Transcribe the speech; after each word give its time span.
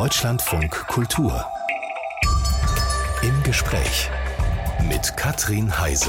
Deutschlandfunk 0.00 0.70
Kultur. 0.86 1.44
Im 3.22 3.42
Gespräch 3.42 4.08
mit 4.88 5.14
Katrin 5.18 5.78
Heise. 5.78 6.08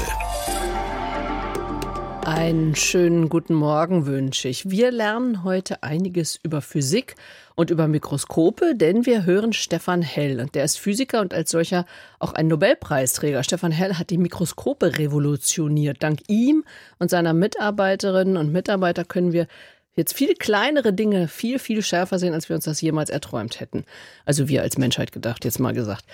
Einen 2.24 2.74
schönen 2.74 3.28
guten 3.28 3.52
Morgen 3.52 4.06
wünsche 4.06 4.48
ich. 4.48 4.70
Wir 4.70 4.90
lernen 4.90 5.44
heute 5.44 5.82
einiges 5.82 6.40
über 6.42 6.62
Physik 6.62 7.16
und 7.54 7.68
über 7.68 7.86
Mikroskope, 7.86 8.74
denn 8.74 9.04
wir 9.04 9.26
hören 9.26 9.52
Stefan 9.52 10.00
Hell 10.00 10.40
und 10.40 10.54
der 10.54 10.64
ist 10.64 10.78
Physiker 10.78 11.20
und 11.20 11.34
als 11.34 11.50
solcher 11.50 11.84
auch 12.18 12.32
ein 12.32 12.48
Nobelpreisträger. 12.48 13.42
Stefan 13.42 13.72
Hell 13.72 13.98
hat 13.98 14.08
die 14.08 14.16
Mikroskope 14.16 14.98
revolutioniert. 14.98 16.02
Dank 16.02 16.20
ihm 16.28 16.64
und 16.98 17.10
seiner 17.10 17.34
Mitarbeiterinnen 17.34 18.38
und 18.38 18.52
Mitarbeiter 18.52 19.04
können 19.04 19.32
wir 19.32 19.48
jetzt 19.94 20.14
viele 20.14 20.34
kleinere 20.34 20.92
Dinge 20.92 21.28
viel, 21.28 21.58
viel 21.58 21.82
schärfer 21.82 22.18
sehen, 22.18 22.34
als 22.34 22.48
wir 22.48 22.56
uns 22.56 22.64
das 22.64 22.80
jemals 22.80 23.10
erträumt 23.10 23.60
hätten. 23.60 23.84
Also 24.24 24.48
wir 24.48 24.62
als 24.62 24.78
Menschheit 24.78 25.12
gedacht, 25.12 25.44
jetzt 25.44 25.60
mal 25.60 25.74
gesagt. 25.74 26.04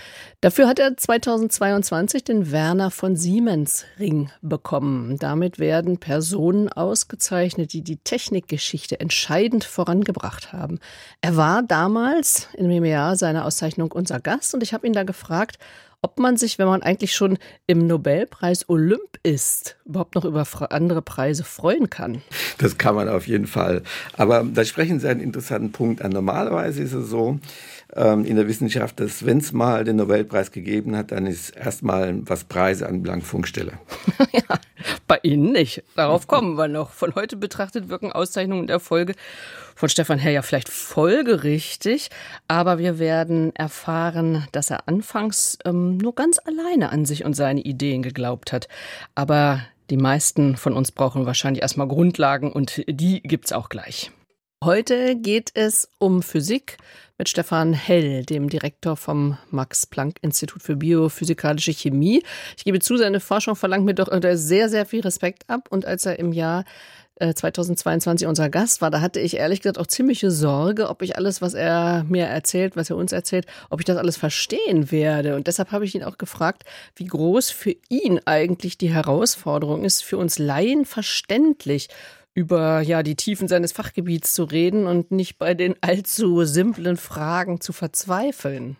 Dafür 0.40 0.66
hat 0.66 0.78
er 0.78 0.96
2022 0.96 2.24
den 2.24 2.50
Werner 2.50 2.90
von 2.90 3.16
Siemens 3.16 3.84
Ring 3.98 4.30
bekommen. 4.42 5.16
Damit 5.18 5.58
werden 5.58 5.98
Personen 5.98 6.68
ausgezeichnet, 6.68 7.72
die 7.72 7.82
die 7.82 7.98
Technikgeschichte 7.98 8.98
entscheidend 8.98 9.64
vorangebracht 9.64 10.52
haben. 10.52 10.80
Er 11.20 11.36
war 11.36 11.62
damals 11.62 12.48
in 12.54 12.68
dem 12.68 12.84
Jahr 12.84 13.16
seiner 13.16 13.44
Auszeichnung 13.44 13.92
unser 13.92 14.18
Gast 14.20 14.54
und 14.54 14.62
ich 14.62 14.72
habe 14.72 14.86
ihn 14.86 14.92
da 14.92 15.04
gefragt, 15.04 15.58
ob 16.00 16.18
man 16.18 16.36
sich, 16.36 16.58
wenn 16.58 16.66
man 16.66 16.82
eigentlich 16.82 17.14
schon 17.14 17.38
im 17.66 17.86
Nobelpreis 17.86 18.68
Olymp 18.68 19.18
ist, 19.22 19.76
überhaupt 19.84 20.14
noch 20.14 20.24
über 20.24 20.46
andere 20.70 21.02
Preise 21.02 21.44
freuen 21.44 21.90
kann. 21.90 22.22
Das 22.58 22.78
kann 22.78 22.94
man 22.94 23.08
auf 23.08 23.26
jeden 23.26 23.46
Fall. 23.46 23.82
Aber 24.16 24.44
da 24.44 24.64
sprechen 24.64 25.00
Sie 25.00 25.08
einen 25.08 25.20
interessanten 25.20 25.72
Punkt 25.72 26.02
an. 26.02 26.12
Normalerweise 26.12 26.82
ist 26.82 26.92
es 26.92 27.08
so, 27.08 27.38
ähm, 27.94 28.24
in 28.24 28.36
der 28.36 28.48
Wissenschaft, 28.48 29.00
dass 29.00 29.24
wenn 29.24 29.38
es 29.38 29.52
mal 29.52 29.84
den 29.84 29.96
Nobelpreis 29.96 30.52
gegeben 30.52 30.96
hat, 30.96 31.12
dann 31.12 31.26
ist 31.26 31.50
erstmal, 31.50 32.20
was 32.28 32.44
Preise 32.44 32.88
anbelangt, 32.88 33.24
Funkstelle. 33.24 33.72
ja, 34.32 34.58
bei 35.06 35.18
Ihnen 35.22 35.52
nicht. 35.52 35.82
Darauf 35.96 36.26
kommen 36.26 36.56
wir 36.56 36.68
noch. 36.68 36.90
Von 36.90 37.14
heute 37.14 37.36
betrachtet 37.36 37.88
wirken 37.88 38.12
Auszeichnungen 38.12 38.62
und 38.62 38.70
Erfolge 38.70 39.14
von 39.74 39.88
Stefan 39.88 40.18
Herr 40.18 40.32
ja 40.32 40.42
vielleicht 40.42 40.68
folgerichtig, 40.68 42.10
aber 42.48 42.78
wir 42.78 42.98
werden 42.98 43.54
erfahren, 43.54 44.46
dass 44.50 44.70
er 44.70 44.88
anfangs 44.88 45.56
ähm, 45.64 45.98
nur 45.98 46.16
ganz 46.16 46.40
alleine 46.44 46.90
an 46.90 47.04
sich 47.04 47.24
und 47.24 47.34
seine 47.34 47.60
Ideen 47.60 48.02
geglaubt 48.02 48.52
hat. 48.52 48.68
Aber 49.14 49.60
die 49.88 49.96
meisten 49.96 50.56
von 50.56 50.72
uns 50.72 50.90
brauchen 50.90 51.26
wahrscheinlich 51.26 51.62
erstmal 51.62 51.86
Grundlagen 51.86 52.52
und 52.52 52.82
die 52.88 53.22
gibt's 53.22 53.52
auch 53.52 53.68
gleich. 53.68 54.10
Heute 54.64 55.14
geht 55.14 55.52
es 55.54 55.88
um 55.98 56.22
Physik 56.22 56.78
mit 57.18 57.28
Stefan 57.28 57.72
Hell, 57.72 58.24
dem 58.24 58.48
Direktor 58.48 58.96
vom 58.96 59.36
Max-Planck-Institut 59.50 60.62
für 60.62 60.76
biophysikalische 60.76 61.72
Chemie. 61.72 62.22
Ich 62.56 62.64
gebe 62.64 62.78
zu, 62.78 62.96
seine 62.96 63.18
Forschung 63.18 63.56
verlangt 63.56 63.84
mir 63.84 63.94
doch 63.94 64.08
sehr, 64.34 64.68
sehr 64.68 64.86
viel 64.86 65.00
Respekt 65.00 65.50
ab. 65.50 65.68
Und 65.70 65.84
als 65.84 66.06
er 66.06 66.18
im 66.18 66.32
Jahr 66.32 66.64
2022 67.20 68.24
äh, 68.24 68.28
unser 68.28 68.48
Gast 68.48 68.80
war, 68.80 68.90
da 68.90 69.00
hatte 69.00 69.18
ich 69.18 69.36
ehrlich 69.36 69.60
gesagt 69.60 69.78
auch 69.78 69.88
ziemliche 69.88 70.30
Sorge, 70.30 70.88
ob 70.88 71.02
ich 71.02 71.16
alles, 71.16 71.42
was 71.42 71.54
er 71.54 72.04
mir 72.08 72.26
erzählt, 72.26 72.76
was 72.76 72.90
er 72.90 72.96
uns 72.96 73.10
erzählt, 73.10 73.46
ob 73.70 73.80
ich 73.80 73.84
das 73.84 73.96
alles 73.96 74.16
verstehen 74.16 74.92
werde. 74.92 75.34
Und 75.34 75.48
deshalb 75.48 75.72
habe 75.72 75.84
ich 75.84 75.94
ihn 75.96 76.04
auch 76.04 76.18
gefragt, 76.18 76.62
wie 76.94 77.06
groß 77.06 77.50
für 77.50 77.74
ihn 77.88 78.20
eigentlich 78.24 78.78
die 78.78 78.92
Herausforderung 78.92 79.84
ist, 79.84 80.04
für 80.04 80.18
uns 80.18 80.38
Laien 80.38 80.84
verständlich 80.84 81.88
über 82.34 82.80
ja 82.80 83.02
die 83.02 83.16
Tiefen 83.16 83.48
seines 83.48 83.72
Fachgebiets 83.72 84.32
zu 84.32 84.44
reden 84.44 84.86
und 84.86 85.10
nicht 85.10 85.38
bei 85.38 85.54
den 85.54 85.74
allzu 85.80 86.44
simplen 86.44 86.96
Fragen 86.96 87.60
zu 87.60 87.72
verzweifeln. 87.72 88.76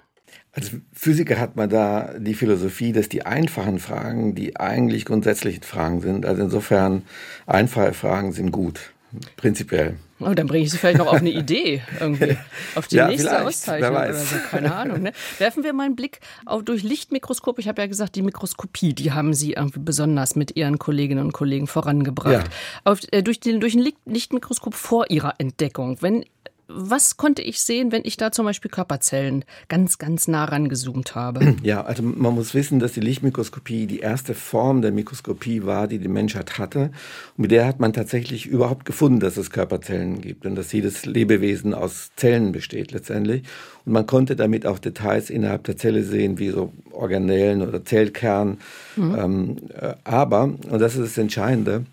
Als 0.53 0.73
Physiker 0.93 1.39
hat 1.39 1.57
man 1.57 1.71
da 1.71 2.15
die 2.19 2.35
Philosophie, 2.35 2.93
dass 2.93 3.09
die 3.09 3.25
einfachen 3.25 3.79
Fragen 3.79 4.35
die 4.35 4.57
eigentlich 4.57 5.05
grundsätzlichen 5.05 5.63
Fragen 5.63 6.01
sind. 6.01 6.27
Also 6.27 6.43
insofern 6.43 7.03
einfache 7.47 7.95
Fragen 7.95 8.33
sind 8.33 8.51
gut, 8.51 8.93
prinzipiell. 9.37 9.97
Oh, 10.21 10.35
dann 10.35 10.49
bringe 10.49 10.65
ich 10.65 10.73
Sie 10.73 10.79
vielleicht 10.79 10.99
noch 10.99 11.07
auf 11.07 11.21
eine 11.21 11.31
Idee 11.31 11.81
irgendwie. 12.01 12.37
Auf 12.75 12.89
die 12.89 12.97
ja, 12.97 13.07
nächste 13.07 13.45
Auszeichnung 13.45 13.91
oder 13.91 14.15
so. 14.15 14.37
Keine 14.51 14.75
Ahnung. 14.75 15.03
Ne? 15.03 15.13
Werfen 15.39 15.63
wir 15.63 15.73
mal 15.73 15.85
einen 15.85 15.95
Blick 15.95 16.21
auf, 16.45 16.65
durch 16.65 16.83
Lichtmikroskop. 16.83 17.61
Ich 17.61 17.69
habe 17.69 17.81
ja 17.83 17.87
gesagt, 17.87 18.17
die 18.17 18.23
Mikroskopie, 18.23 18.95
die 18.95 19.13
haben 19.13 19.33
Sie 19.33 19.53
irgendwie 19.53 19.79
besonders 19.79 20.35
mit 20.35 20.57
Ihren 20.57 20.79
Kolleginnen 20.79 21.25
und 21.25 21.33
Kollegen 21.33 21.69
vorangebracht. 21.69 22.33
Ja. 22.33 22.45
Auf, 22.83 23.01
äh, 23.13 23.23
durch, 23.23 23.39
den, 23.39 23.61
durch 23.61 23.77
ein 23.77 23.93
Lichtmikroskop 24.07 24.75
vor 24.75 25.09
Ihrer 25.09 25.35
Entdeckung. 25.39 25.99
Wenn 26.01 26.25
was 26.71 27.17
konnte 27.17 27.41
ich 27.41 27.61
sehen, 27.61 27.93
wenn 27.93 28.03
ich 28.05 28.19
da 28.19 28.31
zum 28.31 28.45
Beispiel 28.45 28.71
Körperzellen 28.71 29.47
ganz, 29.69 29.97
ganz 29.97 30.29
nah 30.29 30.45
rangezoomt 30.45 31.15
habe? 31.15 31.57
Ja, 31.69 31.83
also 31.85 32.03
man 32.03 32.35
muss 32.35 32.55
wissen, 32.55 32.79
dass 32.79 32.93
die 32.93 33.01
Lichtmikroskopie 33.01 33.87
die 33.87 34.01
erste 34.01 34.35
Form 34.35 34.81
der 34.81 34.93
Mikroskopie 34.93 35.65
war, 35.65 35.89
die 35.89 35.99
die 35.99 36.09
Menschheit 36.09 36.59
hatte. 36.59 36.91
Und 37.37 37.43
mit 37.43 37.51
der 37.51 37.67
hat 37.67 37.81
man 37.81 37.93
tatsächlich 37.93 38.47
überhaupt 38.47 38.85
gefunden, 38.85 39.21
dass 39.21 39.37
es 39.37 39.51
Körperzellen 39.51 40.21
gibt 40.21 40.47
und 40.47 40.55
dass 40.55 40.73
jedes 40.73 41.05
Lebewesen 41.05 41.75
aus 41.75 42.11
Zellen 42.17 42.53
besteht 42.53 42.93
letztendlich. 42.93 43.43
Und 43.85 43.93
man 43.93 44.07
konnte 44.07 44.37
damit 44.37 44.67
auch 44.67 44.79
Details 44.79 45.31
innerhalb 45.31 45.65
der 45.65 45.77
Zelle 45.77 46.05
sehen, 46.05 46.39
wie 46.39 46.51
so 46.51 46.73
Organellen 46.93 47.63
oder 47.63 47.85
Zellkern. 47.85 48.59
Mhm. 48.97 49.15
Ähm, 49.19 49.57
äh, 49.75 49.95
aber, 50.05 50.45
und 50.45 50.79
das 50.79 50.95
ist 50.97 51.05
das 51.05 51.19
Entscheidende, 51.19 51.85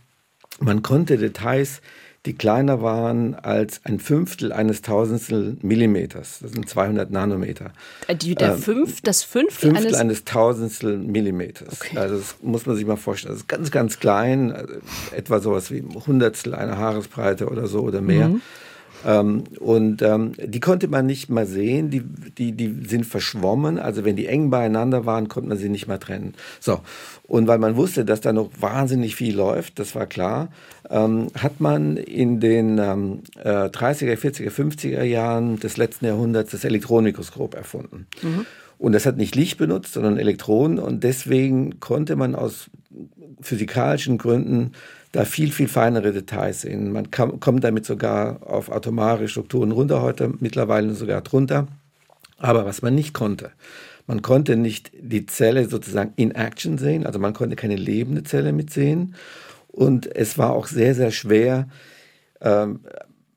man 0.59 0.83
konnte 0.83 1.17
Details 1.17 1.81
die 2.25 2.33
kleiner 2.33 2.81
waren 2.81 3.35
als 3.35 3.81
ein 3.83 3.99
Fünftel 3.99 4.51
eines 4.51 4.81
Tausendstel 4.81 5.57
Millimeters. 5.61 6.39
Das 6.41 6.51
sind 6.51 6.67
200 6.67 7.11
Nanometer. 7.11 7.71
Äh, 8.07 8.15
die, 8.15 8.35
der 8.35 8.53
ähm, 8.53 8.57
fünf, 8.57 9.01
das 9.01 9.23
Fünftel, 9.23 9.69
Fünftel 9.69 9.87
eines, 9.87 9.99
eines 9.99 10.23
Tausendstel 10.25 10.97
Millimeters. 10.97 11.81
Okay. 11.81 11.97
Also 11.97 12.17
das 12.17 12.35
muss 12.41 12.65
man 12.65 12.75
sich 12.75 12.85
mal 12.85 12.95
vorstellen. 12.95 13.33
Das 13.33 13.41
ist 13.41 13.47
ganz, 13.47 13.71
ganz 13.71 13.99
klein, 13.99 14.51
also 14.51 14.73
etwa 15.15 15.39
sowas 15.39 15.71
wie 15.71 15.83
Hundertstel 16.07 16.55
einer 16.55 16.77
Haaresbreite 16.77 17.47
oder 17.47 17.67
so 17.67 17.81
oder 17.81 18.01
mehr. 18.01 18.29
Mhm. 18.29 18.41
Ähm, 19.05 19.43
und 19.59 20.01
ähm, 20.01 20.33
die 20.43 20.59
konnte 20.59 20.87
man 20.87 21.05
nicht 21.05 21.29
mal 21.29 21.45
sehen, 21.45 21.91
die, 21.91 22.01
die, 22.01 22.53
die 22.53 22.87
sind 22.87 23.05
verschwommen. 23.05 23.77
Also 23.77 24.03
wenn 24.03 24.15
die 24.15 24.25
eng 24.25 24.49
beieinander 24.49 25.05
waren, 25.05 25.29
konnte 25.29 25.49
man 25.49 25.57
sie 25.57 25.69
nicht 25.69 25.87
mehr 25.87 25.99
trennen. 25.99 26.33
So, 26.59 26.79
und 27.23 27.47
weil 27.47 27.59
man 27.59 27.75
wusste, 27.75 28.03
dass 28.03 28.21
da 28.21 28.33
noch 28.33 28.49
wahnsinnig 28.59 29.15
viel 29.15 29.35
läuft, 29.35 29.77
das 29.79 29.93
war 29.93 30.07
klar, 30.07 30.49
ähm, 30.89 31.27
hat 31.37 31.61
man 31.61 31.97
in 31.97 32.39
den 32.39 32.79
ähm, 32.79 33.19
äh, 33.43 33.67
30er, 33.67 34.17
40er, 34.17 34.49
50er 34.49 35.03
Jahren 35.03 35.59
des 35.59 35.77
letzten 35.77 36.05
Jahrhunderts 36.05 36.51
das 36.51 36.65
Elektronenmikroskop 36.65 37.53
erfunden. 37.53 38.07
Mhm. 38.21 38.45
Und 38.77 38.91
das 38.91 39.05
hat 39.05 39.17
nicht 39.17 39.35
Licht 39.35 39.57
benutzt, 39.57 39.93
sondern 39.93 40.17
Elektronen. 40.17 40.79
Und 40.79 41.03
deswegen 41.03 41.79
konnte 41.79 42.15
man 42.15 42.35
aus 42.35 42.69
physikalischen 43.41 44.17
Gründen 44.17 44.71
da 45.15 45.23
viel, 45.23 45.51
viel 45.51 45.69
feinere 45.69 46.11
Details 46.11 46.61
sehen. 46.61 46.91
Man 46.91 47.09
kann, 47.09 47.39
kommt 47.39 47.63
damit 47.63 47.85
sogar 47.85 48.45
auf 48.45 48.69
atomare 48.69 49.29
Strukturen 49.29 49.71
runter, 49.71 50.01
heute 50.01 50.33
mittlerweile 50.39 50.93
sogar 50.93 51.21
drunter. 51.21 51.67
Aber 52.37 52.65
was 52.65 52.81
man 52.81 52.95
nicht 52.95 53.13
konnte, 53.13 53.51
man 54.07 54.21
konnte 54.21 54.57
nicht 54.57 54.91
die 54.99 55.25
Zelle 55.25 55.69
sozusagen 55.69 56.11
in 56.17 56.31
Action 56.31 56.77
sehen, 56.77 57.05
also 57.05 57.17
man 57.17 57.33
konnte 57.33 57.55
keine 57.55 57.77
lebende 57.77 58.23
Zelle 58.23 58.51
mitsehen. 58.51 59.15
Und 59.69 60.13
es 60.13 60.37
war 60.37 60.51
auch 60.51 60.67
sehr, 60.67 60.93
sehr 60.95 61.11
schwer, 61.11 61.69
ähm, 62.41 62.81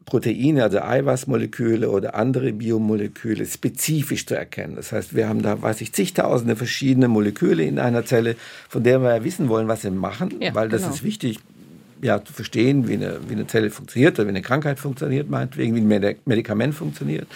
Proteine, 0.05 0.65
also 0.65 0.81
Eiweißmoleküle 0.81 1.91
oder 1.91 2.15
andere 2.15 2.53
Biomoleküle 2.53 3.45
spezifisch 3.47 4.27
zu 4.27 4.35
erkennen. 4.35 4.75
Das 4.75 4.91
heißt, 4.91 5.15
wir 5.15 5.29
haben 5.29 5.43
da, 5.43 5.61
weiß 5.61 5.83
ich, 5.83 5.93
zigtausende 5.93 6.57
verschiedene 6.57 7.09
Moleküle 7.09 7.63
in 7.63 7.79
einer 7.79 8.05
Zelle, 8.05 8.35
von 8.69 8.83
der 8.83 9.01
wir 9.01 9.23
wissen 9.23 9.49
wollen, 9.49 9.69
was 9.69 9.83
sie 9.83 9.91
machen, 9.91 10.35
ja, 10.41 10.55
weil 10.55 10.71
das 10.71 10.83
genau. 10.83 10.95
ist 10.95 11.05
wichtig 11.05 11.39
ja, 12.03 12.25
zu 12.25 12.33
verstehen, 12.33 12.89
wie 12.89 12.95
eine, 12.95 13.19
wie 13.29 13.35
eine 13.35 13.47
Zelle 13.47 13.71
funktioniert 13.71 14.19
oder 14.19 14.27
wie 14.27 14.31
eine 14.31 14.43
Krankheit 14.43 14.79
funktioniert, 14.79 15.29
meinetwegen, 15.29 15.75
wie 15.75 15.95
ein 15.95 16.17
Medikament 16.25 16.75
funktioniert. 16.75 17.27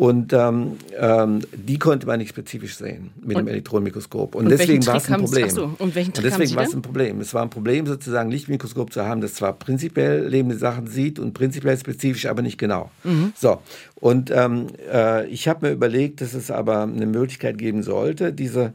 Und 0.00 0.32
ähm, 0.32 0.78
ähm, 0.98 1.40
die 1.52 1.78
konnte 1.78 2.06
man 2.06 2.20
nicht 2.20 2.30
spezifisch 2.30 2.76
sehen 2.76 3.10
mit 3.20 3.36
und, 3.36 3.44
dem 3.44 3.48
Elektronenmikroskop. 3.48 4.34
Und, 4.34 4.44
und 4.44 4.50
deswegen 4.50 4.86
war 4.86 4.96
es 4.96 5.10
ein 5.10 5.20
Problem. 5.20 5.50
So, 5.50 5.74
und, 5.76 5.94
welchen 5.94 6.12
und 6.12 6.24
deswegen 6.24 6.54
war 6.54 6.62
es 6.62 6.74
ein 6.74 6.80
Problem. 6.80 7.20
Es 7.20 7.34
war 7.34 7.42
ein 7.42 7.50
Problem, 7.50 7.86
sozusagen 7.86 8.30
Lichtmikroskop 8.30 8.92
zu 8.92 9.04
haben, 9.04 9.20
das 9.20 9.34
zwar 9.34 9.52
prinzipiell 9.52 10.26
lebende 10.26 10.56
Sachen 10.56 10.86
sieht 10.86 11.18
und 11.18 11.34
prinzipiell 11.34 11.76
spezifisch, 11.76 12.26
aber 12.26 12.40
nicht 12.40 12.56
genau. 12.56 12.90
Mhm. 13.04 13.32
So. 13.36 13.60
Und 13.96 14.30
ähm, 14.30 14.68
äh, 14.90 15.26
ich 15.26 15.48
habe 15.48 15.66
mir 15.66 15.72
überlegt, 15.72 16.20
dass 16.20 16.34
es 16.34 16.50
aber 16.50 16.82
eine 16.82 17.06
Möglichkeit 17.06 17.58
geben 17.58 17.82
sollte, 17.82 18.32
diese 18.32 18.72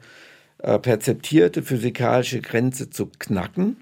äh, 0.60 0.78
perzeptierte 0.78 1.64
physikalische 1.64 2.42
Grenze 2.42 2.90
zu 2.90 3.10
knacken. 3.18 3.78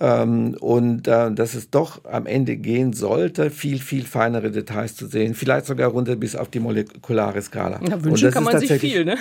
Ähm, 0.00 0.56
und 0.58 1.06
äh, 1.06 1.30
dass 1.32 1.54
es 1.54 1.70
doch 1.70 2.04
am 2.04 2.26
Ende 2.26 2.56
gehen 2.56 2.92
sollte, 2.94 3.50
viel, 3.50 3.78
viel 3.78 4.04
feinere 4.04 4.50
Details 4.50 4.96
zu 4.96 5.06
sehen, 5.06 5.34
vielleicht 5.34 5.66
sogar 5.66 5.90
runter 5.90 6.16
bis 6.16 6.34
auf 6.34 6.48
die 6.48 6.58
molekulare 6.58 7.40
Skala. 7.40 7.80
Ja, 7.88 8.02
wünschen 8.04 8.32
kann 8.32 8.42
man 8.42 8.58
sich 8.58 8.72
viel, 8.72 9.04
ne? 9.04 9.16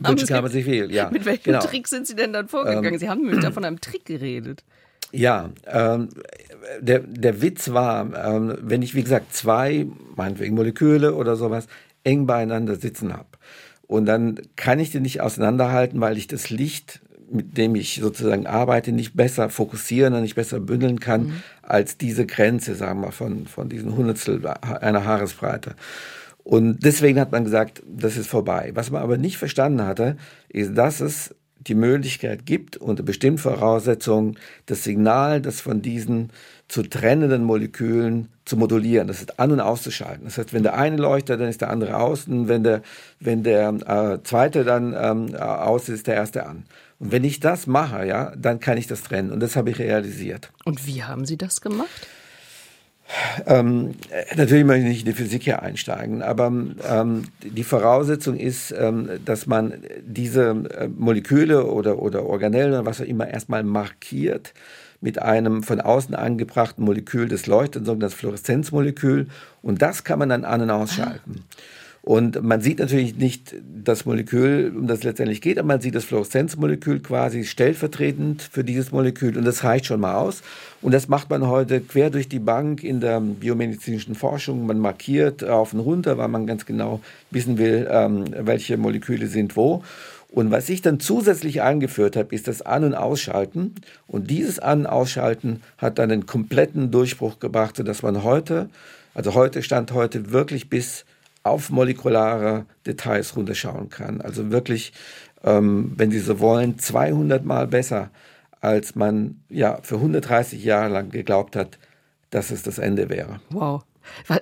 wünschen 0.00 0.26
kann 0.26 0.42
man 0.42 0.50
sich 0.50 0.64
viel, 0.64 0.90
ja. 0.90 1.10
Mit 1.10 1.26
welchem 1.26 1.52
genau. 1.52 1.60
Trick 1.60 1.86
sind 1.86 2.06
Sie 2.06 2.16
denn 2.16 2.32
dann 2.32 2.48
vorgegangen? 2.48 2.94
Ähm, 2.94 2.98
Sie 2.98 3.10
haben 3.10 3.22
nämlich 3.22 3.40
da 3.40 3.50
von 3.52 3.64
einem 3.64 3.80
Trick 3.80 4.06
geredet. 4.06 4.64
Ja, 5.12 5.50
ähm, 5.66 6.08
der, 6.80 7.00
der 7.00 7.42
Witz 7.42 7.70
war, 7.72 8.10
ähm, 8.26 8.56
wenn 8.62 8.82
ich, 8.82 8.94
wie 8.94 9.02
gesagt, 9.02 9.34
zwei, 9.34 9.86
meinetwegen 10.16 10.54
Moleküle 10.54 11.14
oder 11.14 11.36
sowas, 11.36 11.66
eng 12.04 12.26
beieinander 12.26 12.76
sitzen 12.76 13.12
habe. 13.12 13.28
Und 13.86 14.06
dann 14.06 14.40
kann 14.56 14.80
ich 14.80 14.90
die 14.90 15.00
nicht 15.00 15.20
auseinanderhalten, 15.20 16.00
weil 16.00 16.16
ich 16.16 16.26
das 16.26 16.50
Licht, 16.50 17.00
mit 17.34 17.56
dem 17.58 17.74
ich 17.74 17.96
sozusagen 18.00 18.46
arbeite, 18.46 18.92
nicht 18.92 19.16
besser 19.16 19.50
fokussieren 19.50 20.14
und 20.14 20.22
nicht 20.22 20.36
besser 20.36 20.60
bündeln 20.60 21.00
kann, 21.00 21.26
mhm. 21.26 21.42
als 21.62 21.98
diese 21.98 22.26
Grenze, 22.26 22.74
sagen 22.74 23.00
wir, 23.00 23.12
von, 23.12 23.46
von 23.46 23.68
diesen 23.68 23.96
Hundertstel 23.96 24.46
einer 24.46 25.04
Haaresbreite. 25.04 25.74
Und 26.44 26.84
deswegen 26.84 27.18
hat 27.18 27.32
man 27.32 27.44
gesagt, 27.44 27.82
das 27.86 28.16
ist 28.16 28.28
vorbei. 28.28 28.70
Was 28.74 28.90
man 28.90 29.02
aber 29.02 29.16
nicht 29.16 29.38
verstanden 29.38 29.82
hatte, 29.86 30.16
ist, 30.48 30.76
dass 30.76 31.00
es 31.00 31.34
die 31.66 31.74
Möglichkeit 31.74 32.46
gibt, 32.46 32.76
unter 32.76 33.02
bestimmten 33.02 33.38
Voraussetzungen 33.38 34.38
das 34.66 34.84
Signal, 34.84 35.40
das 35.40 35.60
von 35.60 35.82
diesen 35.82 36.30
zu 36.68 36.82
trennenden 36.82 37.44
Molekülen 37.44 38.28
zu 38.44 38.56
modulieren, 38.56 39.08
das 39.08 39.20
ist 39.20 39.38
an- 39.38 39.52
und 39.52 39.60
auszuschalten. 39.60 40.24
Das 40.24 40.38
heißt, 40.38 40.52
wenn 40.52 40.62
der 40.62 40.76
eine 40.76 40.96
leuchtet, 40.96 41.40
dann 41.40 41.48
ist 41.48 41.60
der 41.60 41.70
andere 41.70 41.96
aus 41.96 42.26
und 42.26 42.48
wenn 42.48 42.62
der, 42.62 42.82
wenn 43.20 43.42
der 43.42 43.68
äh, 43.68 44.22
zweite 44.22 44.64
dann 44.64 44.94
ähm, 44.96 45.34
aus 45.36 45.88
ist, 45.88 45.96
ist 45.96 46.06
der 46.06 46.14
erste 46.14 46.46
an. 46.46 46.64
Und 46.98 47.12
wenn 47.12 47.24
ich 47.24 47.40
das 47.40 47.66
mache, 47.66 48.06
ja, 48.06 48.32
dann 48.36 48.60
kann 48.60 48.78
ich 48.78 48.86
das 48.86 49.02
trennen 49.02 49.30
und 49.30 49.40
das 49.40 49.56
habe 49.56 49.70
ich 49.70 49.78
realisiert. 49.78 50.50
Und 50.64 50.86
wie 50.86 51.02
haben 51.02 51.26
Sie 51.26 51.36
das 51.36 51.60
gemacht? 51.60 52.06
Ähm, 53.46 53.94
natürlich 54.36 54.64
möchte 54.64 54.82
ich 54.82 54.88
nicht 54.88 55.06
in 55.06 55.12
die 55.12 55.22
Physik 55.22 55.42
hier 55.42 55.62
einsteigen, 55.62 56.22
aber 56.22 56.46
ähm, 56.46 57.24
die 57.42 57.64
Voraussetzung 57.64 58.36
ist, 58.36 58.74
ähm, 58.76 59.08
dass 59.24 59.46
man 59.46 59.74
diese 60.04 60.50
äh, 60.50 60.88
Moleküle 60.88 61.66
oder, 61.66 62.00
oder 62.00 62.24
Organellen 62.24 62.72
oder 62.72 62.86
was 62.86 63.00
auch 63.00 63.06
immer 63.06 63.28
erstmal 63.28 63.62
markiert 63.62 64.54
mit 65.00 65.20
einem 65.20 65.62
von 65.62 65.80
außen 65.80 66.14
angebrachten 66.14 66.82
Molekül, 66.82 67.28
das 67.28 67.46
leuchtet, 67.46 67.86
das 68.02 68.14
Fluoreszenzmolekül. 68.14 69.28
Und 69.60 69.82
das 69.82 70.02
kann 70.02 70.18
man 70.18 70.30
dann 70.30 70.44
an- 70.44 70.62
und 70.62 70.70
ausschalten. 70.70 71.40
Ah. 71.40 71.54
Und 72.04 72.42
man 72.42 72.60
sieht 72.60 72.80
natürlich 72.80 73.16
nicht 73.16 73.54
das 73.82 74.04
Molekül, 74.04 74.74
um 74.76 74.86
das 74.86 75.04
letztendlich 75.04 75.40
geht, 75.40 75.58
aber 75.58 75.68
man 75.68 75.80
sieht 75.80 75.94
das 75.94 76.04
Fluoreszenzmolekül 76.04 77.00
quasi 77.00 77.44
stellvertretend 77.44 78.42
für 78.42 78.62
dieses 78.62 78.92
Molekül. 78.92 79.38
Und 79.38 79.46
das 79.46 79.64
reicht 79.64 79.86
schon 79.86 80.00
mal 80.00 80.16
aus. 80.16 80.42
Und 80.82 80.92
das 80.92 81.08
macht 81.08 81.30
man 81.30 81.48
heute 81.48 81.80
quer 81.80 82.10
durch 82.10 82.28
die 82.28 82.40
Bank 82.40 82.84
in 82.84 83.00
der 83.00 83.20
biomedizinischen 83.20 84.16
Forschung. 84.16 84.66
Man 84.66 84.80
markiert 84.80 85.44
auf 85.44 85.72
und 85.72 85.80
runter, 85.80 86.18
weil 86.18 86.28
man 86.28 86.46
ganz 86.46 86.66
genau 86.66 87.00
wissen 87.30 87.56
will, 87.56 87.88
ähm, 87.90 88.24
welche 88.38 88.76
Moleküle 88.76 89.26
sind 89.26 89.56
wo. 89.56 89.82
Und 90.30 90.50
was 90.50 90.68
ich 90.68 90.82
dann 90.82 91.00
zusätzlich 91.00 91.62
eingeführt 91.62 92.16
habe, 92.16 92.34
ist 92.34 92.48
das 92.48 92.60
An- 92.60 92.84
und 92.84 92.94
Ausschalten. 92.94 93.76
Und 94.06 94.30
dieses 94.30 94.58
An- 94.58 94.80
und 94.80 94.86
Ausschalten 94.88 95.62
hat 95.78 95.98
dann 95.98 96.10
einen 96.10 96.26
kompletten 96.26 96.90
Durchbruch 96.90 97.38
gebracht, 97.38 97.76
sodass 97.78 98.02
man 98.02 98.24
heute, 98.24 98.68
also 99.14 99.32
heute 99.32 99.62
stand 99.62 99.92
heute 99.92 100.32
wirklich 100.32 100.68
bis 100.68 101.06
auf 101.44 101.70
molekulare 101.70 102.66
Details 102.86 103.36
runterschauen 103.36 103.90
kann. 103.90 104.20
Also 104.20 104.50
wirklich, 104.50 104.92
ähm, 105.44 105.92
wenn 105.96 106.10
Sie 106.10 106.18
so 106.18 106.40
wollen, 106.40 106.78
200 106.78 107.44
Mal 107.44 107.68
besser, 107.68 108.10
als 108.60 108.94
man 108.96 109.42
ja 109.48 109.78
für 109.82 109.96
130 109.96 110.64
Jahre 110.64 110.88
lang 110.88 111.10
geglaubt 111.10 111.54
hat, 111.54 111.78
dass 112.30 112.50
es 112.50 112.62
das 112.62 112.78
Ende 112.78 113.10
wäre. 113.10 113.40
Wow. 113.50 113.84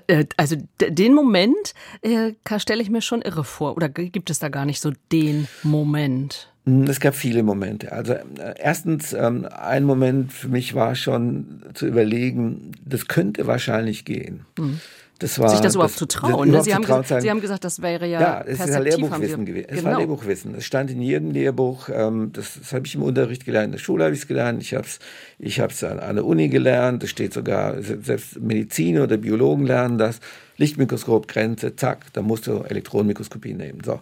Äh, 0.07 0.27
also 0.37 0.57
den 0.81 1.15
Moment 1.15 1.75
äh, 2.03 2.33
stelle 2.59 2.83
ich 2.83 2.91
mir 2.91 3.03
schon 3.03 3.23
irre 3.23 3.45
vor. 3.45 3.77
Oder 3.77 3.89
gibt 3.89 4.31
es 4.31 4.39
da 4.39 4.49
gar 4.49 4.65
nicht 4.65 4.81
so 4.81 4.93
den 5.11 5.49
Moment? 5.63 6.53
Hm, 6.67 6.85
es 6.85 7.01
gab 7.01 7.15
viele 7.15 7.43
Momente. 7.43 7.93
Also 7.93 8.13
äh, 8.13 8.55
erstens, 8.59 9.13
ähm, 9.13 9.47
ein 9.51 9.85
Moment 9.85 10.33
für 10.33 10.49
mich 10.49 10.75
war 10.75 10.95
schon 10.95 11.63
zu 11.75 11.87
überlegen, 11.87 12.73
das 12.85 13.09
könnte 13.09 13.47
wahrscheinlich 13.47 14.05
gehen. 14.05 14.47
Mhm. 14.59 14.81
Das 15.23 15.39
war, 15.39 15.49
sich 15.49 15.61
das 15.61 15.75
überhaupt 15.75 15.93
das, 15.93 15.99
zu 15.99 16.07
trauen. 16.07 16.51
Ne? 16.51 16.63
Sie, 16.63 16.75
haben 16.75 16.83
gesagt, 16.83 17.07
sagen, 17.07 17.23
Sie 17.23 17.31
haben 17.31 17.41
gesagt, 17.41 17.65
das 17.65 17.81
wäre 17.81 18.07
ja. 18.07 18.21
Ja, 18.21 18.41
es 18.43 18.59
ist 18.59 18.73
ein 18.73 18.83
Lehrbuchwissen 18.83 19.47
gewesen. 19.47 19.67
Es 19.69 19.77
genau. 19.79 19.91
war 19.91 19.99
Lehrbuchwissen. 19.99 20.55
Es 20.57 20.65
stand 20.65 20.91
in 20.91 21.01
jedem 21.01 21.31
Lehrbuch. 21.31 21.89
Ähm, 21.93 22.31
das, 22.33 22.59
das 22.59 22.73
habe 22.73 22.87
ich 22.87 22.95
im 22.97 23.03
Unterricht 23.03 23.45
gelernt. 23.45 23.67
In 23.67 23.73
der 23.73 23.79
Schule 23.79 24.05
habe 24.05 24.15
ich 24.15 24.21
es 24.23 24.27
gelernt. 24.27 24.61
Ich 24.61 24.75
habe 24.75 24.85
es 24.85 24.99
ich 25.39 25.61
hab's 25.61 25.85
an, 25.85 26.01
an 26.01 26.17
der 26.17 26.25
Uni 26.25 26.49
gelernt. 26.49 27.03
Das 27.05 27.11
steht 27.11 27.33
sogar, 27.33 27.81
selbst 27.83 28.41
Mediziner 28.41 29.05
oder 29.05 29.17
Biologen 29.17 29.67
lernen 29.67 29.97
das. 29.97 30.19
Lichtmikroskop, 30.57 31.29
Grenze, 31.29 31.77
zack, 31.77 32.13
da 32.13 32.23
musst 32.23 32.47
du 32.47 32.63
Elektronenmikroskopie 32.63 33.55
nehmen. 33.55 33.81
So. 33.85 34.01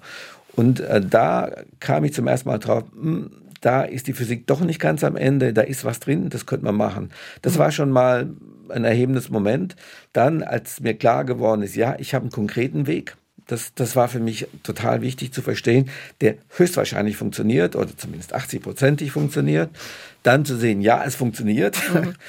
Und 0.56 0.80
äh, 0.80 1.00
da 1.00 1.50
kam 1.80 2.04
ich 2.04 2.14
zum 2.14 2.26
ersten 2.26 2.48
Mal 2.48 2.58
drauf, 2.58 2.84
mh, 2.94 3.02
hm, 3.02 3.30
da 3.60 3.82
ist 3.82 4.06
die 4.06 4.14
Physik 4.14 4.46
doch 4.46 4.60
nicht 4.60 4.80
ganz 4.80 5.04
am 5.04 5.16
Ende, 5.16 5.52
da 5.52 5.62
ist 5.62 5.84
was 5.84 6.00
drin, 6.00 6.30
das 6.30 6.46
könnte 6.46 6.64
man 6.64 6.76
machen. 6.76 7.10
Das 7.42 7.54
mhm. 7.54 7.58
war 7.58 7.70
schon 7.70 7.90
mal 7.90 8.30
ein 8.70 8.84
erhebendes 8.84 9.30
Moment. 9.30 9.76
Dann, 10.12 10.42
als 10.42 10.80
mir 10.80 10.94
klar 10.94 11.24
geworden 11.24 11.62
ist, 11.62 11.76
ja, 11.76 11.96
ich 11.98 12.14
habe 12.14 12.24
einen 12.24 12.32
konkreten 12.32 12.86
Weg, 12.86 13.16
das, 13.50 13.74
das 13.74 13.96
war 13.96 14.08
für 14.08 14.20
mich 14.20 14.46
total 14.62 15.00
wichtig 15.02 15.32
zu 15.32 15.42
verstehen, 15.42 15.90
der 16.20 16.36
höchstwahrscheinlich 16.56 17.16
funktioniert 17.16 17.74
oder 17.74 17.96
zumindest 17.96 18.34
80-prozentig 18.34 19.10
funktioniert. 19.10 19.70
Dann 20.22 20.44
zu 20.44 20.56
sehen, 20.56 20.80
ja, 20.80 21.02
es 21.04 21.16
funktioniert. 21.16 21.76
Mhm. 21.92 22.14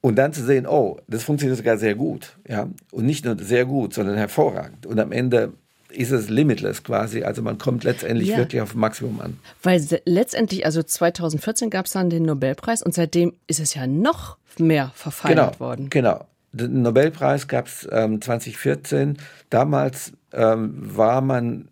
Und 0.00 0.16
dann 0.16 0.32
zu 0.32 0.44
sehen, 0.44 0.66
oh, 0.66 0.98
das 1.08 1.24
funktioniert 1.24 1.58
sogar 1.58 1.76
sehr 1.76 1.96
gut. 1.96 2.36
Ja? 2.46 2.68
Und 2.92 3.04
nicht 3.04 3.24
nur 3.24 3.36
sehr 3.38 3.64
gut, 3.64 3.94
sondern 3.94 4.16
hervorragend. 4.16 4.86
Und 4.86 5.00
am 5.00 5.10
Ende 5.10 5.54
ist 5.90 6.10
es 6.10 6.28
limitless 6.28 6.82
quasi. 6.82 7.22
Also 7.22 7.42
man 7.42 7.58
kommt 7.58 7.84
letztendlich 7.84 8.28
ja. 8.28 8.36
wirklich 8.36 8.60
auf 8.60 8.74
Maximum 8.74 9.20
an. 9.20 9.38
Weil 9.62 9.84
letztendlich, 10.04 10.64
also 10.64 10.82
2014 10.82 11.70
gab 11.70 11.86
es 11.86 11.92
dann 11.92 12.10
den 12.10 12.24
Nobelpreis 12.24 12.82
und 12.82 12.94
seitdem 12.94 13.32
ist 13.46 13.60
es 13.60 13.74
ja 13.74 13.86
noch 13.86 14.36
mehr 14.58 14.92
verfeinert 14.94 15.54
genau, 15.54 15.60
worden. 15.60 15.90
Genau. 15.90 16.26
Den 16.52 16.82
Nobelpreis 16.82 17.48
gab 17.48 17.66
es 17.66 17.88
ähm, 17.90 18.20
2014. 18.20 19.18
Damals 19.50 20.12
ähm, 20.32 20.74
war 20.96 21.20
man 21.20 21.68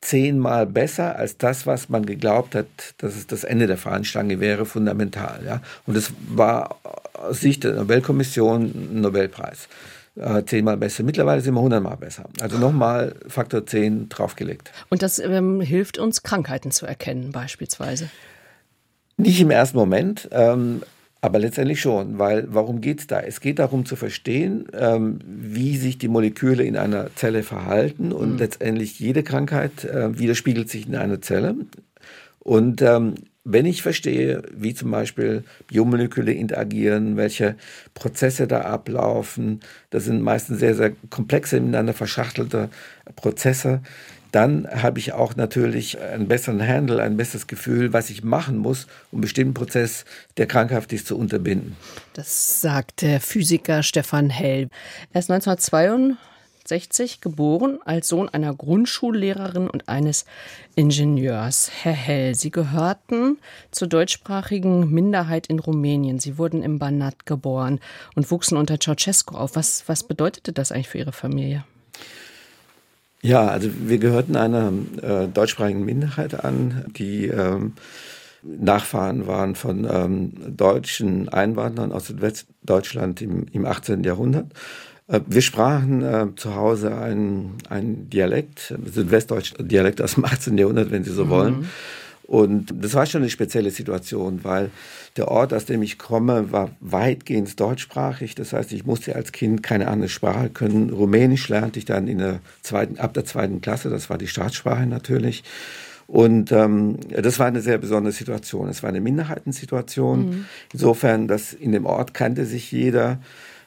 zehnmal 0.00 0.66
besser 0.66 1.16
als 1.16 1.38
das, 1.38 1.66
was 1.66 1.88
man 1.88 2.04
geglaubt 2.04 2.54
hat, 2.54 2.66
dass 2.98 3.16
es 3.16 3.26
das 3.26 3.44
Ende 3.44 3.68
der 3.68 3.78
Fahnenstange 3.78 4.40
wäre, 4.40 4.66
fundamental. 4.66 5.40
Ja? 5.46 5.62
Und 5.86 5.96
es 5.96 6.12
war 6.28 6.76
aus 7.14 7.40
Sicht 7.40 7.64
der 7.64 7.74
Nobelkommission 7.74 8.64
ein 8.64 9.00
Nobelpreis 9.00 9.68
äh, 10.16 10.44
zehnmal 10.44 10.76
besser. 10.76 11.02
Mittlerweile 11.02 11.40
sind 11.40 11.54
wir 11.54 11.60
hundertmal 11.60 11.96
besser. 11.96 12.24
Also 12.40 12.58
nochmal 12.58 13.14
Faktor 13.26 13.66
10 13.66 14.08
draufgelegt. 14.08 14.72
Und 14.90 15.02
das 15.02 15.18
ähm, 15.18 15.60
hilft 15.60 15.98
uns, 15.98 16.22
Krankheiten 16.22 16.70
zu 16.70 16.86
erkennen 16.86 17.32
beispielsweise? 17.32 18.10
Nicht 19.16 19.40
im 19.40 19.50
ersten 19.50 19.78
Moment, 19.78 20.28
ähm, 20.32 20.82
aber 21.20 21.38
letztendlich 21.38 21.80
schon, 21.80 22.18
weil 22.18 22.46
warum 22.48 22.80
geht 22.80 23.00
es 23.00 23.06
da? 23.06 23.20
Es 23.20 23.40
geht 23.40 23.60
darum 23.60 23.86
zu 23.86 23.94
verstehen, 23.94 24.66
ähm, 24.72 25.20
wie 25.24 25.76
sich 25.76 25.96
die 25.96 26.08
Moleküle 26.08 26.64
in 26.64 26.76
einer 26.76 27.14
Zelle 27.14 27.42
verhalten 27.44 28.12
und 28.12 28.32
mhm. 28.32 28.38
letztendlich 28.38 28.98
jede 28.98 29.22
Krankheit 29.22 29.84
äh, 29.84 30.18
widerspiegelt 30.18 30.68
sich 30.68 30.88
in 30.88 30.96
einer 30.96 31.20
Zelle. 31.20 31.54
Und 32.40 32.82
ähm, 32.82 33.14
wenn 33.44 33.66
ich 33.66 33.82
verstehe, 33.82 34.42
wie 34.54 34.74
zum 34.74 34.90
Beispiel 34.90 35.44
Biomoleküle 35.66 36.32
interagieren, 36.32 37.16
welche 37.16 37.56
Prozesse 37.94 38.46
da 38.46 38.60
ablaufen, 38.62 39.60
das 39.90 40.04
sind 40.04 40.22
meistens 40.22 40.60
sehr, 40.60 40.74
sehr 40.74 40.92
komplexe, 41.10 41.60
miteinander 41.60 41.92
verschachtelte 41.92 42.68
Prozesse, 43.16 43.80
dann 44.30 44.66
habe 44.66 44.98
ich 44.98 45.12
auch 45.12 45.36
natürlich 45.36 46.00
einen 46.00 46.26
besseren 46.26 46.66
Handle, 46.66 47.02
ein 47.02 47.18
besseres 47.18 47.46
Gefühl, 47.46 47.92
was 47.92 48.08
ich 48.08 48.24
machen 48.24 48.56
muss, 48.56 48.86
um 49.10 49.20
bestimmten 49.20 49.52
Prozess, 49.52 50.06
der 50.38 50.46
krankhaft 50.46 50.92
ist, 50.92 51.06
zu 51.06 51.18
unterbinden. 51.18 51.76
Das 52.14 52.62
sagt 52.62 53.02
der 53.02 53.20
Physiker 53.20 53.82
Stefan 53.82 54.30
Hell. 54.30 54.68
Er 55.12 55.18
ist 55.18 55.30
1992 55.30 56.16
1960 56.62 57.20
geboren 57.20 57.78
als 57.84 58.08
Sohn 58.08 58.28
einer 58.28 58.54
Grundschullehrerin 58.54 59.68
und 59.68 59.88
eines 59.88 60.24
Ingenieurs. 60.76 61.70
Herr 61.82 61.92
Hell, 61.92 62.34
Sie 62.34 62.50
gehörten 62.50 63.38
zur 63.72 63.88
deutschsprachigen 63.88 64.90
Minderheit 64.90 65.48
in 65.48 65.58
Rumänien. 65.58 66.20
Sie 66.20 66.38
wurden 66.38 66.62
im 66.62 66.78
Banat 66.78 67.26
geboren 67.26 67.80
und 68.14 68.30
wuchsen 68.30 68.56
unter 68.56 68.78
Ceausescu 68.78 69.34
auf. 69.34 69.56
Was, 69.56 69.84
was 69.88 70.04
bedeutete 70.04 70.52
das 70.52 70.70
eigentlich 70.70 70.88
für 70.88 70.98
Ihre 70.98 71.12
Familie? 71.12 71.64
Ja, 73.22 73.48
also 73.48 73.68
wir 73.72 73.98
gehörten 73.98 74.36
einer 74.36 74.72
äh, 75.02 75.28
deutschsprachigen 75.28 75.84
Minderheit 75.84 76.44
an, 76.44 76.86
die 76.96 77.26
ähm, 77.26 77.74
Nachfahren 78.42 79.26
waren 79.28 79.54
von 79.54 79.86
ähm, 79.88 80.56
deutschen 80.56 81.28
Einwanderern 81.28 81.92
aus 81.92 82.08
Südwestdeutschland 82.08 83.22
im, 83.22 83.46
im 83.52 83.64
18. 83.64 84.02
Jahrhundert. 84.02 84.46
Äh, 85.12 85.20
wir 85.26 85.42
sprachen 85.42 86.02
äh, 86.02 86.26
zu 86.36 86.56
Hause 86.56 86.96
einen, 86.96 87.58
einen 87.68 88.10
Dialekt, 88.10 88.74
Südwestdeutsch 88.84 89.54
Dialekt 89.60 90.00
aus 90.02 90.14
dem 90.14 90.24
18. 90.24 90.58
Jahrhundert, 90.58 90.90
wenn 90.90 91.04
Sie 91.04 91.12
so 91.12 91.26
mhm. 91.26 91.30
wollen. 91.30 91.70
Und 92.24 92.72
das 92.74 92.94
war 92.94 93.04
schon 93.04 93.20
eine 93.20 93.30
spezielle 93.30 93.70
Situation, 93.70 94.40
weil 94.42 94.70
der 95.16 95.28
Ort, 95.28 95.52
aus 95.52 95.66
dem 95.66 95.82
ich 95.82 95.98
komme, 95.98 96.50
war 96.50 96.70
weitgehend 96.80 97.60
deutschsprachig. 97.60 98.34
Das 98.34 98.54
heißt, 98.54 98.72
ich 98.72 98.86
musste 98.86 99.14
als 99.14 99.32
Kind 99.32 99.62
keine 99.62 99.88
andere 99.88 100.08
Sprache 100.08 100.48
können. 100.48 100.88
Rumänisch 100.90 101.48
lernte 101.50 101.78
ich 101.78 101.84
dann 101.84 102.08
in 102.08 102.18
der 102.18 102.40
zweiten, 102.62 102.98
ab 102.98 103.12
der 103.12 103.26
zweiten 103.26 103.60
Klasse, 103.60 103.90
das 103.90 104.08
war 104.08 104.16
die 104.16 104.28
Staatssprache 104.28 104.86
natürlich. 104.86 105.44
Und 106.06 106.52
ähm, 106.52 106.98
das 107.10 107.38
war 107.38 107.46
eine 107.46 107.60
sehr 107.60 107.76
besondere 107.76 108.12
Situation. 108.12 108.68
Es 108.68 108.82
war 108.82 108.88
eine 108.88 109.00
Minderheitensituation. 109.00 110.26
Mhm. 110.26 110.44
Insofern, 110.72 111.28
dass 111.28 111.52
in 111.52 111.72
dem 111.72 111.84
Ort 111.84 112.14
kannte 112.14 112.46
sich 112.46 112.72
jeder. 112.72 113.18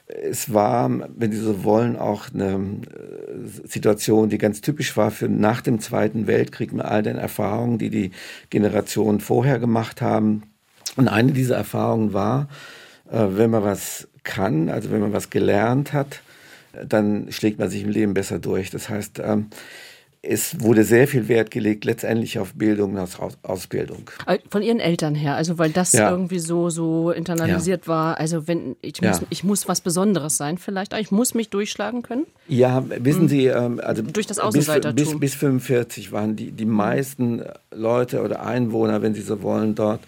Es 0.08 0.54
war, 0.54 0.90
wenn 1.16 1.32
Sie 1.32 1.40
so 1.40 1.64
wollen, 1.64 1.96
auch 1.96 2.32
eine 2.32 2.54
äh, 2.54 3.68
Situation, 3.68 4.30
die 4.30 4.38
ganz 4.38 4.62
typisch 4.62 4.96
war 4.98 5.10
für 5.10 5.28
nach 5.28 5.62
dem 5.62 5.80
Zweiten 5.80 6.28
Weltkrieg 6.28 6.74
mit 6.74 6.86
all 6.86 7.02
den 7.02 7.18
Erfahrungen, 7.18 7.80
die 7.80 7.90
die 7.90 8.12
Generationen 8.50 9.20
vorher 9.20 9.58
gemacht 9.58 10.02
haben. 10.02 10.44
Und 10.96 11.08
eine 11.08 11.32
dieser 11.32 11.56
Erfahrungen 11.56 12.14
war, 12.14 12.48
äh, 13.12 13.26
wenn 13.32 13.50
man 13.50 13.64
was 13.64 14.08
kann, 14.24 14.70
also 14.70 14.92
wenn 14.92 15.02
man 15.02 15.14
was 15.14 15.30
gelernt 15.30 15.94
hat, 15.94 16.22
dann 16.88 17.32
schlägt 17.32 17.60
man 17.60 17.70
sich 17.70 17.84
im 17.84 17.90
Leben 17.90 18.14
besser 18.14 18.40
durch. 18.40 18.70
Das 18.70 18.90
heißt, 18.90 19.20
ähm, 19.24 19.48
es 20.28 20.62
wurde 20.62 20.84
sehr 20.84 21.08
viel 21.08 21.28
Wert 21.28 21.52
gelegt, 21.52 21.86
letztendlich 21.86 22.40
auf 22.40 22.54
Bildung 22.54 22.96
und 22.96 23.10
Ausbildung. 23.44 24.10
Äh, 24.26 24.40
von 24.50 24.62
Ihren 24.62 24.80
Eltern 24.80 25.16
her, 25.16 25.36
also 25.36 25.58
weil 25.58 25.72
das 25.72 25.94
ja. 25.94 26.10
irgendwie 26.10 26.40
so, 26.40 26.70
so 26.70 27.12
internalisiert 27.12 27.84
ja. 27.86 27.88
war. 27.88 28.20
Also 28.20 28.48
wenn 28.48 28.76
ich 28.82 29.02
muss, 29.02 29.20
ja. 29.20 29.28
ich 29.30 29.44
muss 29.44 29.68
was 29.68 29.82
Besonderes 29.82 30.38
sein, 30.38 30.58
vielleicht, 30.58 30.94
ich 30.94 31.12
muss 31.12 31.34
mich 31.34 31.50
durchschlagen 31.50 32.02
können. 32.02 32.26
Ja, 32.48 32.84
wissen 32.88 33.22
hm. 33.22 33.28
Sie, 33.28 33.46
ähm, 33.46 33.80
also 33.84 34.02
durch 34.02 34.28
das 34.28 34.40
Außenseitertum. 34.40 34.96
Bis, 34.96 35.12
bis, 35.12 35.20
bis 35.20 35.36
45 35.36 36.12
waren 36.12 36.36
die, 36.36 36.52
die 36.52 36.66
meisten 36.66 37.44
Leute 37.72 38.22
oder 38.22 38.46
Einwohner, 38.46 39.02
wenn 39.02 39.14
Sie 39.14 39.22
so 39.22 39.42
wollen, 39.42 39.76
dort 39.76 40.02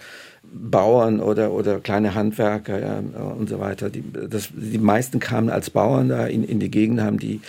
Bauern 0.54 1.20
oder, 1.20 1.52
oder 1.52 1.80
kleine 1.80 2.16
Handwerker 2.16 2.80
ja, 2.80 3.00
und 3.20 3.50
so 3.50 3.60
weiter. 3.60 3.90
Die, 3.90 4.04
das, 4.30 4.50
die 4.54 4.78
meisten 4.78 5.20
kamen 5.20 5.50
als 5.50 5.70
Bauern 5.70 6.10
da 6.10 6.26
in, 6.26 6.44
in 6.44 6.60
die 6.60 6.72
Gegend, 6.72 7.02
haben 7.02 7.20
die, 7.20 7.42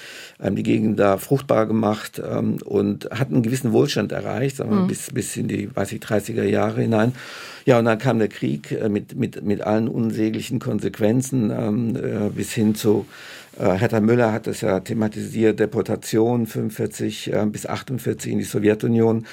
haben 0.43 0.57
die 0.57 0.63
Gegend 0.63 0.99
da 0.99 1.17
fruchtbar 1.17 1.67
gemacht 1.67 2.21
ähm, 2.25 2.59
und 2.65 3.09
hatten 3.11 3.35
einen 3.35 3.43
gewissen 3.43 3.73
Wohlstand 3.73 4.13
erreicht, 4.13 4.57
sagen 4.57 4.71
wir, 4.71 4.81
mhm. 4.81 4.89
bis, 4.89 5.11
bis 5.13 5.37
in 5.37 5.49
die, 5.49 5.75
weiß 5.75 5.93
ich, 5.93 6.01
30er 6.01 6.45
Jahre 6.45 6.83
hinein. 6.83 7.13
Ja, 7.65 7.79
und 7.79 7.85
dann 7.85 7.99
kam 7.99 8.19
der 8.19 8.29
Krieg 8.29 8.73
äh, 8.73 8.89
mit, 8.89 9.17
mit, 9.17 9.43
mit 9.43 9.63
allen 9.63 9.89
unsäglichen 9.89 10.59
Konsequenzen 10.59 11.51
ähm, 11.51 11.97
äh, 11.97 12.31
bis 12.31 12.53
hin 12.53 12.75
zu 12.75 13.07
äh, 13.59 13.77
Hertha 13.77 14.01
Müller 14.01 14.33
hat 14.33 14.47
das 14.47 14.61
ja 14.61 14.81
thematisiert, 14.81 15.59
Deportation 15.61 16.47
45 16.47 17.33
äh, 17.33 17.47
bis 17.47 17.67
48 17.67 18.33
in 18.33 18.39
die 18.39 18.45
Sowjetunion. 18.45 19.27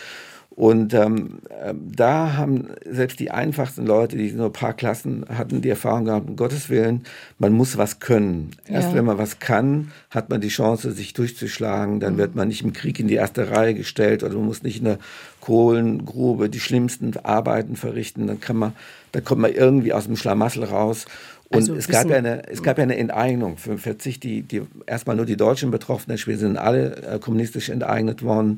Und 0.55 0.93
ähm, 0.93 1.39
ähm, 1.61 1.91
da 1.93 2.37
haben 2.37 2.69
selbst 2.89 3.19
die 3.19 3.29
einfachsten 3.29 3.85
Leute, 3.85 4.15
die 4.15 4.31
nur 4.31 4.45
ein 4.45 4.53
paar 4.53 4.73
Klassen 4.73 5.25
hatten, 5.27 5.61
die 5.61 5.69
Erfahrung 5.69 6.05
gehabt, 6.05 6.29
um 6.29 6.37
Gottes 6.37 6.69
Willen, 6.69 7.03
man 7.39 7.51
muss 7.51 7.77
was 7.77 7.99
können. 7.99 8.51
Erst 8.65 8.89
ja. 8.89 8.95
wenn 8.95 9.03
man 9.03 9.17
was 9.17 9.39
kann, 9.39 9.91
hat 10.09 10.29
man 10.29 10.39
die 10.39 10.47
Chance, 10.47 10.93
sich 10.93 11.13
durchzuschlagen. 11.13 11.99
Dann 11.99 12.13
mhm. 12.13 12.17
wird 12.19 12.35
man 12.35 12.47
nicht 12.47 12.61
im 12.61 12.71
Krieg 12.71 12.99
in 13.01 13.09
die 13.09 13.15
erste 13.15 13.51
Reihe 13.51 13.73
gestellt 13.73 14.23
oder 14.23 14.35
man 14.35 14.45
muss 14.45 14.63
nicht 14.63 14.77
in 14.77 14.85
der 14.85 14.99
Kohlengrube 15.41 16.49
die 16.49 16.61
schlimmsten 16.61 17.11
Arbeiten 17.21 17.75
verrichten. 17.75 18.25
Dann 18.25 18.39
kann 18.39 18.55
man, 18.55 18.73
dann 19.11 19.25
kommt 19.25 19.41
man 19.41 19.51
irgendwie 19.51 19.91
aus 19.91 20.05
dem 20.05 20.15
Schlamassel 20.15 20.63
raus. 20.63 21.05
Und 21.49 21.57
also 21.57 21.75
es, 21.75 21.87
gab 21.87 22.09
ja 22.09 22.17
eine, 22.17 22.47
es 22.49 22.63
gab 22.63 22.77
ja 22.77 22.83
eine 22.83 22.97
Enteignung 22.97 23.57
45, 23.57 24.19
die, 24.19 24.41
die 24.41 24.63
erstmal 24.87 25.15
nur 25.15 25.25
die 25.25 25.37
Deutschen 25.37 25.69
betroffen. 25.69 26.15
Wir 26.25 26.37
sind 26.37 26.57
alle 26.57 26.95
äh, 27.03 27.19
kommunistisch 27.19 27.69
enteignet 27.69 28.23
worden. 28.23 28.57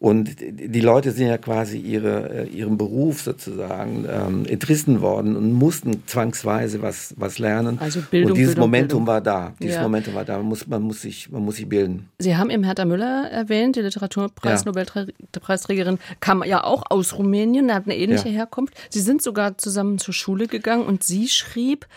Und 0.00 0.36
die 0.40 0.80
Leute 0.80 1.10
sind 1.10 1.26
ja 1.26 1.38
quasi 1.38 1.76
ihre, 1.76 2.46
äh, 2.46 2.48
ihrem 2.48 2.78
Beruf 2.78 3.20
sozusagen 3.22 4.06
ähm, 4.08 4.46
entrissen 4.46 5.00
worden 5.00 5.34
und 5.34 5.52
mussten 5.52 6.04
zwangsweise 6.06 6.82
was, 6.82 7.14
was 7.16 7.40
lernen. 7.40 7.78
Also 7.80 8.02
Bildung, 8.02 8.30
und 8.30 8.38
dieses 8.38 8.54
Bildung, 8.54 8.70
Momentum 8.70 9.04
Bildung. 9.04 9.06
war 9.08 9.20
da. 9.20 9.54
Dieses 9.60 9.74
ja. 9.74 9.82
Momentum 9.82 10.14
war 10.14 10.24
da. 10.24 10.36
Man 10.36 10.46
muss, 10.46 10.68
man, 10.68 10.82
muss 10.82 11.02
sich, 11.02 11.32
man 11.32 11.44
muss 11.44 11.56
sich 11.56 11.68
bilden. 11.68 12.08
Sie 12.20 12.36
haben 12.36 12.50
eben 12.50 12.62
Hertha 12.62 12.84
Müller 12.84 13.28
erwähnt, 13.28 13.74
die 13.74 13.80
Literaturpreis, 13.80 14.60
ja. 14.60 14.66
Nobelpreisträgerin, 14.66 15.98
kam 16.20 16.44
ja 16.44 16.62
auch 16.62 16.84
aus 16.90 17.18
Rumänien, 17.18 17.74
hat 17.74 17.86
eine 17.86 17.96
ähnliche 17.96 18.28
ja. 18.28 18.36
Herkunft. 18.36 18.74
Sie 18.90 19.00
sind 19.00 19.20
sogar 19.20 19.58
zusammen 19.58 19.98
zur 19.98 20.14
Schule 20.14 20.46
gegangen 20.46 20.86
und 20.86 21.02
sie 21.02 21.26
schrieb, 21.26 21.88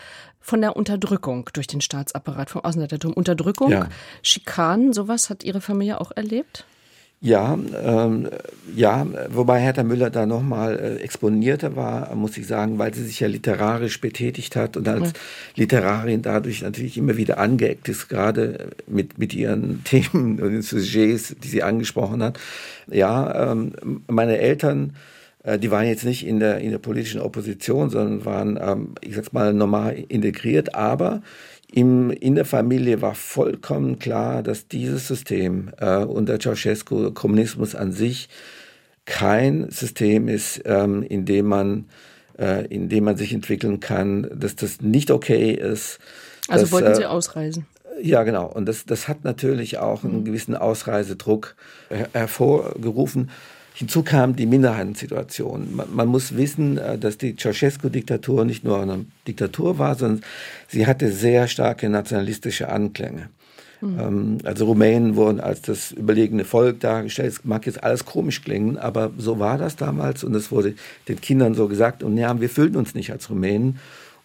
von 0.44 0.60
der 0.60 0.76
Unterdrückung 0.76 1.48
durch 1.52 1.68
den 1.68 1.80
Staatsapparat, 1.80 2.50
vom 2.50 2.64
Außenseitertum. 2.64 3.12
Unterdrückung, 3.12 3.70
ja. 3.70 3.88
Schikanen, 4.22 4.92
sowas 4.92 5.30
hat 5.30 5.44
Ihre 5.44 5.60
Familie 5.60 6.00
auch 6.00 6.10
erlebt? 6.10 6.66
Ja, 7.24 7.56
ähm, 7.84 8.28
ja, 8.74 9.06
wobei 9.30 9.60
Hertha 9.60 9.84
Müller 9.84 10.10
da 10.10 10.26
nochmal 10.26 10.76
äh, 10.76 10.96
exponierter 11.04 11.76
war, 11.76 12.12
muss 12.16 12.36
ich 12.36 12.48
sagen, 12.48 12.80
weil 12.80 12.92
sie 12.92 13.04
sich 13.04 13.20
ja 13.20 13.28
literarisch 13.28 14.00
betätigt 14.00 14.56
hat 14.56 14.76
und 14.76 14.88
als 14.88 15.10
ja. 15.10 15.12
Literarin 15.54 16.22
dadurch 16.22 16.62
natürlich 16.62 16.98
immer 16.98 17.16
wieder 17.16 17.38
angeeckt 17.38 17.88
ist, 17.88 18.08
gerade 18.08 18.70
mit, 18.88 19.18
mit 19.18 19.34
ihren 19.34 19.84
Themen 19.84 20.40
und 20.40 20.50
den 20.50 20.62
Sujets, 20.62 21.36
die 21.40 21.46
sie 21.46 21.62
angesprochen 21.62 22.24
hat. 22.24 22.40
Ja, 22.90 23.52
ähm, 23.52 24.02
meine 24.08 24.38
Eltern, 24.38 24.96
äh, 25.44 25.60
die 25.60 25.70
waren 25.70 25.86
jetzt 25.86 26.04
nicht 26.04 26.26
in 26.26 26.40
der, 26.40 26.58
in 26.58 26.72
der 26.72 26.78
politischen 26.78 27.20
Opposition, 27.20 27.88
sondern 27.88 28.24
waren, 28.24 28.58
ähm, 28.60 28.94
ich 29.00 29.14
sag's 29.14 29.32
mal, 29.32 29.54
normal 29.54 29.96
integriert, 30.08 30.74
aber 30.74 31.22
im, 31.72 32.10
in 32.10 32.34
der 32.34 32.44
Familie 32.44 33.02
war 33.02 33.14
vollkommen 33.14 33.98
klar, 33.98 34.42
dass 34.42 34.68
dieses 34.68 35.08
System 35.08 35.70
äh, 35.78 35.96
unter 35.96 36.38
Ceausescu, 36.38 37.12
Kommunismus 37.12 37.74
an 37.74 37.92
sich, 37.92 38.28
kein 39.04 39.68
System 39.70 40.28
ist, 40.28 40.62
ähm, 40.64 41.02
in 41.02 41.24
dem 41.24 41.46
man 41.46 41.86
äh, 42.38 42.66
in 42.66 42.88
dem 42.88 43.04
man 43.04 43.16
sich 43.16 43.32
entwickeln 43.32 43.80
kann, 43.80 44.28
dass 44.34 44.56
das 44.56 44.80
nicht 44.80 45.10
okay 45.10 45.52
ist. 45.52 45.98
Also 46.48 46.64
dass, 46.64 46.72
wollten 46.72 46.94
Sie 46.94 47.02
äh, 47.02 47.06
ausreisen? 47.06 47.66
Ja, 48.00 48.22
genau. 48.22 48.46
Und 48.46 48.66
das, 48.66 48.86
das 48.86 49.08
hat 49.08 49.24
natürlich 49.24 49.78
auch 49.78 50.02
einen 50.02 50.20
mhm. 50.20 50.24
gewissen 50.24 50.56
Ausreisedruck 50.56 51.54
her 51.88 52.08
hervorgerufen. 52.12 53.30
Hinzu 53.74 54.02
kam 54.02 54.36
die 54.36 54.46
Minderheitensituation. 54.46 55.74
Man, 55.74 55.94
man 55.94 56.08
muss 56.08 56.36
wissen, 56.36 56.78
äh, 56.78 56.98
dass 56.98 57.18
die 57.18 57.36
Ceausescu-Diktatur 57.36 58.44
nicht 58.44 58.64
nur 58.64 58.80
eine 58.80 59.06
Diktatur 59.26 59.78
war, 59.78 59.94
sondern 59.94 60.22
sie 60.68 60.86
hatte 60.86 61.10
sehr 61.10 61.48
starke 61.48 61.88
nationalistische 61.88 62.68
Anklänge. 62.68 63.28
Mhm. 63.82 64.38
Also 64.44 64.66
Rumänen 64.66 65.16
wurden 65.16 65.40
als 65.40 65.60
das 65.62 65.90
überlegene 65.90 66.44
Volk 66.44 66.80
dargestellt. 66.80 67.32
Es 67.32 67.44
mag 67.44 67.66
jetzt 67.66 67.82
alles 67.82 68.04
komisch 68.04 68.42
klingen, 68.42 68.78
aber 68.78 69.10
so 69.18 69.40
war 69.40 69.58
das 69.58 69.74
damals 69.76 70.22
und 70.22 70.34
es 70.36 70.52
wurde 70.52 70.74
den 71.08 71.20
Kindern 71.20 71.54
so 71.54 71.66
gesagt. 71.66 72.02
Und 72.02 72.16
ja, 72.16 72.40
wir 72.40 72.48
fühlten 72.48 72.76
uns 72.76 72.94
nicht 72.94 73.10
als 73.10 73.28
Rumänen 73.28 73.80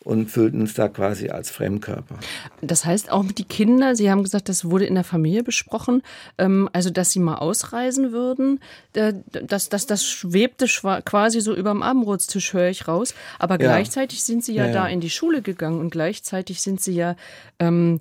und 0.07 0.31
fühlten 0.31 0.61
uns 0.61 0.73
da 0.73 0.87
quasi 0.87 1.29
als 1.29 1.51
Fremdkörper. 1.51 2.15
Das 2.61 2.85
heißt 2.85 3.11
auch 3.11 3.25
die 3.25 3.43
Kinder, 3.43 3.95
Sie 3.95 4.09
haben 4.09 4.23
gesagt, 4.23 4.47
das 4.47 4.63
wurde 4.63 4.85
in 4.85 4.95
der 4.95 5.03
Familie 5.03 5.43
besprochen, 5.43 6.01
ähm, 6.37 6.69
also 6.71 6.89
dass 6.89 7.11
sie 7.11 7.19
mal 7.19 7.35
ausreisen 7.35 8.13
würden, 8.13 8.61
das, 8.93 9.67
das, 9.67 9.85
das 9.85 10.05
schwebte 10.05 10.67
quasi 11.03 11.41
so 11.41 11.53
über 11.53 11.71
dem 11.71 11.83
Abendbrotstisch, 11.83 12.53
höre 12.53 12.69
ich 12.69 12.87
raus. 12.87 13.13
Aber 13.37 13.55
ja. 13.55 13.67
gleichzeitig 13.67 14.23
sind 14.23 14.45
Sie 14.45 14.53
ja, 14.53 14.67
ja, 14.67 14.71
da 14.71 14.87
in 14.87 15.01
die 15.01 15.09
Schule 15.09 15.41
gegangen 15.41 15.79
und 15.79 15.89
gleichzeitig 15.89 16.61
sind 16.61 16.79
Sie 16.81 16.93
ja 16.93 17.15
ähm, 17.59 17.99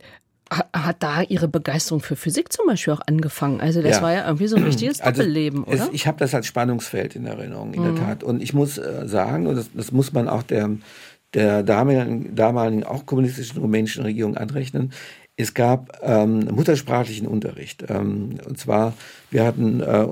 hat 0.50 1.02
da 1.02 1.22
ihre 1.22 1.48
Begeisterung 1.48 2.00
für 2.00 2.14
Physik 2.14 2.52
zum 2.52 2.66
Beispiel 2.66 2.92
auch 2.92 3.00
angefangen. 3.06 3.60
Also 3.60 3.82
das 3.82 3.96
ja. 3.96 4.02
war 4.02 4.12
ja 4.12 4.26
irgendwie 4.26 4.46
so 4.46 4.56
ein 4.56 4.62
richtiges 4.62 5.00
also 5.00 5.22
Doppelleben, 5.22 5.64
oder? 5.64 5.75
Es, 5.75 5.88
ich 5.92 6.06
habe 6.06 6.18
das 6.18 6.34
als 6.34 6.46
Spannungsfeld 6.46 7.16
in 7.16 7.26
Erinnerung, 7.26 7.75
in 7.75 7.82
mhm. 7.82 7.96
der 7.96 8.04
Tat. 8.04 8.22
Und 8.22 8.40
ich 8.40 8.54
muss 8.54 8.78
äh, 8.78 9.08
sagen, 9.08 9.48
und 9.48 9.56
das, 9.56 9.70
das, 9.75 9.90
muss 9.90 10.12
man 10.12 10.28
auch 10.28 10.44
der 10.44 10.70
der 11.37 11.62
damaligen, 11.62 12.35
damaligen 12.35 12.83
auch 12.83 13.07
kommunistischen 13.07 13.61
rumänischen 13.61 14.02
Regierung 14.02 14.37
anrechnen. 14.37 14.93
Es 15.38 15.52
gab 15.52 16.00
ähm, 16.02 16.49
muttersprachlichen 16.50 17.26
Unterricht. 17.26 17.85
Ähm, 17.90 18.38
und 18.49 18.59
zwar, 18.59 18.95
wir 19.31 19.45
hatten 19.45 19.81
äh, 19.81 20.02
äh, 20.02 20.05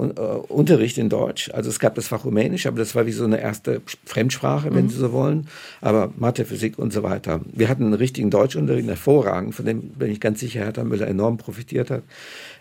Unterricht 0.49 0.99
in 0.99 1.09
Deutsch. 1.09 1.51
Also 1.51 1.71
es 1.71 1.79
gab 1.79 1.95
das 1.95 2.09
Fach 2.09 2.27
Rumänisch, 2.27 2.67
aber 2.67 2.77
das 2.77 2.95
war 2.95 3.07
wie 3.07 3.13
so 3.13 3.25
eine 3.25 3.41
erste 3.41 3.81
Fremdsprache, 4.05 4.75
wenn 4.75 4.85
mhm. 4.85 4.91
Sie 4.91 4.99
so 4.99 5.13
wollen. 5.13 5.49
Aber 5.81 6.13
Mathe, 6.19 6.45
Physik 6.45 6.79
und 6.79 6.93
so 6.93 7.03
weiter. 7.03 7.41
Wir 7.51 7.71
hatten 7.71 7.85
einen 7.85 7.95
richtigen 7.95 8.29
Deutschunterricht, 8.29 8.87
hervorragend, 8.87 9.55
von 9.55 9.65
dem 9.65 9.81
bin 9.93 10.11
ich 10.11 10.21
ganz 10.21 10.41
sicher, 10.41 10.61
Herr 10.61 10.85
Müller 10.85 11.09
enorm 11.09 11.39
profitiert 11.39 11.91
hat. 11.91 12.03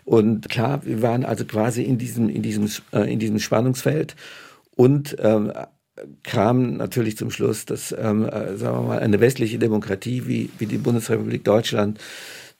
Und 0.06 0.48
klar, 0.48 0.80
wir 0.86 1.02
waren 1.02 1.26
also 1.26 1.44
quasi 1.44 1.82
in 1.82 1.98
diesem, 1.98 2.30
in 2.30 2.40
diesem, 2.40 2.70
äh, 2.94 3.12
in 3.12 3.18
diesem 3.18 3.40
Spannungsfeld. 3.40 4.16
Und 4.74 5.16
ähm, 5.20 5.52
kam 6.22 6.76
natürlich 6.76 7.16
zum 7.16 7.30
Schluss, 7.30 7.66
dass, 7.66 7.94
ähm, 7.96 8.26
äh, 8.26 8.56
sagen 8.56 8.78
wir 8.78 8.88
mal, 8.88 8.98
eine 8.98 9.20
westliche 9.20 9.58
Demokratie 9.58 10.26
wie, 10.26 10.50
wie 10.58 10.66
die 10.66 10.78
Bundesrepublik 10.78 11.44
Deutschland 11.44 12.00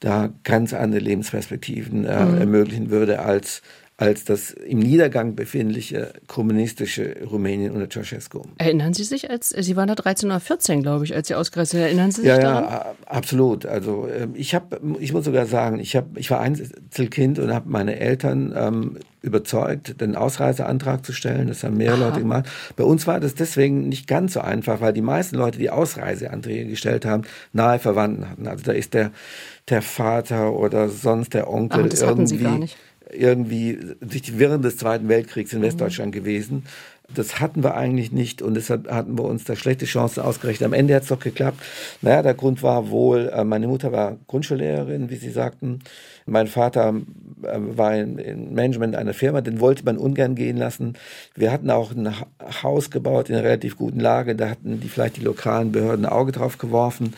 da 0.00 0.32
ganz 0.44 0.72
andere 0.74 1.00
Lebensperspektiven 1.00 2.04
äh, 2.04 2.24
mhm. 2.24 2.38
ermöglichen 2.38 2.90
würde 2.90 3.20
als 3.20 3.62
als 3.96 4.24
das 4.24 4.50
im 4.50 4.80
Niedergang 4.80 5.36
befindliche 5.36 6.14
kommunistische 6.26 7.14
Rumänien 7.30 7.72
unter 7.72 7.88
Ceausescu. 7.88 8.42
Erinnern 8.58 8.92
Sie 8.92 9.04
sich, 9.04 9.30
als 9.30 9.50
Sie 9.50 9.76
waren 9.76 9.86
da 9.86 9.94
13 9.94 10.28
oder 10.28 10.40
14, 10.40 10.82
glaube 10.82 11.04
ich, 11.04 11.14
als 11.14 11.28
Sie 11.28 11.36
ausgereist 11.36 11.70
sind. 11.70 11.80
Erinnern 11.80 12.10
Sie 12.10 12.22
sich 12.22 12.28
ja, 12.28 12.38
daran? 12.38 12.64
Ja, 12.64 12.94
absolut. 13.06 13.66
Also 13.66 14.08
ähm, 14.08 14.32
ich 14.34 14.52
habe, 14.54 14.80
ich 14.98 15.12
muss 15.12 15.24
sogar 15.24 15.46
sagen, 15.46 15.78
ich 15.78 15.94
habe, 15.94 16.18
ich 16.18 16.28
war 16.32 16.40
Einzelkind 16.40 17.38
und 17.38 17.54
habe 17.54 17.70
meine 17.70 18.00
Eltern 18.00 18.52
ähm, 18.56 18.96
überzeugt, 19.22 20.00
den 20.00 20.16
Ausreiseantrag 20.16 21.06
zu 21.06 21.12
stellen. 21.12 21.46
Das 21.46 21.62
haben 21.62 21.76
mehrere 21.76 22.00
Aha. 22.00 22.08
Leute 22.08 22.18
gemacht. 22.20 22.46
Bei 22.74 22.82
uns 22.82 23.06
war 23.06 23.20
das 23.20 23.36
deswegen 23.36 23.88
nicht 23.88 24.08
ganz 24.08 24.32
so 24.32 24.40
einfach, 24.40 24.80
weil 24.80 24.92
die 24.92 25.02
meisten 25.02 25.36
Leute, 25.36 25.58
die 25.58 25.70
Ausreiseanträge 25.70 26.68
gestellt 26.68 27.04
haben, 27.04 27.22
nahe 27.52 27.78
Verwandten 27.78 28.28
hatten. 28.28 28.48
Also 28.48 28.64
da 28.64 28.72
ist 28.72 28.92
der 28.92 29.12
der 29.70 29.80
Vater 29.80 30.52
oder 30.52 30.90
sonst 30.90 31.32
der 31.32 31.48
Onkel 31.48 31.80
Aber 31.80 31.88
das 31.88 32.02
irgendwie. 32.02 32.36
Sie 32.36 32.44
gar 32.44 32.58
nicht 32.58 32.76
irgendwie 33.12 33.78
durch 34.00 34.22
die 34.22 34.38
Wirren 34.38 34.62
des 34.62 34.76
Zweiten 34.76 35.08
Weltkriegs 35.08 35.52
in 35.52 35.62
Westdeutschland 35.62 36.14
mhm. 36.14 36.18
gewesen. 36.18 36.62
Das 37.14 37.38
hatten 37.38 37.62
wir 37.62 37.74
eigentlich 37.74 38.12
nicht 38.12 38.40
und 38.40 38.54
deshalb 38.54 38.90
hatten 38.90 39.18
wir 39.18 39.24
uns 39.24 39.44
da 39.44 39.56
schlechte 39.56 39.84
Chancen 39.84 40.22
ausgerechnet. 40.22 40.66
Am 40.66 40.72
Ende 40.72 40.94
hat 40.94 41.02
es 41.02 41.10
doch 41.10 41.20
geklappt. 41.20 41.60
Naja, 42.00 42.22
der 42.22 42.32
Grund 42.32 42.62
war 42.62 42.88
wohl, 42.88 43.28
äh, 43.28 43.44
meine 43.44 43.68
Mutter 43.68 43.92
war 43.92 44.16
Grundschullehrerin, 44.26 45.10
wie 45.10 45.16
Sie 45.16 45.30
sagten. 45.30 45.80
Mein 46.24 46.46
Vater 46.46 46.94
äh, 47.42 47.58
war 47.58 47.94
im 47.94 48.54
Management 48.54 48.96
einer 48.96 49.12
Firma, 49.12 49.42
den 49.42 49.60
wollte 49.60 49.84
man 49.84 49.98
ungern 49.98 50.34
gehen 50.34 50.56
lassen. 50.56 50.94
Wir 51.34 51.52
hatten 51.52 51.70
auch 51.70 51.92
ein 51.92 52.10
Haus 52.62 52.90
gebaut 52.90 53.28
in 53.28 53.34
einer 53.34 53.44
relativ 53.44 53.76
guten 53.76 54.00
Lage, 54.00 54.34
da 54.34 54.48
hatten 54.48 54.80
die 54.80 54.88
vielleicht 54.88 55.18
die 55.18 55.24
lokalen 55.24 55.72
Behörden 55.72 56.06
ein 56.06 56.12
Auge 56.12 56.32
drauf 56.32 56.56
geworfen. 56.56 57.12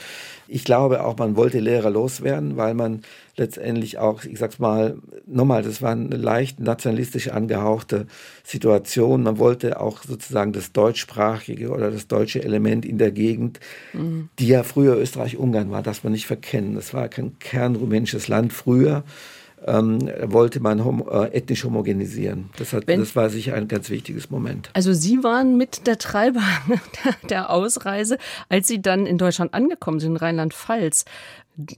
Ich 0.49 0.65
glaube 0.65 1.05
auch, 1.05 1.17
man 1.19 1.37
wollte 1.37 1.61
Lehrer 1.61 1.91
loswerden, 1.91 2.57
weil 2.57 2.75
man 2.75 3.03
letztendlich 3.37 3.99
auch, 3.99 4.25
ich 4.25 4.39
sag's 4.39 4.59
mal, 4.59 4.97
nochmal, 5.27 5.63
das 5.63 5.83
war 5.83 5.93
eine 5.93 6.17
leicht 6.17 6.61
nationalistisch 6.61 7.29
angehauchte 7.29 8.07
Situation. 8.45 9.23
Man 9.23 9.39
wollte 9.39 9.81
auch 9.81 10.03
sozusagen 10.03 10.53
das 10.53 10.73
deutschsprachige 10.73 11.71
oder 11.71 11.91
das 11.91 12.07
deutsche 12.07 12.43
Element 12.43 12.85
in 12.85 12.99
der 12.99 13.11
Gegend, 13.11 13.61
mhm. 13.93 14.29
die 14.39 14.49
ja 14.49 14.63
früher 14.63 14.97
Österreich-Ungarn 14.97 15.71
war, 15.71 15.83
das 15.83 16.05
man 16.05 16.13
nicht 16.13 16.27
verkennen. 16.27 16.75
Das 16.75 16.95
war 16.95 17.09
kein 17.09 17.39
kernrumänisches 17.39 18.29
Land 18.29 18.53
früher 18.53 19.05
ähm, 19.67 20.11
wollte 20.23 20.61
man 20.61 20.85
homo, 20.85 21.09
äh, 21.11 21.37
ethnisch 21.37 21.65
homogenisieren. 21.65 22.51
Das, 22.59 22.73
hat, 22.73 22.87
Wenn, 22.87 23.01
das 23.01 23.17
war 23.17 23.29
sicher 23.31 23.55
ein 23.55 23.69
ganz 23.69 23.91
wichtiges 23.91 24.31
Moment. 24.31 24.71
Also 24.73 24.93
Sie 24.93 25.23
waren 25.23 25.57
mit 25.57 25.87
der 25.87 25.99
Treiber 25.99 26.43
der 27.31 27.51
Ausreise, 27.51 28.19
als 28.49 28.69
Sie 28.69 28.81
dann 28.81 29.07
in 29.07 29.19
Deutschland 29.19 29.55
angekommen 29.55 30.01
sind, 30.01 30.13
in 30.13 30.17
Rheinland-Pfalz. 30.17 31.05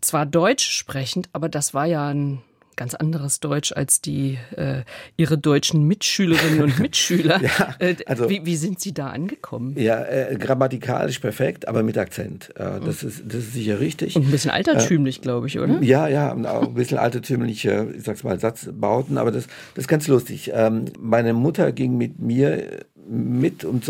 Zwar 0.01 0.27
deutsch 0.27 0.69
sprechend, 0.71 1.29
aber 1.33 1.49
das 1.49 1.73
war 1.73 1.87
ja 1.87 2.09
ein 2.09 2.43
ganz 2.79 2.95
anderes 2.95 3.41
Deutsch 3.41 3.73
als 3.73 4.01
die 4.01 4.39
äh, 4.57 4.83
ihre 5.19 5.37
deutschen 5.37 5.87
Mitschülerinnen 5.87 6.63
und 6.63 6.79
Mitschüler. 6.79 7.43
ja, 7.43 7.75
äh, 7.81 7.97
also, 8.07 8.31
wie, 8.31 8.47
wie, 8.47 8.57
sind 8.57 8.81
Sie 8.81 8.95
da 8.95 9.09
angekommen? 9.09 9.75
Ja, 9.77 10.03
äh, 10.05 10.37
grammatikalisch 10.39 11.19
perfekt, 11.19 11.69
aber 11.69 11.83
mit 11.83 11.99
Akzent. 11.99 12.51
Äh, 12.57 12.81
das, 12.85 13.03
ist, 13.03 13.25
das 13.27 13.35
ist 13.35 13.53
sicher 13.53 13.81
richtig. 13.81 14.17
Und 14.17 14.27
ein 14.27 14.31
bisschen 14.31 14.53
altertümlich, 14.53 15.21
glaube 15.21 15.49
ich, 15.49 15.59
oder? 15.59 15.83
Ja, 15.83 16.09
ja, 16.09 16.33
auch 16.33 16.69
ein 16.69 16.75
bisschen 16.75 16.99
altertümliche, 16.99 17.93
ich 17.97 18.05
sag's 18.05 18.23
mal, 18.23 18.39
Satzbauten, 18.39 19.19
aber 19.19 19.33
das, 19.33 19.49
das 19.75 19.85
ist 19.85 19.89
ganz 19.89 20.07
lustig. 20.07 20.53
Ähm, 20.55 20.87
meine 20.99 21.35
Mutter 21.35 21.73
ging 21.73 21.99
mit 21.99 22.21
mir 22.21 22.85
mit, 23.11 23.65
um 23.65 23.81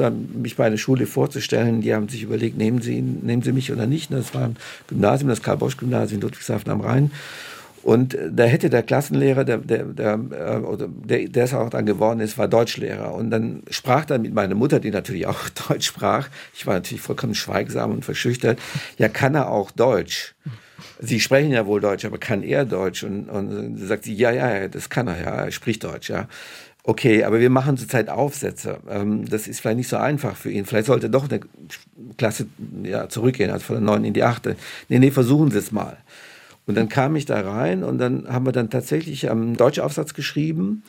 mich 0.40 0.56
bei 0.56 0.66
einer 0.66 0.78
Schule 0.78 1.06
vorzustellen. 1.06 1.80
Die 1.80 1.92
haben 1.92 2.08
sich 2.08 2.22
überlegt, 2.22 2.56
nehmen 2.56 2.80
Sie, 2.80 3.02
nehmen 3.02 3.42
Sie 3.42 3.52
mich 3.52 3.72
oder 3.72 3.86
nicht. 3.86 4.12
Das 4.12 4.32
war 4.32 4.44
ein 4.44 4.56
Gymnasium, 4.86 5.28
das 5.28 5.42
Karl-Bosch-Gymnasium 5.42 6.20
in 6.20 6.22
Ludwigshafen 6.22 6.70
am 6.70 6.80
Rhein. 6.80 7.10
Und 7.88 8.18
da 8.30 8.44
hätte 8.44 8.68
der 8.68 8.82
Klassenlehrer, 8.82 9.44
der, 9.44 9.56
der, 9.56 9.84
der, 9.84 10.12
äh, 10.12 10.88
der, 11.06 11.26
der 11.26 11.44
es 11.44 11.54
auch 11.54 11.70
dann 11.70 11.86
geworden 11.86 12.20
ist, 12.20 12.36
war 12.36 12.46
Deutschlehrer. 12.46 13.14
Und 13.14 13.30
dann 13.30 13.62
sprach 13.70 14.04
dann 14.04 14.20
mit 14.20 14.34
meiner 14.34 14.54
Mutter, 14.54 14.78
die 14.78 14.90
natürlich 14.90 15.26
auch 15.26 15.48
Deutsch 15.68 15.86
sprach, 15.86 16.28
ich 16.52 16.66
war 16.66 16.74
natürlich 16.74 17.00
vollkommen 17.00 17.34
schweigsam 17.34 17.92
und 17.92 18.04
verschüchtert, 18.04 18.58
ja, 18.98 19.08
kann 19.08 19.34
er 19.34 19.48
auch 19.48 19.70
Deutsch? 19.70 20.34
Sie 21.00 21.18
sprechen 21.18 21.50
ja 21.50 21.64
wohl 21.64 21.80
Deutsch, 21.80 22.04
aber 22.04 22.18
kann 22.18 22.42
er 22.42 22.66
Deutsch? 22.66 23.04
Und, 23.04 23.30
und 23.30 23.78
sagt 23.78 24.04
sie, 24.04 24.12
ja, 24.12 24.32
ja, 24.32 24.68
das 24.68 24.90
kann 24.90 25.06
er, 25.06 25.22
ja, 25.22 25.44
er 25.46 25.50
spricht 25.50 25.82
Deutsch, 25.82 26.10
ja. 26.10 26.28
Okay, 26.82 27.24
aber 27.24 27.40
wir 27.40 27.48
machen 27.48 27.78
zurzeit 27.78 28.10
Aufsätze. 28.10 28.80
Ähm, 28.90 29.26
das 29.26 29.48
ist 29.48 29.60
vielleicht 29.60 29.78
nicht 29.78 29.88
so 29.88 29.96
einfach 29.96 30.36
für 30.36 30.50
ihn. 30.50 30.66
Vielleicht 30.66 30.88
sollte 30.88 31.08
doch 31.08 31.30
eine 31.30 31.40
Klasse 32.18 32.48
ja, 32.82 33.08
zurückgehen, 33.08 33.50
also 33.50 33.64
von 33.64 33.76
der 33.76 33.82
neunten 33.82 34.04
in 34.04 34.12
die 34.12 34.24
achte. 34.24 34.56
Nee, 34.90 34.98
nee, 34.98 35.10
versuchen 35.10 35.50
Sie 35.50 35.58
es 35.58 35.72
mal. 35.72 35.96
Und 36.68 36.74
dann 36.74 36.90
kam 36.90 37.16
ich 37.16 37.24
da 37.24 37.40
rein 37.40 37.82
und 37.82 37.96
dann 37.96 38.28
haben 38.28 38.44
wir 38.44 38.52
dann 38.52 38.68
tatsächlich 38.68 39.30
einen 39.30 39.56
Deutschaufsatz 39.56 40.12
geschrieben 40.12 40.82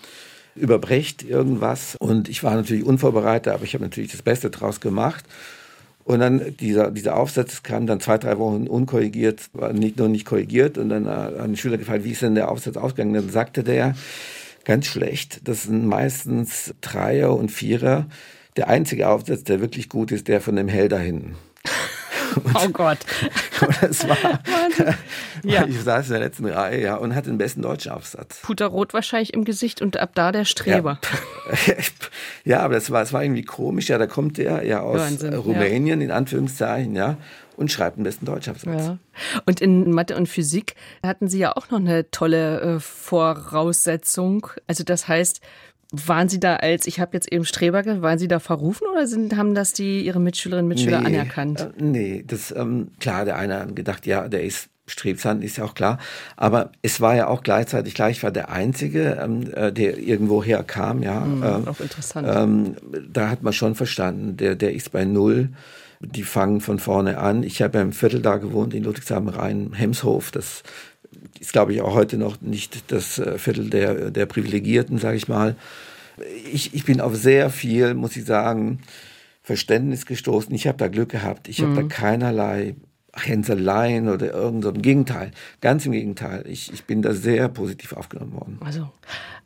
über 0.53 0.77
Brecht 0.77 1.24
irgendwas. 1.24 1.95
Und 2.00 2.27
ich 2.27 2.43
war 2.43 2.53
natürlich 2.53 2.83
unvorbereitet, 2.83 3.53
aber 3.53 3.63
ich 3.63 3.75
habe 3.75 3.86
natürlich 3.86 4.12
das 4.12 4.21
Beste 4.21 4.50
draus 4.50 4.81
gemacht. 4.81 5.24
Und 6.03 6.19
dann 6.19 6.53
dieser, 6.59 6.91
dieser 6.91 7.15
Aufsatz 7.15 7.63
kam 7.63 7.88
dann 7.88 8.01
zwei, 8.01 8.17
drei 8.17 8.38
Wochen 8.39 8.67
unkorrigiert, 8.67 9.50
war 9.53 9.71
nicht 9.71 9.98
nur 9.98 10.09
nicht 10.09 10.25
korrigiert. 10.25 10.77
Und 10.77 10.89
dann 10.89 11.07
hat 11.07 11.39
ein 11.39 11.55
Schüler 11.55 11.77
gefragt, 11.77 12.03
wie 12.03 12.12
ist 12.12 12.24
denn 12.24 12.36
der 12.36 12.51
Aufsatz 12.51 12.75
ausgegangen? 12.75 13.13
Dann 13.13 13.29
sagte 13.29 13.63
der, 13.63 13.95
ganz 14.65 14.86
schlecht, 14.86 15.48
das 15.48 15.63
sind 15.63 15.86
meistens 15.86 16.74
Dreier 16.81 17.33
und 17.33 17.53
Vierer. 17.53 18.07
Der 18.57 18.67
einzige 18.67 19.08
Aufsatz, 19.08 19.45
der 19.45 19.62
wirklich 19.62 19.88
gut 19.88 20.12
ist, 20.12 20.27
der 20.27 20.41
von 20.41 20.58
dem 20.58 20.67
Hell 20.67 20.89
da 20.89 20.99
hinten. 20.99 21.36
Und, 22.35 22.55
oh 22.55 22.69
Gott. 22.69 22.99
das 23.81 24.07
war, 24.07 24.17
ja. 25.43 25.65
ich 25.65 25.81
saß 25.81 26.07
in 26.07 26.11
der 26.13 26.21
letzten 26.21 26.45
Reihe, 26.45 26.81
ja, 26.81 26.95
und 26.95 27.15
hatte 27.15 27.29
den 27.29 27.37
besten 27.37 27.61
deutschen 27.61 27.91
Aufsatz. 27.91 28.41
Puterrot 28.41 28.93
wahrscheinlich 28.93 29.33
im 29.33 29.45
Gesicht 29.45 29.81
und 29.81 29.97
ab 29.97 30.11
da 30.15 30.31
der 30.31 30.45
Streber. 30.45 30.99
Ja, 31.65 31.73
ja 32.45 32.59
aber 32.61 32.75
das 32.75 32.91
war, 32.91 33.01
das 33.01 33.13
war 33.13 33.23
irgendwie 33.23 33.43
komisch, 33.43 33.89
ja, 33.89 33.97
da 33.97 34.07
kommt 34.07 34.37
der 34.37 34.65
ja 34.65 34.81
aus 34.81 34.99
Wahnsinn, 34.99 35.33
Rumänien, 35.33 36.01
ja. 36.01 36.05
in 36.05 36.11
Anführungszeichen, 36.11 36.95
ja, 36.95 37.17
und 37.59 37.71
schreibt 37.71 37.97
den 37.97 38.03
besten 38.03 38.25
Deutschaufsatz. 38.25 38.85
Ja. 38.85 38.97
Und 39.45 39.59
in 39.59 39.91
Mathe 39.91 40.15
und 40.15 40.27
Physik 40.27 40.75
hatten 41.03 41.27
Sie 41.27 41.39
ja 41.39 41.55
auch 41.57 41.69
noch 41.69 41.79
eine 41.79 42.09
tolle 42.09 42.61
äh, 42.61 42.79
Voraussetzung. 42.79 44.47
Also 44.67 44.85
das 44.85 45.09
heißt, 45.09 45.41
waren 45.91 46.30
Sie 46.30 46.39
da 46.39 46.58
als, 46.58 46.86
ich 46.86 46.99
habe 46.99 47.12
jetzt 47.13 47.32
eben 47.32 47.45
Streber, 47.45 47.84
waren 48.02 48.19
Sie 48.19 48.28
da 48.28 48.39
verrufen 48.39 48.86
oder 48.91 49.08
sind, 49.08 49.36
haben 49.36 49.56
das 49.56 49.73
die 49.73 50.06
Ihre 50.06 50.19
Mitschülerinnen 50.19 50.65
und 50.65 50.69
Mitschüler 50.69 51.02
nee, 51.02 51.08
anerkannt? 51.08 51.62
Äh, 51.62 51.84
nee, 51.84 52.23
das, 52.25 52.52
ähm, 52.52 52.91
klar, 52.99 53.25
der 53.25 53.38
eine 53.38 53.60
hat 53.60 53.75
gedacht, 53.75 54.06
ja, 54.06 54.28
der 54.28 54.43
ist 54.43 54.69
strebsam, 54.86 55.41
ist 55.41 55.58
ja 55.58 55.65
auch 55.65 55.73
klar. 55.73 55.99
Aber 56.36 56.71
es 56.82 57.02
war 57.02 57.15
ja 57.15 57.28
auch 57.28 57.43
gleichzeitig 57.43 57.93
klar, 57.93 58.10
ich 58.10 58.23
war 58.23 58.32
der 58.32 58.49
Einzige, 58.49 59.19
ähm, 59.21 59.52
äh, 59.54 59.71
der 59.71 59.97
irgendwo 59.97 60.43
herkam, 60.43 61.02
ja. 61.02 61.21
Mhm, 61.21 61.43
ähm, 61.43 61.67
auch 61.67 61.80
interessant. 61.80 62.28
Ähm, 62.30 62.75
da 63.12 63.30
hat 63.30 63.43
man 63.43 63.54
schon 63.54 63.75
verstanden, 63.75 64.38
der, 64.38 64.56
der 64.56 64.73
ist 64.73 64.91
bei 64.91 65.06
Null. 65.06 65.49
Die 66.02 66.23
fangen 66.23 66.62
von 66.62 66.80
vorne 66.80 67.17
an. 67.17 67.43
Ich 67.43 67.62
habe 67.62 67.78
ja 67.78 67.84
im 67.84 67.91
Viertel 67.91 68.21
da 68.21 68.38
gewohnt, 68.38 68.73
in 68.73 68.86
Ludwigshafen-Rhein, 68.86 69.73
Hemshof. 69.73 70.32
Das 70.32 70.63
ist, 71.39 71.54
glaube 71.54 71.73
ich, 71.73 71.82
auch 71.82 71.93
heute 71.93 72.17
noch 72.17 72.41
nicht 72.41 72.91
das 72.91 73.19
äh, 73.19 73.38
Viertel 73.38 73.69
der, 73.69 74.12
der 74.12 74.25
Privilegierten, 74.25 74.97
sage 74.97 75.17
ich 75.17 75.28
mal. 75.28 75.56
Ich, 76.52 76.73
ich 76.73 76.86
bin 76.86 77.02
auf 77.02 77.15
sehr 77.15 77.49
viel, 77.49 77.93
muss 77.93 78.15
ich 78.15 78.25
sagen, 78.25 78.80
Verständnis 79.41 80.06
gestoßen. 80.06 80.54
Ich 80.54 80.67
habe 80.67 80.78
da 80.78 80.88
Glück 80.88 81.10
gehabt. 81.10 81.47
Ich 81.47 81.62
habe 81.62 81.73
da 81.75 81.82
mhm. 81.82 81.89
keinerlei 81.89 82.75
Hänseleien 83.15 84.08
oder 84.08 84.34
irgend 84.34 84.63
so. 84.63 84.69
Im 84.69 84.82
Gegenteil, 84.82 85.32
ganz 85.62 85.86
im 85.86 85.91
Gegenteil. 85.91 86.45
Ich, 86.47 86.71
ich 86.71 86.84
bin 86.84 87.02
da 87.02 87.13
sehr 87.13 87.49
positiv 87.49 87.93
aufgenommen 87.93 88.34
worden. 88.34 88.60
Also 88.63 88.89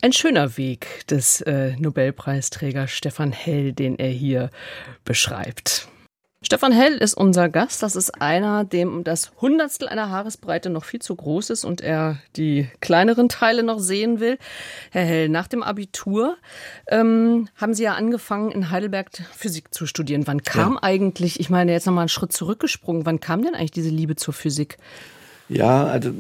ein 0.02 0.14
schöner 0.14 0.58
Weg 0.58 1.08
des 1.10 1.42
äh, 1.42 1.76
Nobelpreisträgers 1.78 2.92
Stefan 2.92 3.32
Hell, 3.32 3.74
den 3.74 3.98
er 3.98 4.10
hier 4.10 4.50
beschreibt. 5.06 5.88
Stefan 6.44 6.74
Hell 6.74 6.98
ist 6.98 7.14
unser 7.14 7.48
Gast. 7.48 7.82
Das 7.82 7.96
ist 7.96 8.22
einer, 8.22 8.66
dem 8.66 9.06
das 9.06 9.32
Hundertstel 9.40 9.88
einer 9.88 10.10
Haaresbreite 10.10 10.70
noch 10.70 10.84
viel 10.84 11.02
zu 11.02 11.16
groß 11.16 11.50
ist 11.50 11.64
und 11.64 11.80
er 11.80 12.18
die 12.36 12.68
kleineren 12.82 13.30
Teile 13.30 13.64
noch 13.64 13.80
sehen 13.80 14.20
will. 14.20 14.38
Herr 14.92 15.06
Hell, 15.06 15.30
nach 15.30 15.48
dem 15.48 15.64
Abitur 15.64 16.36
ähm, 16.88 17.48
haben 17.56 17.74
Sie 17.74 17.84
ja 17.84 17.94
angefangen, 17.94 18.52
in 18.52 18.70
Heidelberg 18.70 19.10
Physik 19.32 19.74
zu 19.74 19.86
studieren. 19.86 20.28
Wann 20.28 20.44
kam 20.44 20.74
ja. 20.74 20.84
eigentlich, 20.84 21.40
ich 21.40 21.50
meine 21.50 21.72
jetzt 21.72 21.86
nochmal 21.86 22.04
einen 22.04 22.10
Schritt 22.10 22.34
zurückgesprungen, 22.34 23.06
wann 23.06 23.22
kam 23.22 23.42
denn 23.42 23.56
eigentlich 23.56 23.72
diese 23.72 23.90
Liebe 23.90 24.18
zur 24.18 24.34
Physik? 24.34 24.78
Ja, 25.48 25.86
also 25.86 26.12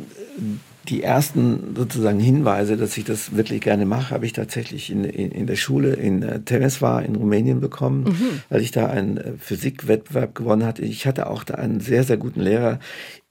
die 0.89 1.01
ersten 1.01 1.75
sozusagen 1.75 2.19
Hinweise, 2.19 2.75
dass 2.77 2.97
ich 2.97 3.05
das 3.05 3.35
wirklich 3.35 3.61
gerne 3.61 3.85
mache, 3.85 4.13
habe 4.13 4.25
ich 4.25 4.33
tatsächlich 4.33 4.89
in, 4.89 5.03
in, 5.05 5.31
in 5.31 5.47
der 5.47 5.55
Schule 5.55 5.93
in 5.93 6.23
äh, 6.23 6.41
Temeswar 6.41 7.03
in 7.03 7.15
Rumänien 7.15 7.61
bekommen, 7.61 8.03
mhm. 8.03 8.41
weil 8.49 8.61
ich 8.61 8.71
da 8.71 8.87
einen 8.87 9.17
äh, 9.17 9.33
Physikwettbewerb 9.37 10.35
gewonnen 10.35 10.65
hatte. 10.65 10.81
Ich 10.81 11.07
hatte 11.07 11.27
auch 11.27 11.43
da 11.43 11.55
einen 11.55 11.79
sehr, 11.79 12.03
sehr 12.03 12.17
guten 12.17 12.41
Lehrer. 12.41 12.79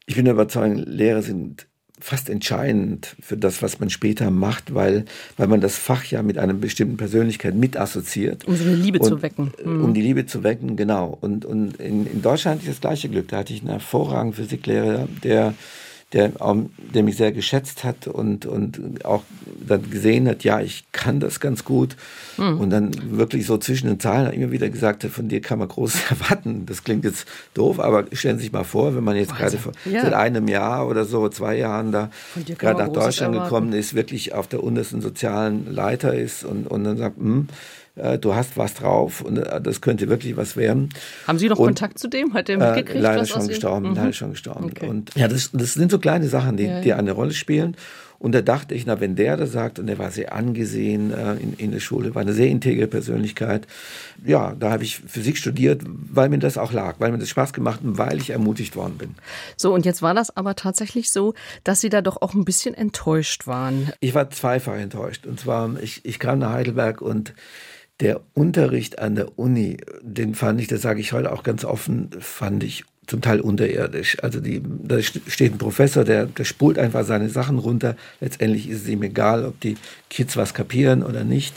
Ich 0.07 0.17
bin 0.17 0.27
überzeugt, 0.27 0.83
Lehrer 0.87 1.23
sind 1.23 1.67
fast 2.01 2.29
entscheidend 2.29 3.15
für 3.21 3.37
das, 3.37 3.63
was 3.63 3.79
man 3.79 3.89
später 3.89 4.31
macht, 4.31 4.75
weil, 4.75 5.05
weil 5.37 5.47
man 5.47 5.61
das 5.61 5.77
Fach 5.77 6.05
ja 6.07 6.23
mit 6.23 6.37
einer 6.37 6.55
bestimmten 6.55 6.97
Persönlichkeit 6.97 7.55
mit 7.55 7.77
assoziiert. 7.77 8.47
Um 8.47 8.57
so 8.57 8.65
eine 8.65 8.75
Liebe 8.75 8.99
und, 8.99 9.07
zu 9.07 9.23
wecken. 9.23 9.53
Mhm. 9.65 9.85
Um 9.85 9.95
die 9.95 10.03
Liebe 10.03 10.27
zu 10.27 10.43
wecken, 10.43 10.75
genau. 10.77 11.17
Und, 11.21 11.45
und 11.45 11.77
in, 11.77 12.07
in 12.07 12.23
Deutschland 12.23 12.57
hatte 12.57 12.69
ich 12.69 12.75
das 12.75 12.81
gleiche 12.81 13.09
Glück. 13.09 13.29
Da 13.29 13.39
hatte 13.39 13.53
ich 13.53 13.61
einen 13.61 13.71
hervorragenden 13.71 14.35
Physiklehrer, 14.35 15.07
der 15.23 15.55
der, 16.13 16.33
der 16.95 17.03
mich 17.03 17.17
sehr 17.17 17.33
geschätzt 17.33 17.85
hat 17.85 18.07
und, 18.07 18.45
und 18.45 19.05
auch 19.05 19.23
dann 19.67 19.91
gesehen 19.91 20.29
hat, 20.29 20.45
ja, 20.45 20.61
ich 20.61 20.85
kann 20.93 21.21
das 21.21 21.41
ganz 21.41 21.65
gut. 21.65 21.97
Mhm. 22.37 22.61
Und 22.61 22.71
dann 22.71 22.91
wirklich 23.17 23.47
so 23.47 23.57
zwischen 23.59 23.87
den 23.87 23.99
Zahlen 23.99 24.33
immer 24.33 24.51
wieder 24.51 24.69
gesagt 24.69 25.05
hat, 25.05 25.11
von 25.11 25.29
dir 25.29 25.41
kann 25.41 25.59
man 25.59 25.69
Großes 25.69 26.03
erwarten. 26.11 26.67
Das 26.67 26.85
klingt 26.85 27.05
jetzt 27.05 27.27
doof, 27.55 27.81
aber 27.81 28.05
stellen 28.13 28.37
Sie 28.39 28.45
sich 28.45 28.53
mal 28.53 28.65
vor, 28.65 28.95
wenn 28.95 29.05
man 29.05 29.17
jetzt 29.17 29.35
gerade 29.37 29.59
ja. 29.91 30.03
seit 30.03 30.13
einem 30.13 30.49
Jahr 30.49 30.87
oder 30.89 31.05
so, 31.05 31.29
zwei 31.29 31.57
Jahren 31.57 31.93
da 31.93 32.11
gerade 32.59 32.83
nach 32.83 32.93
Deutschland 32.93 33.35
erwarten. 33.35 33.55
gekommen 33.55 33.73
ist, 33.73 33.95
wirklich 33.95 34.35
auf 34.35 34.49
der 34.49 34.63
untersten 34.63 35.01
sozialen 35.01 35.73
Leiter 35.73 36.15
ist 36.15 36.45
und, 36.45 36.67
und 36.67 36.85
dann 36.85 36.99
sagt, 36.99 37.17
hm, 37.17 37.49
äh, 37.97 38.19
du 38.19 38.35
hast 38.35 38.57
was 38.57 38.75
drauf 38.75 39.21
und 39.21 39.39
äh, 39.39 39.61
das 39.61 39.81
könnte 39.81 40.09
wirklich 40.09 40.37
was 40.37 40.57
werden. 40.57 40.91
Haben 41.27 41.39
Sie 41.39 41.49
noch 41.49 41.59
und, 41.59 41.67
Kontakt 41.67 41.99
zu 41.99 42.09
dem? 42.09 42.35
Hat 42.35 42.49
er 42.49 42.59
mitgekriegt? 42.59 42.97
Äh, 42.97 43.01
leider, 43.01 43.27
schon 43.27 43.49
gestorben, 43.49 43.91
mhm. 43.91 43.97
leider 43.97 44.13
schon 44.13 44.31
gestorben. 44.31 44.67
Okay. 44.67 44.89
Und 44.89 45.15
ja, 45.15 45.29
das, 45.29 45.51
das 45.53 45.75
sind 45.75 45.91
so 45.91 45.99
kleine 45.99 46.29
Sachen, 46.29 46.57
die, 46.57 46.65
ja, 46.65 46.75
ja. 46.75 46.81
die 46.81 46.93
eine 46.95 47.13
Rolle 47.13 47.33
spielen. 47.33 47.77
Und 48.23 48.37
da 48.37 48.41
dachte 48.41 48.77
ich, 48.77 48.87
na, 48.87 49.01
wenn 49.01 49.17
der 49.17 49.37
das 49.37 49.51
sagt, 49.51 49.81
und 49.81 49.89
der 49.89 49.99
war 49.99 50.13
sehr 50.13 50.33
angesehen 50.33 51.13
äh, 51.13 51.33
in, 51.35 51.55
in 51.55 51.73
der 51.73 51.81
Schule, 51.81 52.15
war 52.15 52.23
eine 52.23 52.33
sehr 52.33 52.47
integre 52.47 52.87
Persönlichkeit, 52.87 53.67
ja, 54.25 54.55
da 54.57 54.71
habe 54.71 54.85
ich 54.85 54.99
Physik 54.99 55.37
studiert, 55.37 55.83
weil 55.85 56.29
mir 56.29 56.39
das 56.39 56.57
auch 56.57 56.73
lag, 56.73 57.01
weil 57.01 57.11
mir 57.11 57.19
das 57.19 57.31
Spaß 57.31 57.53
gemacht 57.53 57.81
und 57.83 57.99
weil 57.99 58.19
ich 58.19 58.31
ermutigt 58.31 58.77
worden 58.77 58.97
bin. 58.97 59.17
So, 59.57 59.75
und 59.75 59.85
jetzt 59.85 60.03
war 60.03 60.15
das 60.15 60.37
aber 60.37 60.55
tatsächlich 60.55 61.11
so, 61.11 61.35
dass 61.65 61.81
Sie 61.81 61.89
da 61.89 62.01
doch 62.01 62.23
auch 62.23 62.33
ein 62.35 62.45
bisschen 62.45 62.75
enttäuscht 62.75 63.49
waren. 63.49 63.93
Ich 63.99 64.15
war 64.15 64.31
zweifach 64.31 64.77
enttäuscht. 64.77 65.27
Und 65.27 65.41
zwar, 65.41 65.83
ich, 65.83 66.05
ich 66.05 66.21
kam 66.21 66.39
nach 66.39 66.53
Heidelberg 66.53 67.03
und 67.03 67.35
der 68.01 68.21
Unterricht 68.35 68.99
an 68.99 69.15
der 69.15 69.39
Uni, 69.39 69.77
den 70.03 70.35
fand 70.35 70.61
ich, 70.61 70.69
das 70.69 70.83
sage 70.83 71.01
ich 71.01 71.13
heute 71.13 71.33
auch 71.33 71.43
ganz 71.43 71.65
offen, 71.65 72.11
fand 72.19 72.65
ich 72.65 72.85
zum 73.07 73.21
Teil 73.21 73.41
unterirdisch. 73.41 74.17
Also 74.23 74.41
die, 74.41 74.63
da 74.65 75.01
steht 75.03 75.53
ein 75.53 75.59
Professor, 75.59 76.05
der, 76.05 76.27
der 76.27 76.45
spult 76.45 76.79
einfach 76.79 77.05
seine 77.05 77.29
Sachen 77.29 77.59
runter. 77.59 77.97
Letztendlich 78.21 78.69
ist 78.69 78.83
es 78.83 78.89
ihm 78.89 79.03
egal, 79.03 79.45
ob 79.45 79.61
die 79.61 79.77
Kids 80.09 80.37
was 80.37 80.55
kapieren 80.55 81.03
oder 81.03 81.25
nicht. 81.25 81.55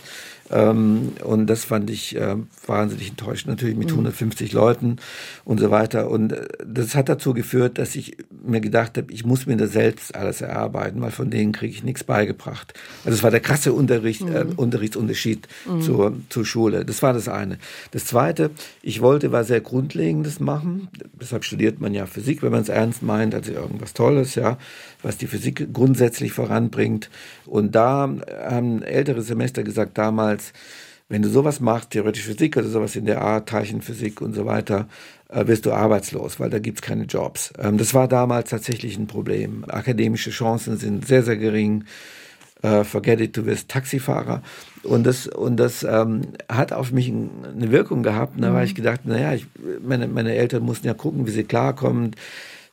Ähm, 0.52 1.14
und 1.24 1.48
das 1.48 1.66
fand 1.66 1.90
ich 1.90 2.16
äh, 2.16 2.36
wahnsinnig 2.68 3.10
enttäuschend, 3.10 3.50
natürlich 3.50 3.76
mit 3.76 3.88
mhm. 3.88 3.96
150 3.96 4.54
Leuten 4.54 4.98
und 5.44 5.60
so 5.60 5.72
weiter. 5.72 6.10
Und 6.10 6.34
äh, 6.34 6.48
das 6.66 6.96
hat 6.96 7.10
dazu 7.10 7.34
geführt, 7.34 7.78
dass 7.78 7.96
ich 7.96 8.18
mir 8.44 8.62
gedacht 8.62 8.98
habe, 8.98 9.12
ich 9.12 9.26
muss 9.26 9.48
mir 9.48 9.58
das 9.58 9.72
selbst 9.72 10.14
alles 10.14 10.42
erarbeiten, 10.42 11.02
weil 11.02 11.12
von 11.12 11.32
denen 11.32 11.52
kriege 11.52 11.74
ich 11.74 11.84
nichts 11.84 12.04
beigebracht. 12.04 12.74
Also 13.06 13.18
es 13.18 13.24
war 13.24 13.32
der 13.32 13.40
krasse 13.40 13.74
Unterricht, 13.74 14.22
äh, 14.22 14.44
mhm. 14.44 14.52
äh, 14.52 14.56
Unterrichtsunterschied 14.56 15.48
mhm. 15.66 15.82
zur, 15.82 16.14
zur 16.30 16.46
Schule. 16.46 16.86
Das 16.86 17.02
war 17.02 17.14
das 17.14 17.28
eine. 17.28 17.58
Das 17.92 18.06
zweite, 18.06 18.52
ich 18.84 19.02
wollte 19.02 19.32
was 19.32 19.48
sehr 19.48 19.62
Grundlegendes 19.62 20.40
machen. 20.40 20.90
Deshalb 21.20 21.44
studiert 21.44 21.82
man 21.82 21.94
ja 21.94 22.06
Physik, 22.06 22.44
wenn 22.44 22.52
man 22.52 22.62
es 22.62 22.70
ernst 22.70 23.02
meint, 23.02 23.34
also 23.34 23.52
irgendwas 23.52 23.94
Tolles, 23.94 24.36
ja, 24.36 24.58
was 25.06 25.18
die 25.18 25.28
Physik 25.28 25.72
grundsätzlich 25.72 26.34
voranbringt. 26.34 27.10
Und 27.46 27.76
da 27.76 28.10
haben 28.50 28.82
ältere 28.82 29.22
Semester 29.22 29.64
gesagt 29.64 29.98
damals, 29.98 30.52
wenn 31.08 31.22
du 31.22 31.30
sowas 31.30 31.60
machst, 31.60 31.92
theoretisch 31.92 32.24
Physik 32.24 32.58
oder 32.58 32.68
sowas 32.68 32.96
in 32.96 33.06
der 33.06 33.22
Art, 33.22 33.48
Teilchenphysik 33.48 34.22
und 34.22 34.34
so 34.34 34.48
weiter, 34.48 34.88
äh, 35.30 35.46
wirst 35.46 35.68
du 35.68 35.72
arbeitslos, 35.72 36.40
weil 36.40 36.50
da 36.50 36.58
gibt 36.58 36.80
es 36.80 36.82
keine 36.82 37.04
Jobs. 37.04 37.54
Ähm, 37.60 37.78
das 37.78 37.94
war 37.94 38.08
damals 38.08 38.50
tatsächlich 38.50 38.98
ein 38.98 39.06
Problem. 39.06 39.64
Akademische 39.68 40.32
Chancen 40.32 40.78
sind 40.78 41.08
sehr, 41.08 41.22
sehr 41.22 41.38
gering. 41.38 41.84
Äh, 42.64 42.84
forget 42.84 43.22
it, 43.22 43.38
du 43.38 43.46
wirst 43.46 43.70
Taxifahrer. 43.70 44.42
Und 44.82 45.06
das, 45.06 45.28
und 45.28 45.58
das 45.58 45.84
ähm, 45.84 46.22
hat 46.50 46.74
auf 46.74 46.92
mich 46.92 47.10
eine 47.10 47.72
Wirkung 47.72 48.02
gehabt. 48.02 48.38
Und 48.38 48.42
da 48.42 48.50
mhm. 48.50 48.56
habe 48.56 48.66
ich 48.66 48.74
gedacht, 48.74 49.02
naja, 49.06 49.36
ich, 49.36 49.46
meine, 49.84 50.08
meine 50.08 50.34
Eltern 50.34 50.64
mussten 50.64 50.88
ja 50.88 50.96
gucken, 50.96 51.28
wie 51.28 51.32
sie 51.32 51.44
klarkommen. 51.44 52.16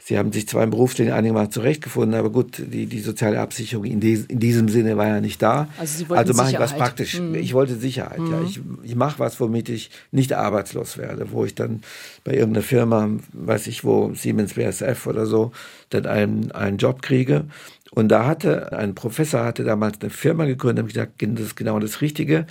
Sie 0.04 0.18
haben 0.18 0.32
sich 0.32 0.48
zwar 0.48 0.64
im 0.64 0.70
Berufsleben 0.70 1.12
einigermaßen 1.12 1.52
zurechtgefunden, 1.52 2.18
aber 2.18 2.30
gut, 2.30 2.58
die, 2.58 2.86
die 2.86 2.98
soziale 2.98 3.38
Absicherung 3.38 3.84
in, 3.84 4.00
des, 4.00 4.26
in 4.26 4.40
diesem 4.40 4.68
Sinne 4.68 4.96
war 4.96 5.06
ja 5.06 5.20
nicht 5.20 5.40
da. 5.40 5.68
Also, 5.78 6.12
also 6.12 6.34
mache 6.34 6.50
ich 6.50 6.58
was 6.58 6.76
praktisch. 6.76 7.20
Mhm. 7.20 7.36
Ich 7.36 7.54
wollte 7.54 7.76
Sicherheit, 7.76 8.18
mhm. 8.18 8.32
ja. 8.32 8.42
Ich, 8.42 8.60
ich 8.82 8.96
mache 8.96 9.20
was, 9.20 9.38
womit 9.38 9.68
ich 9.68 9.90
nicht 10.10 10.32
arbeitslos 10.32 10.98
werde, 10.98 11.30
wo 11.30 11.44
ich 11.44 11.54
dann 11.54 11.82
bei 12.24 12.34
irgendeiner 12.34 12.64
Firma, 12.64 13.10
weiß 13.32 13.68
ich 13.68 13.84
wo, 13.84 14.12
Siemens 14.14 14.54
BSF 14.54 15.06
oder 15.06 15.26
so, 15.26 15.52
dann 15.90 16.06
einen, 16.06 16.50
einen 16.50 16.78
Job 16.78 17.00
kriege. 17.00 17.44
Und 17.92 18.08
da 18.08 18.26
hatte 18.26 18.72
ein 18.72 18.96
Professor 18.96 19.44
hatte 19.44 19.62
damals 19.62 20.00
eine 20.00 20.10
Firma 20.10 20.46
gegründet, 20.46 20.78
habe 20.78 20.88
ich 20.88 20.94
gesagt, 20.94 21.38
das 21.38 21.46
ist 21.46 21.56
genau 21.56 21.78
das 21.78 22.00
Richtige 22.00 22.46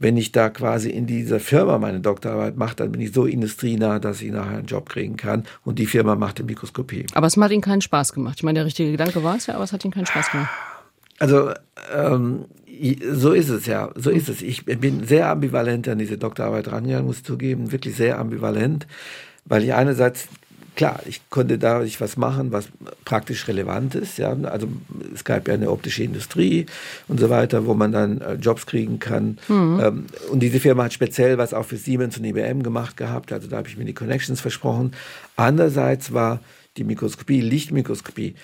wenn 0.00 0.16
ich 0.16 0.32
da 0.32 0.48
quasi 0.48 0.88
in 0.88 1.06
dieser 1.06 1.40
Firma 1.40 1.78
meine 1.78 2.00
Doktorarbeit 2.00 2.56
mache, 2.56 2.74
dann 2.74 2.90
bin 2.90 3.02
ich 3.02 3.12
so 3.12 3.26
industrienah, 3.26 3.98
dass 3.98 4.22
ich 4.22 4.32
nachher 4.32 4.56
einen 4.56 4.66
Job 4.66 4.88
kriegen 4.88 5.18
kann. 5.18 5.44
Und 5.62 5.78
die 5.78 5.84
Firma 5.84 6.16
macht 6.16 6.38
die 6.38 6.42
Mikroskopie. 6.90 7.06
Aber 7.14 7.26
es 7.26 7.36
hat 7.36 7.50
Ihnen 7.50 7.62
keinen 7.62 7.80
Spaß 7.80 8.12
gemacht. 8.12 8.36
Ich 8.38 8.42
meine, 8.42 8.58
der 8.58 8.66
richtige 8.66 8.90
Gedanke 8.90 9.22
war 9.22 9.36
es 9.36 9.46
ja, 9.46 9.54
aber 9.54 9.64
es 9.64 9.72
hat 9.72 9.84
Ihnen 9.84 9.94
keinen 9.94 10.06
Spaß 10.06 10.30
gemacht. 10.30 10.50
Also 11.18 11.50
ähm, 11.94 12.46
so 13.12 13.32
ist 13.32 13.50
es 13.50 13.66
ja, 13.66 13.90
so 13.94 14.10
ist 14.10 14.28
es. 14.28 14.42
Ich 14.42 14.64
bin 14.64 15.06
sehr 15.06 15.28
ambivalent 15.28 15.86
an 15.88 15.98
diese 15.98 16.16
Doktorarbeit 16.16 16.72
rangegangen, 16.72 17.06
muss 17.06 17.18
ich 17.18 17.24
zugeben, 17.24 17.72
wirklich 17.72 17.94
sehr 17.94 18.18
ambivalent, 18.18 18.86
weil 19.44 19.64
ich 19.64 19.74
einerseits 19.74 20.28
klar, 20.76 21.00
ich 21.04 21.20
konnte 21.28 21.58
dadurch 21.58 22.00
was 22.00 22.16
machen, 22.16 22.52
was 22.52 22.68
praktisch 23.04 23.48
relevant 23.48 23.94
ist. 23.94 24.16
Ja. 24.16 24.34
Also 24.44 24.68
es 25.14 25.24
gab 25.24 25.46
ja 25.48 25.52
eine 25.52 25.70
optische 25.70 26.02
Industrie 26.02 26.64
und 27.06 27.20
so 27.20 27.28
weiter, 27.28 27.66
wo 27.66 27.74
man 27.74 27.92
dann 27.92 28.20
äh, 28.22 28.34
Jobs 28.34 28.64
kriegen 28.64 28.98
kann. 28.98 29.36
Mhm. 29.48 29.80
Ähm, 29.82 30.06
und 30.30 30.40
diese 30.40 30.60
Firma 30.60 30.84
hat 30.84 30.94
speziell 30.94 31.36
was 31.36 31.52
auch 31.52 31.64
für 31.66 31.76
Siemens 31.76 32.16
und 32.16 32.24
IBM 32.24 32.62
gemacht 32.62 32.96
gehabt. 32.96 33.30
Also 33.30 33.48
da 33.48 33.58
habe 33.58 33.68
ich 33.68 33.76
mir 33.76 33.84
die 33.84 33.92
Connections 33.92 34.40
versprochen. 34.40 34.92
Andererseits 35.36 36.14
war 36.14 36.40
die 36.80 36.84
Mikroskopie, 36.84 37.40
Lichtmikroskopie, 37.42 38.34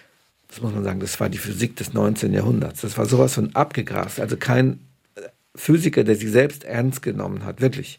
das 0.49 0.61
muss 0.61 0.73
man 0.73 0.85
sagen, 0.85 1.01
das 1.01 1.19
war 1.19 1.29
die 1.29 1.39
Physik 1.39 1.75
des 1.77 1.93
19. 1.93 2.33
Jahrhunderts. 2.33 2.83
Das 2.83 2.97
war 2.99 3.07
sowas 3.07 3.35
von 3.35 3.55
abgegrast. 3.57 4.21
Also 4.21 4.37
kein 4.37 4.79
äh, 5.17 5.23
Physiker, 5.57 6.05
der 6.05 6.17
sich 6.17 6.31
selbst 6.31 6.65
ernst 6.65 7.03
genommen 7.03 7.45
hat, 7.45 7.61
wirklich 7.61 7.99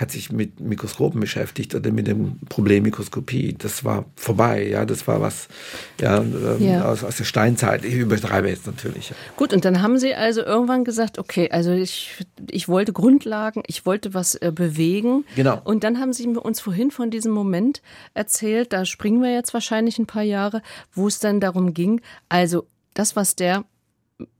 hat 0.00 0.12
sich 0.12 0.30
mit 0.30 0.60
Mikroskopen 0.60 1.20
beschäftigt 1.20 1.74
oder 1.74 1.90
mit 1.90 2.06
dem 2.06 2.38
Problem 2.48 2.84
Mikroskopie. 2.84 3.56
Das 3.58 3.84
war 3.84 4.04
vorbei, 4.14 4.68
ja, 4.68 4.84
das 4.84 5.08
war 5.08 5.20
was 5.20 5.48
ja, 6.00 6.18
ähm, 6.18 6.56
ja. 6.60 6.84
Aus, 6.84 7.02
aus 7.02 7.16
der 7.16 7.24
Steinzeit. 7.24 7.84
Ich 7.84 7.94
übertreibe 7.94 8.48
jetzt 8.48 8.66
natürlich. 8.66 9.12
Gut, 9.36 9.52
und 9.52 9.64
dann 9.64 9.82
haben 9.82 9.98
Sie 9.98 10.14
also 10.14 10.42
irgendwann 10.42 10.84
gesagt, 10.84 11.18
okay, 11.18 11.50
also 11.50 11.72
ich, 11.72 12.24
ich 12.50 12.68
wollte 12.68 12.92
Grundlagen, 12.92 13.62
ich 13.66 13.86
wollte 13.86 14.14
was 14.14 14.36
äh, 14.36 14.52
bewegen. 14.54 15.24
Genau. 15.34 15.60
Und 15.64 15.82
dann 15.82 15.98
haben 15.98 16.12
Sie 16.12 16.28
uns 16.28 16.60
vorhin 16.60 16.90
von 16.90 17.10
diesem 17.10 17.32
Moment 17.32 17.82
erzählt, 18.14 18.72
da 18.72 18.84
springen 18.84 19.20
wir 19.20 19.32
jetzt 19.32 19.52
wahrscheinlich 19.52 19.98
ein 19.98 20.06
paar 20.06 20.22
Jahre, 20.22 20.62
wo 20.92 21.08
es 21.08 21.18
dann 21.18 21.40
darum 21.40 21.74
ging, 21.74 22.00
also 22.28 22.66
das, 22.94 23.16
was 23.16 23.34
der 23.34 23.64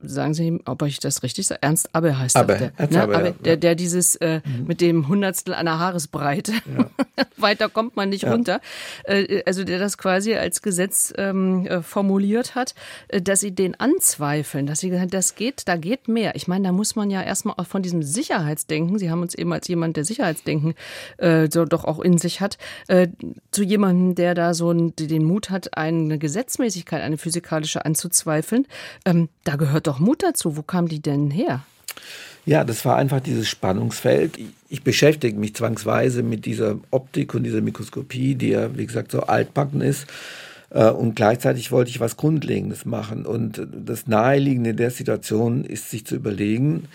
sagen 0.01 0.33
Sie 0.33 0.45
ihm, 0.45 0.61
ob 0.65 0.81
ich 0.81 0.99
das 0.99 1.23
richtig 1.23 1.47
sage, 1.47 1.61
Ernst 1.61 1.95
Abbe 1.95 2.17
heißt 2.17 2.35
Abbe, 2.35 2.57
der, 2.57 2.71
Ernst 2.77 2.93
ne? 2.93 3.03
Abbe, 3.03 3.15
Abbe, 3.15 3.35
der, 3.43 3.57
der 3.57 3.75
dieses 3.75 4.15
äh, 4.17 4.41
mhm. 4.43 4.67
mit 4.67 4.81
dem 4.81 5.07
Hundertstel 5.07 5.53
einer 5.53 5.79
Haaresbreite, 5.79 6.51
ja. 6.51 6.89
weiter 7.37 7.69
kommt 7.69 7.95
man 7.95 8.09
nicht 8.09 8.23
ja. 8.23 8.31
runter, 8.31 8.59
äh, 9.05 9.41
also 9.45 9.63
der 9.63 9.79
das 9.79 9.97
quasi 9.97 10.35
als 10.35 10.61
Gesetz 10.61 11.13
ähm, 11.17 11.65
äh, 11.65 11.81
formuliert 11.81 12.55
hat, 12.55 12.75
äh, 13.07 13.21
dass 13.21 13.39
sie 13.39 13.51
den 13.51 13.79
anzweifeln, 13.79 14.67
dass 14.67 14.81
sie 14.81 14.89
gesagt 14.89 15.13
das 15.13 15.35
geht, 15.35 15.67
da 15.67 15.77
geht 15.77 16.09
mehr. 16.09 16.35
Ich 16.35 16.47
meine, 16.47 16.67
da 16.67 16.71
muss 16.73 16.97
man 16.97 17.09
ja 17.09 17.23
erstmal 17.23 17.55
auch 17.57 17.67
von 17.67 17.81
diesem 17.81 18.03
Sicherheitsdenken, 18.03 18.99
Sie 18.99 19.09
haben 19.09 19.21
uns 19.21 19.33
eben 19.33 19.53
als 19.53 19.67
jemand, 19.69 19.95
der 19.95 20.03
Sicherheitsdenken 20.03 20.73
äh, 21.17 21.47
so 21.49 21.63
doch 21.63 21.85
auch 21.85 21.99
in 21.99 22.17
sich 22.17 22.41
hat, 22.41 22.57
äh, 22.87 23.07
zu 23.51 23.63
jemandem, 23.63 24.15
der 24.15 24.35
da 24.35 24.53
so 24.53 24.69
einen, 24.69 24.93
den 24.95 25.23
Mut 25.23 25.49
hat, 25.49 25.77
eine 25.77 26.17
Gesetzmäßigkeit, 26.17 27.01
eine 27.01 27.17
physikalische 27.17 27.85
anzuzweifeln, 27.85 28.67
ähm, 29.05 29.29
da 29.45 29.55
gehört 29.55 29.68
gehört 29.69 29.87
doch 29.87 29.99
Mut 29.99 30.23
dazu. 30.23 30.57
Wo 30.57 30.63
kam 30.63 30.87
die 30.87 30.99
denn 30.99 31.29
her? 31.31 31.61
Ja, 32.45 32.63
das 32.63 32.83
war 32.85 32.95
einfach 32.95 33.19
dieses 33.19 33.47
Spannungsfeld. 33.47 34.39
Ich 34.69 34.83
beschäftige 34.83 35.37
mich 35.37 35.55
zwangsweise 35.55 36.23
mit 36.23 36.45
dieser 36.45 36.77
Optik 36.89 37.35
und 37.35 37.43
dieser 37.43 37.61
Mikroskopie, 37.61 38.35
die 38.35 38.49
ja, 38.49 38.75
wie 38.75 38.85
gesagt, 38.85 39.11
so 39.11 39.21
altbacken 39.21 39.81
ist. 39.81 40.07
Äh, 40.71 40.89
und 40.89 41.15
gleichzeitig 41.15 41.71
wollte 41.71 41.91
ich 41.91 41.99
was 41.99 42.17
Grundlegendes 42.17 42.85
machen. 42.85 43.25
Und 43.25 43.67
das 43.71 44.07
Naheliegende 44.07 44.73
der 44.73 44.89
Situation 44.89 45.63
ist, 45.63 45.91
sich 45.91 46.05
zu 46.05 46.15
überlegen, 46.15 46.87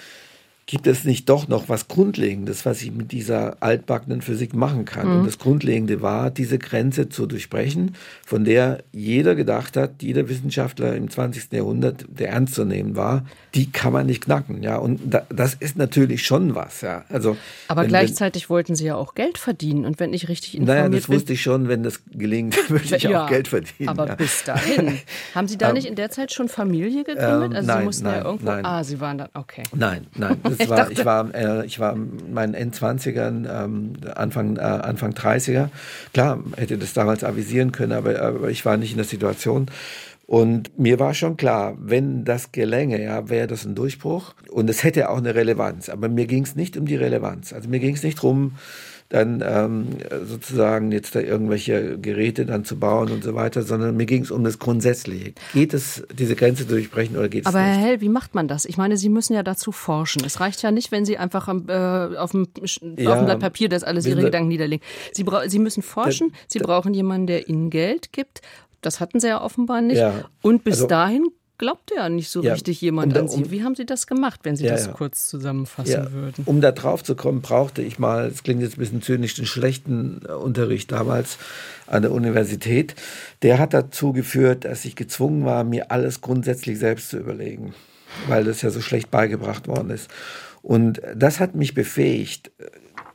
gibt 0.67 0.87
es 0.87 1.05
nicht 1.05 1.29
doch 1.29 1.47
noch 1.49 1.69
was 1.69 1.89
Grundlegendes, 1.89 2.65
was 2.65 2.81
ich 2.83 2.91
mit 2.91 3.13
dieser 3.13 3.63
altbackenen 3.63 4.23
Physik 4.23 4.55
machen 4.55 4.87
kann. 4.87 5.09
Mhm. 5.09 5.19
Und 5.19 5.27
das 5.27 5.39
Grundlegende 5.39 6.01
war, 6.01 6.31
diese 6.31 6.59
Grenze 6.59 7.11
zu 7.11 7.27
durchbrechen, 7.27 7.95
von 8.25 8.45
der 8.45 8.83
jeder 8.93 9.35
gedacht 9.35 9.77
hat, 9.77 10.03
jeder 10.03 10.29
Wissenschaftler 10.29 10.97
im 10.97 11.11
20. 11.11 11.53
Jahrhundert, 11.53 12.07
der 12.09 12.31
ernst 12.31 12.55
zu 12.55 12.65
nehmen 12.65 12.97
war, 12.97 13.27
die 13.55 13.71
kann 13.71 13.93
man 13.93 14.07
nicht 14.07 14.25
knacken. 14.25 14.63
Ja, 14.63 14.79
und 14.79 15.01
da, 15.05 15.27
das 15.29 15.55
ist 15.55 15.77
natürlich 15.77 16.25
schon 16.25 16.55
was. 16.55 16.81
Ja, 16.81 17.05
also 17.11 17.37
aber 17.69 17.83
wenn, 17.83 17.89
gleichzeitig 17.89 18.45
wenn, 18.45 18.55
wollten 18.55 18.75
Sie 18.75 18.87
ja 18.87 18.97
auch 18.97 19.15
Geld 19.15 19.37
verdienen. 19.37 19.85
Und 19.85 20.01
wenn 20.01 20.15
ich 20.15 20.29
richtig 20.29 20.55
informiert 20.55 20.79
naja, 20.79 20.89
das 20.89 21.07
bin, 21.09 21.17
wusste 21.17 21.35
ich 21.35 21.43
schon, 21.43 21.69
wenn 21.69 21.83
das 21.83 22.01
gelingt, 22.11 22.57
würde 22.71 22.97
ich 22.97 23.03
ja, 23.03 23.25
auch 23.25 23.29
Geld 23.29 23.49
verdienen. 23.49 23.91
Aber 23.91 24.07
ja. 24.07 24.15
bis 24.15 24.45
dahin, 24.45 24.99
haben 25.35 25.47
Sie 25.47 25.59
da 25.59 25.75
nicht 25.75 25.87
in 25.87 25.95
der 25.95 26.11
Zeit 26.11 26.33
schon 26.33 26.49
Familie 26.49 27.05
gegründet? 27.05 27.51
Ähm, 27.51 27.57
also 27.57 27.67
nein, 27.67 27.79
Sie 27.79 27.85
mussten 27.85 28.05
nein, 28.05 28.15
ja 28.17 28.25
irgendwo. 28.25 28.47
Nein. 28.47 28.65
Ah, 28.65 28.83
Sie 28.83 29.01
waren 29.01 29.19
dann 29.19 29.29
okay. 29.35 29.63
Nein, 29.75 30.07
nein. 30.17 30.39
Das 30.59 30.69
war, 30.69 30.91
ich 30.91 31.05
war, 31.05 31.35
äh, 31.35 31.67
ich 31.67 31.79
war 31.81 31.95
in 31.95 32.33
meinen 32.33 32.55
Endzwanzigern, 32.55 33.49
ähm, 33.51 33.93
Anfang, 34.15 34.57
äh, 34.57 34.61
Anfang 34.61 35.13
30er. 35.13 35.69
Klar, 36.13 36.43
hätte 36.57 36.79
das 36.79 36.93
damals 36.93 37.25
avisieren 37.25 37.73
können, 37.73 37.93
aber, 37.93 38.21
aber 38.21 38.51
ich 38.51 38.65
war 38.65 38.77
nicht 38.77 38.93
in 38.93 38.99
der 38.99 39.07
Situation. 39.07 39.71
Und 40.27 40.79
mir 40.79 40.99
war 40.99 41.13
schon 41.13 41.37
klar, 41.37 41.77
wenn 41.79 42.25
das 42.25 42.51
gelänge, 42.51 43.03
ja, 43.03 43.29
wäre 43.29 43.47
das 43.47 43.65
ein 43.65 43.75
Durchbruch. 43.75 44.35
Und 44.51 44.71
es 44.71 44.83
hätte 44.83 45.11
auch 45.11 45.19
eine 45.19 45.35
Relevanz. 45.35 45.89
Aber 45.91 46.09
mir 46.09 46.27
ging 46.27 46.45
es 46.45 46.57
nicht 46.57 46.77
um 46.77 46.87
die 46.87 46.97
Relevanz. 46.97 47.53
Also 47.53 47.69
mir 47.69 47.79
ging 47.79 47.95
es 47.95 48.03
nicht 48.03 48.19
darum, 48.19 48.53
dann 49.09 49.45
ähm, 49.47 49.89
sozusagen 50.25 50.91
jetzt 50.91 51.15
da 51.15 51.21
irgendwelche 51.21 51.99
Geräte 51.99 52.47
dann 52.47 52.65
zu 52.65 52.79
bauen 52.79 53.11
und 53.11 53.23
so 53.23 53.35
weiter, 53.35 53.63
sondern 53.63 53.97
mir 53.97 54.07
ging 54.07 54.23
es 54.23 54.31
um 54.31 54.43
das 54.45 54.59
Grundsätzliche. 54.59 55.35
Geht 55.53 55.75
es, 55.75 56.05
diese 56.13 56.35
Grenze 56.35 56.65
durchbrechen 56.65 57.17
oder 57.17 57.29
geht 57.29 57.47
es 57.47 57.53
nicht? 57.53 57.55
Aber 57.55 57.65
Herr 57.65 57.77
Hell, 57.77 58.01
wie 58.01 58.09
macht 58.09 58.35
man 58.35 58.49
das? 58.49 58.65
Ich 58.65 58.77
meine, 58.77 58.97
Sie 58.97 59.09
müssen 59.09 59.35
ja 59.35 59.43
dazu 59.43 59.73
forschen. 59.73 60.25
Es 60.25 60.41
reicht 60.41 60.63
ja 60.63 60.71
nicht, 60.71 60.91
wenn 60.91 61.05
Sie 61.05 61.19
einfach 61.19 61.49
äh, 61.49 62.17
auf, 62.17 62.33
dem, 62.33 62.49
ja, 62.97 63.13
auf 63.13 63.19
dem 63.19 63.27
Blatt 63.27 63.41
Papier 63.41 63.69
das 63.69 63.85
alles 63.85 64.07
Ihre 64.07 64.23
Gedanken 64.23 64.49
niederlegen. 64.49 64.85
Sie, 65.13 65.25
Sie 65.47 65.59
müssen 65.59 65.83
forschen, 65.83 66.31
da, 66.31 66.39
Sie 66.49 66.59
brauchen 66.59 66.95
jemanden, 66.95 67.27
der 67.27 67.49
Ihnen 67.49 67.71
Geld 67.71 68.13
gibt. 68.13 68.41
Das 68.81 69.01
hatten 69.01 69.21
Sie 69.21 69.29
ja 69.29 69.43
offenbar 69.43 69.81
nicht. 69.81 69.99
Ja, 69.99 70.25
und 70.43 70.65
bis 70.65 70.75
also, 70.75 70.87
dahin 70.89 71.27
glaubte 71.59 71.95
ja 71.95 72.09
nicht 72.09 72.29
so 72.29 72.43
ja, 72.43 72.53
richtig 72.53 72.81
jemand 72.81 73.09
um 73.09 73.15
da, 73.15 73.21
an 73.21 73.29
Sie. 73.29 73.51
Wie 73.51 73.63
haben 73.63 73.75
Sie 73.75 73.87
das 73.87 74.07
gemacht, 74.07 74.41
wenn 74.43 74.57
Sie 74.57 74.65
ja, 74.65 74.73
das 74.73 74.87
ja. 74.87 74.93
kurz 74.93 75.29
zusammenfassen 75.29 76.13
würden? 76.13 76.43
Um 76.47 76.61
da 76.61 76.73
drauf 76.73 77.05
zu 77.05 77.15
kommen, 77.15 77.43
brauchte 77.43 77.83
ich 77.83 77.99
mal, 77.99 78.27
es 78.27 78.43
klingt 78.43 78.63
jetzt 78.63 78.77
ein 78.77 78.81
bisschen 78.81 79.03
zynisch, 79.03 79.35
den 79.35 79.47
schlechten 79.47 80.23
äh, 80.29 80.33
Unterricht 80.33 80.93
damals 80.93 81.39
an 81.87 82.03
der 82.03 82.13
Universität. 82.13 82.95
Der 83.43 83.59
hat 83.59 83.75
dazu 83.75 84.13
geführt, 84.13 84.65
dass 84.65 84.85
ich 84.85 84.97
gezwungen 84.97 85.45
war, 85.45 85.65
mir 85.65 85.91
alles 85.91 86.21
grundsätzlich 86.21 86.79
selbst 86.79 87.11
zu 87.11 87.19
überlegen, 87.19 87.75
weil 88.29 88.45
das 88.45 88.63
ja 88.63 88.71
so 88.71 88.81
schlecht 88.81 89.11
beigebracht 89.11 89.69
worden 89.69 89.91
ist. 89.91 90.11
Und 90.63 91.03
das 91.15 91.41
hat 91.41 91.55
mich 91.55 91.75
befähigt, 91.75 92.51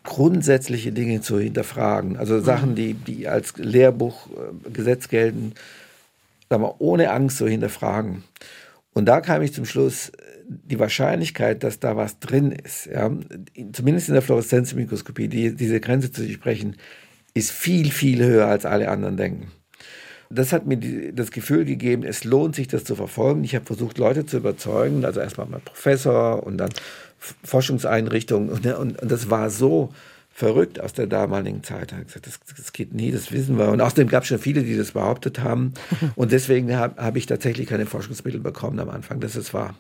grundsätzliche 0.04 0.92
Dinge 0.92 1.22
zu 1.22 1.40
hinterfragen. 1.40 2.18
Also 2.18 2.40
Sachen, 2.40 2.76
die, 2.76 2.94
die 2.94 3.28
als 3.28 3.54
Lehrbuchgesetz 3.58 5.06
äh, 5.06 5.10
gelten, 5.10 5.54
sagen 6.50 6.64
wir, 6.64 6.82
ohne 6.82 7.12
Angst 7.12 7.38
zu 7.38 7.48
hinterfragen. 7.48 8.24
Und 8.94 9.06
da 9.06 9.22
kam 9.22 9.42
ich 9.42 9.54
zum 9.54 9.66
Schluss, 9.66 10.12
die 10.50 10.80
Wahrscheinlichkeit, 10.80 11.64
dass 11.64 11.80
da 11.80 11.96
was 11.96 12.20
drin 12.20 12.52
ist, 12.52 12.88
ja, 12.88 13.12
zumindest 13.72 14.08
in 14.08 14.16
der 14.16 14.24
Fluoreszenzmikroskopie, 14.24 15.28
die, 15.28 15.56
diese 15.56 15.80
Grenze 15.80 16.12
zu 16.12 16.24
durchbrechen, 16.24 16.76
ist 17.36 17.52
viel, 17.52 17.92
viel 17.92 18.24
höher, 18.26 18.48
als 18.48 18.66
alle 18.66 18.90
anderen 18.90 19.16
denken. 19.16 19.52
Das 20.32 20.52
hat 20.52 20.66
mir 20.66 20.78
die, 20.78 21.14
das 21.14 21.32
Gefühl 21.32 21.66
gegeben, 21.66 22.04
es 22.04 22.24
lohnt 22.24 22.56
sich, 22.56 22.68
das 22.68 22.84
zu 22.84 22.96
verfolgen. 22.96 23.44
Ich 23.44 23.56
habe 23.56 23.66
versucht, 23.66 23.98
Leute 23.98 24.26
zu 24.26 24.38
überzeugen, 24.38 25.06
also 25.06 25.20
erstmal 25.20 25.48
mein 25.48 25.62
Professor 25.62 26.46
und 26.46 26.58
dann 26.58 26.70
Forschungseinrichtungen. 27.44 28.50
Und, 28.50 28.66
und, 28.66 29.02
und 29.02 29.12
das 29.12 29.30
war 29.30 29.50
so 29.50 29.92
verrückt 30.40 30.80
aus 30.80 30.94
der 30.94 31.06
damaligen 31.06 31.64
Zeit. 31.64 31.92
Er 31.92 31.98
hat 31.98 32.08
gesagt, 32.08 32.26
das, 32.26 32.40
das 32.56 32.72
geht 32.72 32.94
nie, 32.94 33.12
das 33.12 33.34
wissen 33.34 33.58
wir. 33.58 33.68
Und 33.68 33.82
außerdem 33.82 34.08
gab 34.08 34.24
es 34.24 34.30
schon 34.30 34.40
viele, 34.40 34.64
die 34.64 34.78
das 34.78 34.94
behauptet 34.94 35.40
haben. 35.40 35.74
Und 36.16 36.32
deswegen 36.32 36.74
habe 36.78 36.96
hab 36.96 37.18
ich 37.18 37.26
tatsächlich 37.26 37.68
keine 37.68 37.86
Forschungsmittel 37.86 38.40
bekommen 38.40 38.80
am 38.80 38.90
Anfang. 38.90 39.20
Das 39.20 39.36
ist 39.36 39.54
wahr. 39.54 39.76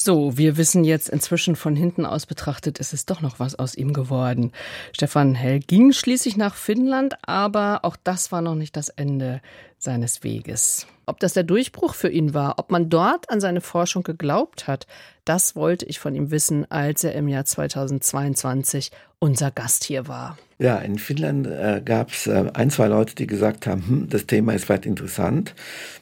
So, 0.00 0.38
wir 0.38 0.56
wissen 0.56 0.84
jetzt 0.84 1.08
inzwischen 1.08 1.56
von 1.56 1.74
hinten 1.74 2.06
aus 2.06 2.24
betrachtet, 2.24 2.78
ist 2.78 2.92
es 2.92 3.04
doch 3.04 3.20
noch 3.20 3.40
was 3.40 3.56
aus 3.56 3.74
ihm 3.74 3.92
geworden. 3.92 4.52
Stefan 4.92 5.34
Hell 5.34 5.58
ging 5.58 5.90
schließlich 5.90 6.36
nach 6.36 6.54
Finnland, 6.54 7.16
aber 7.22 7.80
auch 7.82 7.96
das 8.04 8.30
war 8.30 8.40
noch 8.40 8.54
nicht 8.54 8.76
das 8.76 8.90
Ende 8.90 9.40
seines 9.76 10.22
Weges. 10.22 10.86
Ob 11.06 11.18
das 11.18 11.32
der 11.32 11.42
Durchbruch 11.42 11.94
für 11.94 12.10
ihn 12.10 12.32
war, 12.32 12.60
ob 12.60 12.70
man 12.70 12.90
dort 12.90 13.28
an 13.28 13.40
seine 13.40 13.60
Forschung 13.60 14.04
geglaubt 14.04 14.68
hat, 14.68 14.86
das 15.24 15.56
wollte 15.56 15.84
ich 15.86 15.98
von 15.98 16.14
ihm 16.14 16.30
wissen, 16.30 16.70
als 16.70 17.02
er 17.02 17.14
im 17.14 17.26
Jahr 17.26 17.44
2022 17.44 18.92
unser 19.18 19.50
Gast 19.50 19.82
hier 19.82 20.06
war. 20.06 20.38
Ja, 20.60 20.76
in 20.78 20.98
Finnland 20.98 21.46
äh, 21.46 21.80
gab 21.84 22.10
es 22.10 22.26
äh, 22.26 22.50
ein, 22.52 22.70
zwei 22.70 22.88
Leute, 22.88 23.14
die 23.14 23.28
gesagt 23.28 23.66
haben, 23.66 23.84
hm, 23.86 24.08
das 24.08 24.26
Thema 24.26 24.54
ist 24.54 24.68
weit 24.68 24.86
interessant. 24.86 25.54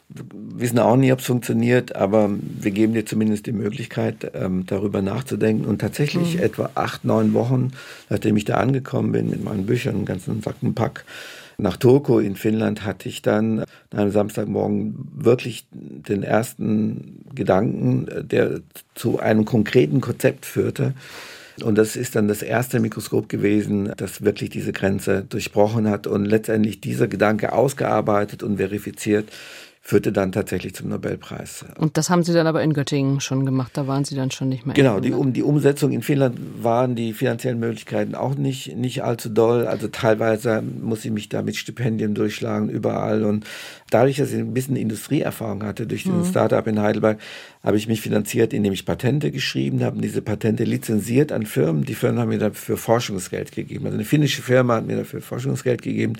Wir 0.09 0.25
wissen 0.61 0.79
auch 0.79 0.95
nie, 0.95 1.11
ob 1.11 1.19
es 1.19 1.25
funktioniert, 1.25 1.95
aber 1.95 2.31
wir 2.31 2.71
geben 2.71 2.93
dir 2.93 3.05
zumindest 3.05 3.45
die 3.45 3.51
Möglichkeit, 3.51 4.31
ähm, 4.33 4.65
darüber 4.65 5.03
nachzudenken. 5.03 5.65
Und 5.65 5.79
tatsächlich 5.79 6.37
mhm. 6.37 6.43
etwa 6.43 6.71
acht, 6.73 7.05
neun 7.05 7.33
Wochen, 7.33 7.71
nachdem 8.09 8.35
ich 8.35 8.45
da 8.45 8.55
angekommen 8.55 9.11
bin 9.11 9.29
mit 9.29 9.43
meinen 9.43 9.67
Büchern, 9.67 9.95
einen 9.95 10.05
ganzen 10.05 10.41
Sack 10.41 10.55
und 10.61 10.73
Pack, 10.73 11.05
nach 11.59 11.77
Turku 11.77 12.19
in 12.19 12.35
Finnland 12.35 12.85
hatte 12.85 13.09
ich 13.09 13.23
dann 13.23 13.61
an 13.61 13.67
einem 13.91 14.11
Samstagmorgen 14.11 15.07
wirklich 15.15 15.65
den 15.71 16.21
ersten 16.21 17.23
Gedanken, 17.33 18.07
der 18.29 18.61
zu 18.93 19.19
einem 19.19 19.45
konkreten 19.45 19.99
Konzept 19.99 20.45
führte. 20.45 20.93
Und 21.63 21.77
das 21.77 21.95
ist 21.95 22.15
dann 22.15 22.27
das 22.27 22.41
erste 22.41 22.79
Mikroskop 22.79 23.29
gewesen, 23.29 23.91
das 23.97 24.21
wirklich 24.21 24.49
diese 24.49 24.73
Grenze 24.73 25.23
durchbrochen 25.27 25.89
hat 25.89 26.05
und 26.05 26.25
letztendlich 26.25 26.81
dieser 26.81 27.07
Gedanke 27.07 27.51
ausgearbeitet 27.53 28.43
und 28.43 28.57
verifiziert 28.57 29.29
führte 29.87 30.11
dann 30.11 30.33
tatsächlich 30.33 30.75
zum 30.75 30.89
Nobelpreis. 30.89 31.63
Und 31.77 31.95
das 31.95 32.09
haben 32.09 32.21
Sie 32.21 32.33
dann 32.33 32.45
aber 32.45 32.61
in 32.61 32.73
Göttingen 32.73 33.21
schon 33.21 33.45
gemacht, 33.45 33.71
da 33.75 33.87
waren 33.87 34.03
Sie 34.03 34.15
dann 34.15 34.31
schon 34.31 34.49
nicht 34.49 34.65
mehr. 34.65 34.75
Genau, 34.75 34.99
die, 34.99 35.13
um 35.13 35.31
die 35.31 35.43
Umsetzung 35.43 35.93
in 35.93 36.01
Finnland 36.01 36.37
waren 36.61 36.95
die 36.95 37.13
finanziellen 37.13 37.57
Möglichkeiten 37.57 38.13
auch 38.13 38.35
nicht, 38.35 38.75
nicht 38.75 39.05
allzu 39.05 39.29
doll. 39.29 39.65
Also 39.65 39.87
teilweise 39.87 40.61
muss 40.61 41.05
ich 41.05 41.11
mich 41.11 41.29
da 41.29 41.41
mit 41.41 41.55
Stipendien 41.55 42.15
durchschlagen, 42.15 42.67
überall. 42.67 43.23
Und 43.23 43.45
dadurch, 43.89 44.17
dass 44.17 44.33
ich 44.33 44.39
ein 44.39 44.53
bisschen 44.53 44.75
Industrieerfahrung 44.75 45.63
hatte 45.63 45.87
durch 45.87 46.03
den 46.03 46.19
mhm. 46.19 46.25
Startup 46.25 46.67
in 46.67 46.81
Heidelberg, 46.81 47.19
habe 47.63 47.77
ich 47.77 47.87
mich 47.87 48.01
finanziert, 48.01 48.51
indem 48.51 48.73
ich 48.73 48.85
Patente 48.85 49.31
geschrieben 49.31 49.85
habe, 49.85 50.01
diese 50.01 50.21
Patente 50.21 50.65
lizenziert 50.65 51.31
an 51.31 51.45
Firmen. 51.45 51.85
Die 51.85 51.95
Firmen 51.95 52.19
haben 52.19 52.29
mir 52.29 52.39
dafür 52.39 52.75
Forschungsgeld 52.75 53.53
gegeben. 53.53 53.85
Also 53.85 53.95
eine 53.95 54.05
finnische 54.05 54.41
Firma 54.41 54.75
hat 54.75 54.85
mir 54.85 54.97
dafür 54.97 55.21
Forschungsgeld 55.21 55.81
gegeben. 55.81 56.15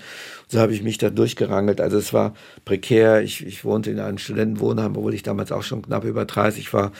So 0.48 0.58
habe 0.58 0.72
ich 0.72 0.82
mich 0.82 0.98
da 0.98 1.10
durchgerangelt. 1.10 1.80
Also 1.80 1.98
es 1.98 2.12
war 2.12 2.34
prekär. 2.64 3.22
Ich, 3.22 3.44
ich 3.46 3.64
wohnte 3.64 3.90
in 3.90 4.00
einem 4.00 4.18
Studentenwohnheim, 4.18 4.96
obwohl 4.96 5.14
ich 5.14 5.22
damals 5.22 5.52
auch 5.52 5.62
schon 5.62 5.82
knapp 5.82 6.04
über 6.04 6.24
30 6.24 6.72
war. 6.72 6.92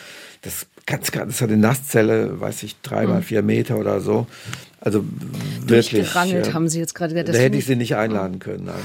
Das 0.42 0.66
ganz, 0.88 1.12
ganz, 1.12 1.34
das 1.34 1.42
hat 1.42 1.50
eine 1.50 1.58
Nasszelle, 1.58 2.40
weiß 2.40 2.62
ich, 2.62 2.80
drei 2.80 3.06
mal 3.06 3.18
mhm. 3.18 3.22
vier 3.22 3.42
Meter 3.42 3.76
oder 3.76 4.00
so. 4.00 4.26
Also 4.80 5.04
wirklich. 5.66 6.14
Ja, 6.14 6.54
haben 6.54 6.68
Sie 6.68 6.78
jetzt 6.78 6.94
gerade 6.94 7.12
gesagt. 7.12 7.34
Da 7.34 7.38
hätte 7.38 7.56
ich 7.56 7.66
Sie 7.66 7.74
nicht 7.74 7.96
einladen 7.96 8.38
können. 8.38 8.66
Nein, 8.66 8.76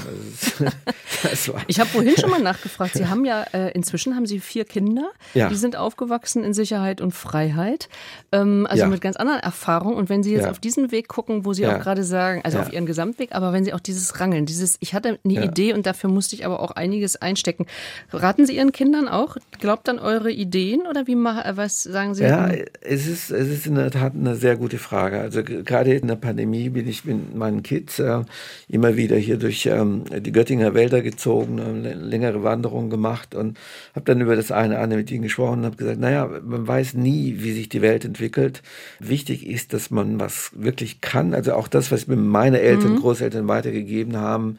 das, 1.22 1.46
das 1.46 1.52
ich 1.68 1.78
habe 1.78 1.88
vorhin 1.88 2.16
schon 2.18 2.30
mal 2.30 2.42
nachgefragt. 2.42 2.94
Sie 2.94 3.06
haben 3.06 3.24
ja 3.24 3.44
äh, 3.52 3.70
inzwischen 3.72 4.16
haben 4.16 4.26
Sie 4.26 4.40
vier 4.40 4.64
Kinder. 4.64 5.12
Ja. 5.34 5.48
Die 5.48 5.54
sind 5.54 5.76
aufgewachsen 5.76 6.42
in 6.42 6.52
Sicherheit 6.52 7.00
und 7.00 7.12
Freiheit. 7.12 7.88
Ähm, 8.32 8.66
also 8.68 8.82
ja. 8.82 8.88
mit 8.88 9.02
ganz 9.02 9.14
anderen 9.14 9.38
Erfahrungen. 9.38 9.96
Und 9.96 10.08
wenn 10.08 10.24
Sie 10.24 10.32
jetzt 10.32 10.48
auf 10.48 10.58
diesen 10.58 10.90
Weg 10.90 11.06
gucken, 11.06 11.44
wo 11.44 11.52
Sie 11.52 11.64
auch 11.64 11.78
gerade 11.78 12.02
sagen, 12.02 12.40
also 12.42 12.58
auf 12.58 12.72
Ihren 12.72 12.86
Gesamtweg, 12.86 13.30
aber 13.30 13.52
wenn 13.52 13.64
Sie 13.64 13.72
auch 13.72 13.80
dieses 13.80 14.18
Rangeln, 14.18 14.46
dieses, 14.46 14.76
ich 14.80 14.94
hatte 14.94 15.20
eine 15.24 15.44
Idee 15.44 15.74
und 15.74 15.86
dafür 15.86 16.10
musste 16.10 16.34
ich 16.34 16.44
aber 16.44 16.58
auch 16.58 16.72
einiges 16.72 17.14
einstecken. 17.16 17.66
Raten 18.12 18.46
Sie 18.46 18.56
Ihren 18.56 18.72
Kindern 18.72 19.06
auch? 19.06 19.36
Glaubt 19.60 19.88
an 19.88 20.00
eure 20.00 20.32
Ideen 20.32 20.88
oder 20.88 21.06
wie 21.06 21.14
was 21.14 21.92
sagen 21.94 22.14
Sie? 22.14 22.24
Ja, 22.24 22.50
es 22.82 23.06
ist, 23.06 23.30
es 23.30 23.48
ist 23.48 23.66
in 23.66 23.76
der 23.76 23.90
Tat 23.90 24.12
eine 24.14 24.36
sehr 24.36 24.56
gute 24.56 24.78
Frage. 24.78 25.20
Also 25.20 25.42
gerade 25.42 25.84
gerade 25.84 25.94
in 25.94 26.08
der 26.08 26.16
Pandemie 26.16 26.70
bin 26.70 26.88
ich 26.88 27.04
mit 27.04 27.34
meinen 27.34 27.62
Kids 27.62 27.98
äh, 27.98 28.22
immer 28.68 28.96
wieder 28.96 29.16
hier 29.16 29.36
durch 29.36 29.66
ähm, 29.66 30.04
die 30.10 30.32
Göttinger 30.32 30.74
Wälder 30.74 31.02
gezogen, 31.02 31.58
äh, 31.58 31.94
längere 31.94 32.42
Wanderungen 32.42 32.90
gemacht 32.90 33.34
und 33.34 33.58
habe 33.94 34.04
dann 34.06 34.20
über 34.20 34.36
das 34.36 34.50
eine 34.50 34.78
andere 34.78 35.00
mit 35.00 35.10
ihnen 35.10 35.22
gesprochen 35.22 35.60
und 35.60 35.66
habe 35.66 35.76
gesagt, 35.76 36.00
naja, 36.00 36.28
man 36.42 36.66
weiß 36.66 36.94
nie, 36.94 37.36
wie 37.38 37.52
sich 37.52 37.68
die 37.68 37.82
Welt 37.82 38.04
entwickelt. 38.04 38.62
Wichtig 38.98 39.46
ist, 39.46 39.72
dass 39.72 39.90
man 39.90 40.20
was 40.20 40.52
wirklich 40.54 41.00
kann. 41.00 41.34
Also 41.34 41.54
auch 41.54 41.68
das, 41.68 41.92
was 41.92 42.06
mir 42.06 42.16
meine 42.16 42.60
Eltern, 42.60 42.92
mhm. 42.92 43.00
Großeltern 43.00 43.48
weitergegeben 43.48 44.16
haben, 44.16 44.58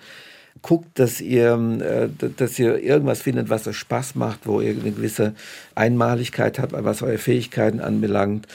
guckt, 0.62 1.00
dass 1.00 1.22
ihr, 1.22 1.54
äh, 1.82 2.30
dass 2.30 2.58
ihr 2.60 2.82
irgendwas 2.82 3.22
findet, 3.22 3.50
was 3.50 3.68
euch 3.68 3.78
Spaß 3.78 4.15
macht, 4.15 4.48
wo 4.48 4.62
ihr 4.62 4.72
eine 4.72 4.91
gewisse 4.91 5.34
Einmaligkeit 5.76 6.60
habt, 6.60 6.74
was 6.74 7.02
eure 7.02 7.18
Fähigkeiten 7.18 7.80
anbelangt. 7.80 8.48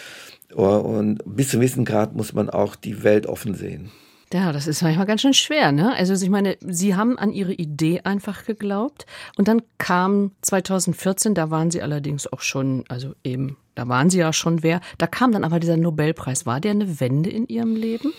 Und 0.54 1.20
bis 1.24 1.50
zu 1.50 1.56
einem 1.56 1.62
gewissen 1.62 1.84
Grad 1.84 2.14
muss 2.14 2.32
man 2.32 2.50
auch 2.50 2.74
die 2.74 3.04
Welt 3.04 3.26
offen 3.26 3.54
sehen. 3.54 3.90
Ja, 4.32 4.52
das 4.52 4.68
ist 4.68 4.82
manchmal 4.82 5.06
ganz 5.06 5.22
schön 5.22 5.34
schwer, 5.34 5.72
ne? 5.72 5.92
Also 5.96 6.14
ich 6.14 6.30
meine, 6.30 6.56
Sie 6.60 6.94
haben 6.94 7.18
an 7.18 7.32
Ihre 7.32 7.52
Idee 7.52 8.02
einfach 8.04 8.44
geglaubt 8.44 9.04
und 9.36 9.48
dann 9.48 9.60
kam 9.78 10.30
2014, 10.42 11.34
da 11.34 11.50
waren 11.50 11.72
Sie 11.72 11.82
allerdings 11.82 12.32
auch 12.32 12.40
schon, 12.40 12.84
also 12.88 13.14
eben, 13.24 13.56
da 13.74 13.88
waren 13.88 14.08
Sie 14.08 14.18
ja 14.18 14.32
schon 14.32 14.62
wer, 14.62 14.80
da 14.98 15.08
kam 15.08 15.32
dann 15.32 15.42
aber 15.42 15.58
dieser 15.58 15.76
Nobelpreis. 15.76 16.46
War 16.46 16.60
der 16.60 16.70
eine 16.70 17.00
Wende 17.00 17.28
in 17.28 17.48
Ihrem 17.48 17.74
Leben? 17.74 18.12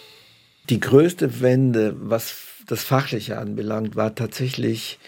Die 0.70 0.82
größte 0.82 1.39
Wende, 1.39 1.96
was 1.98 2.30
das 2.71 2.84
Fachliche 2.84 3.38
anbelangt, 3.38 3.95
war 3.95 4.15
tatsächlich 4.15 4.99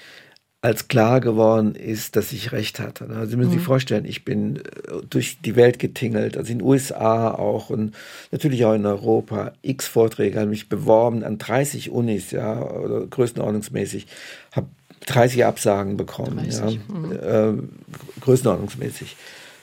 als 0.62 0.88
klar 0.88 1.20
geworden 1.20 1.76
ist, 1.76 2.16
dass 2.16 2.32
ich 2.32 2.54
recht 2.54 2.80
hatte. 2.80 3.10
Also 3.10 3.32
Sie 3.32 3.36
müssen 3.36 3.50
mhm. 3.50 3.56
sich 3.56 3.64
vorstellen, 3.64 4.06
ich 4.06 4.24
bin 4.24 4.58
äh, 4.58 4.62
durch 5.10 5.40
die 5.42 5.58
Welt 5.58 5.78
getingelt, 5.78 6.38
also 6.38 6.52
in 6.52 6.60
den 6.60 6.66
USA 6.66 7.32
auch 7.32 7.70
und 7.70 7.94
natürlich 8.32 8.64
auch 8.64 8.74
in 8.74 8.86
Europa. 8.86 9.52
X 9.62 9.88
Vorträge 9.88 10.40
haben 10.40 10.50
mich 10.50 10.70
beworben 10.70 11.24
an 11.24 11.38
30 11.38 11.90
Unis, 11.90 12.32
ja, 12.32 12.62
oder 12.62 13.06
größenordnungsmäßig. 13.08 14.08
Habe 14.54 14.68
30 15.06 15.44
Absagen 15.44 15.98
bekommen, 15.98 16.38
30. 16.38 16.54
ja, 16.60 16.72
mhm. 16.96 17.12
äh, 17.12 18.22
größenordnungsmäßig 18.22 19.18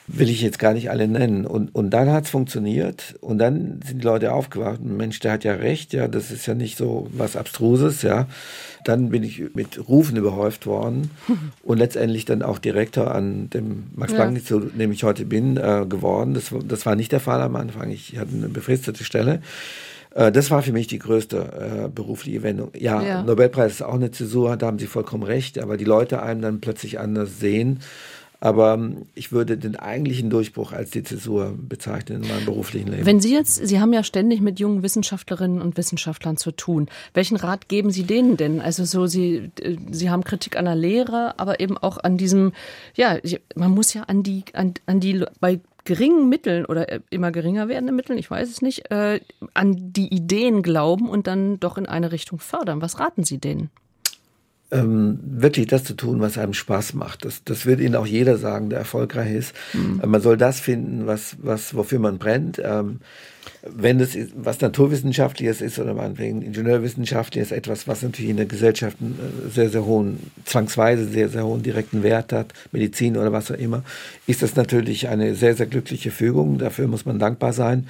will 0.07 0.29
ich 0.29 0.41
jetzt 0.41 0.59
gar 0.59 0.73
nicht 0.73 0.89
alle 0.89 1.07
nennen. 1.07 1.45
Und, 1.45 1.73
und 1.73 1.91
dann 1.91 2.09
hat 2.11 2.25
es 2.25 2.29
funktioniert 2.29 3.15
und 3.21 3.37
dann 3.37 3.79
sind 3.85 4.01
die 4.01 4.05
Leute 4.05 4.33
aufgewacht. 4.33 4.81
Mensch, 4.83 5.19
der 5.19 5.33
hat 5.33 5.43
ja 5.43 5.53
recht, 5.53 5.93
ja, 5.93 6.07
das 6.07 6.31
ist 6.31 6.45
ja 6.45 6.53
nicht 6.53 6.77
so 6.77 7.07
was 7.13 7.35
Abstruses, 7.35 8.01
ja. 8.01 8.27
Dann 8.83 9.09
bin 9.09 9.23
ich 9.23 9.53
mit 9.53 9.87
Rufen 9.87 10.17
überhäuft 10.17 10.65
worden 10.65 11.11
und 11.63 11.77
letztendlich 11.77 12.25
dann 12.25 12.41
auch 12.41 12.57
Direktor 12.57 13.13
an 13.13 13.49
dem 13.51 13.85
Max-Planck-Institut, 13.95 14.71
ja. 14.73 14.77
dem 14.79 14.91
ich 14.91 15.03
heute 15.03 15.25
bin, 15.25 15.57
äh, 15.57 15.85
geworden. 15.87 16.33
Das, 16.33 16.53
das 16.65 16.85
war 16.85 16.95
nicht 16.95 17.11
der 17.11 17.19
Fall 17.19 17.41
am 17.41 17.55
Anfang. 17.55 17.91
Ich 17.91 18.17
hatte 18.17 18.31
eine 18.33 18.49
befristete 18.49 19.03
Stelle. 19.03 19.41
Äh, 20.15 20.31
das 20.31 20.51
war 20.51 20.61
für 20.61 20.73
mich 20.73 20.87
die 20.87 20.99
größte 20.99 21.85
äh, 21.85 21.89
berufliche 21.89 22.43
Wendung. 22.43 22.71
Ja, 22.77 23.01
ja, 23.01 23.23
Nobelpreis 23.23 23.73
ist 23.73 23.81
auch 23.83 23.93
eine 23.95 24.11
Zäsur, 24.11 24.57
da 24.57 24.67
haben 24.67 24.79
Sie 24.79 24.87
vollkommen 24.87 25.23
recht, 25.23 25.59
aber 25.59 25.77
die 25.77 25.85
Leute 25.85 26.21
einem 26.21 26.41
dann 26.41 26.59
plötzlich 26.59 26.99
anders 26.99 27.39
sehen 27.39 27.79
Aber 28.43 28.73
ähm, 28.73 29.05
ich 29.13 29.31
würde 29.31 29.55
den 29.55 29.75
eigentlichen 29.75 30.31
Durchbruch 30.31 30.73
als 30.73 30.89
die 30.89 31.03
Zäsur 31.03 31.55
bezeichnen 31.55 32.23
in 32.23 32.27
meinem 32.29 32.45
beruflichen 32.45 32.89
Leben. 32.89 33.05
Wenn 33.05 33.19
Sie 33.19 33.31
jetzt, 33.31 33.55
Sie 33.55 33.79
haben 33.79 33.93
ja 33.93 34.03
ständig 34.03 34.41
mit 34.41 34.59
jungen 34.59 34.81
Wissenschaftlerinnen 34.81 35.61
und 35.61 35.77
Wissenschaftlern 35.77 36.37
zu 36.37 36.51
tun. 36.51 36.89
Welchen 37.13 37.37
Rat 37.37 37.69
geben 37.69 37.91
Sie 37.91 38.03
denen 38.03 38.37
denn? 38.37 38.59
Also 38.59 38.83
so, 38.83 39.05
Sie, 39.05 39.51
äh, 39.61 39.77
Sie 39.91 40.09
haben 40.09 40.23
Kritik 40.23 40.57
an 40.57 40.65
der 40.65 40.75
Lehre, 40.75 41.35
aber 41.37 41.59
eben 41.59 41.77
auch 41.77 41.99
an 41.99 42.17
diesem, 42.17 42.51
ja, 42.95 43.17
man 43.53 43.71
muss 43.71 43.93
ja 43.93 44.03
an 44.03 44.23
die, 44.23 44.43
an, 44.53 44.73
an 44.87 44.99
die 44.99 45.23
bei 45.39 45.59
geringen 45.83 46.27
Mitteln 46.27 46.65
oder 46.65 46.89
äh, 46.91 46.99
immer 47.11 47.31
geringer 47.31 47.67
werdenden 47.67 47.95
Mitteln, 47.95 48.17
ich 48.17 48.29
weiß 48.29 48.49
es 48.49 48.63
nicht, 48.63 48.89
äh, 48.89 49.19
an 49.53 49.93
die 49.93 50.11
Ideen 50.11 50.63
glauben 50.63 51.09
und 51.09 51.27
dann 51.27 51.59
doch 51.59 51.77
in 51.77 51.85
eine 51.85 52.11
Richtung 52.11 52.39
fördern. 52.39 52.81
Was 52.81 52.99
raten 52.99 53.23
Sie 53.23 53.37
denen? 53.37 53.69
Ähm, 54.71 55.19
wirklich 55.23 55.67
das 55.67 55.83
zu 55.83 55.93
tun, 55.93 56.21
was 56.21 56.37
einem 56.37 56.53
Spaß 56.53 56.93
macht. 56.93 57.25
Das, 57.25 57.43
das 57.43 57.65
wird 57.65 57.81
Ihnen 57.81 57.95
auch 57.95 58.07
jeder 58.07 58.37
sagen, 58.37 58.69
der 58.69 58.79
erfolgreich 58.79 59.33
ist. 59.33 59.55
Mhm. 59.73 60.01
Man 60.05 60.21
soll 60.21 60.37
das 60.37 60.59
finden, 60.59 61.07
was, 61.07 61.35
was, 61.41 61.75
wofür 61.75 61.99
man 61.99 62.17
brennt. 62.17 62.61
Ähm, 62.63 62.99
wenn 63.63 63.99
es 63.99 64.17
was 64.35 64.61
Naturwissenschaftliches 64.61 65.61
ist 65.61 65.77
oder 65.77 65.93
meinetwegen 65.93 66.41
Ingenieurwissenschaftliches, 66.41 67.51
etwas, 67.51 67.87
was 67.87 68.01
natürlich 68.01 68.31
in 68.31 68.37
der 68.37 68.45
Gesellschaft 68.45 68.97
einen 69.01 69.19
äh, 69.19 69.49
sehr, 69.49 69.69
sehr 69.69 69.85
hohen, 69.85 70.31
zwangsweise 70.45 71.05
sehr, 71.05 71.29
sehr 71.29 71.45
hohen 71.45 71.63
direkten 71.63 72.01
Wert 72.01 72.33
hat, 72.33 72.53
Medizin 72.71 73.17
oder 73.17 73.31
was 73.31 73.51
auch 73.51 73.57
immer, 73.57 73.83
ist 74.25 74.41
das 74.41 74.55
natürlich 74.55 75.09
eine 75.09 75.35
sehr, 75.35 75.55
sehr 75.55 75.67
glückliche 75.67 76.11
Fügung. 76.11 76.57
Dafür 76.59 76.87
muss 76.87 77.05
man 77.05 77.19
dankbar 77.19 77.53
sein. 77.53 77.87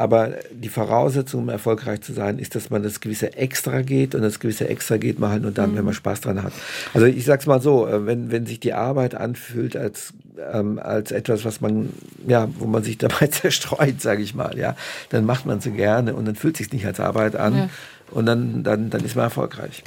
Aber 0.00 0.30
die 0.50 0.70
Voraussetzung, 0.70 1.42
um 1.42 1.48
erfolgreich 1.50 2.00
zu 2.00 2.14
sein, 2.14 2.38
ist, 2.38 2.54
dass 2.54 2.70
man 2.70 2.82
das 2.82 3.00
gewisse 3.00 3.36
Extra 3.36 3.82
geht 3.82 4.14
und 4.14 4.22
das 4.22 4.40
gewisse 4.40 4.66
Extra 4.66 4.96
geht 4.96 5.18
man 5.18 5.30
halt 5.30 5.42
nur 5.42 5.50
dann, 5.50 5.72
mhm. 5.72 5.76
wenn 5.76 5.84
man 5.84 5.92
Spaß 5.92 6.22
dran 6.22 6.42
hat. 6.42 6.54
Also 6.94 7.04
ich 7.04 7.26
sag's 7.26 7.44
mal 7.44 7.60
so, 7.60 7.86
äh, 7.86 8.06
wenn, 8.06 8.30
wenn 8.30 8.46
sich 8.46 8.58
die 8.60 8.72
Arbeit 8.72 9.14
anfühlt 9.14 9.76
als, 9.76 10.14
ähm, 10.54 10.78
als 10.78 11.12
etwas, 11.12 11.44
was 11.44 11.60
man, 11.60 11.90
ja, 12.26 12.48
wo 12.58 12.64
man 12.64 12.82
sich 12.82 12.96
dabei 12.98 13.26
zerstreut, 13.26 14.00
sage 14.00 14.22
ich 14.22 14.34
mal, 14.34 14.56
ja, 14.56 14.74
dann 15.10 15.26
macht 15.26 15.44
man 15.44 15.60
sie 15.60 15.72
gerne 15.72 16.14
und 16.14 16.24
dann 16.24 16.34
fühlt 16.34 16.56
sich 16.56 16.72
nicht 16.72 16.86
als 16.86 16.98
Arbeit 16.98 17.36
an 17.36 17.54
ja. 17.54 17.68
und 18.10 18.24
dann, 18.24 18.62
dann, 18.62 18.88
dann 18.88 19.04
ist 19.04 19.16
man 19.16 19.24
erfolgreich. 19.24 19.84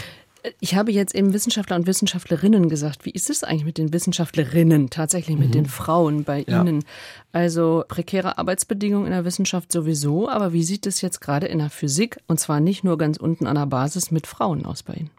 Ich 0.59 0.75
habe 0.75 0.91
jetzt 0.91 1.15
eben 1.15 1.33
Wissenschaftler 1.33 1.77
und 1.77 1.87
Wissenschaftlerinnen 1.87 2.67
gesagt. 2.67 3.05
Wie 3.05 3.11
ist 3.11 3.29
es 3.29 3.43
eigentlich 3.43 3.65
mit 3.65 3.77
den 3.77 3.93
Wissenschaftlerinnen, 3.93 4.89
tatsächlich 4.89 5.37
mit 5.37 5.49
mhm. 5.49 5.53
den 5.53 5.65
Frauen 5.67 6.23
bei 6.25 6.43
ja. 6.47 6.61
Ihnen? 6.61 6.83
Also 7.31 7.83
prekäre 7.87 8.37
Arbeitsbedingungen 8.37 9.05
in 9.05 9.13
der 9.13 9.25
Wissenschaft 9.25 9.71
sowieso, 9.71 10.29
aber 10.29 10.51
wie 10.51 10.63
sieht 10.63 10.85
es 10.85 11.01
jetzt 11.01 11.21
gerade 11.21 11.47
in 11.47 11.59
der 11.59 11.69
Physik, 11.69 12.17
und 12.27 12.39
zwar 12.39 12.59
nicht 12.59 12.83
nur 12.83 12.97
ganz 12.97 13.17
unten 13.17 13.47
an 13.47 13.55
der 13.55 13.67
Basis, 13.67 14.11
mit 14.11 14.27
Frauen 14.27 14.65
aus 14.65 14.83
bei 14.83 14.93
Ihnen? 14.93 15.09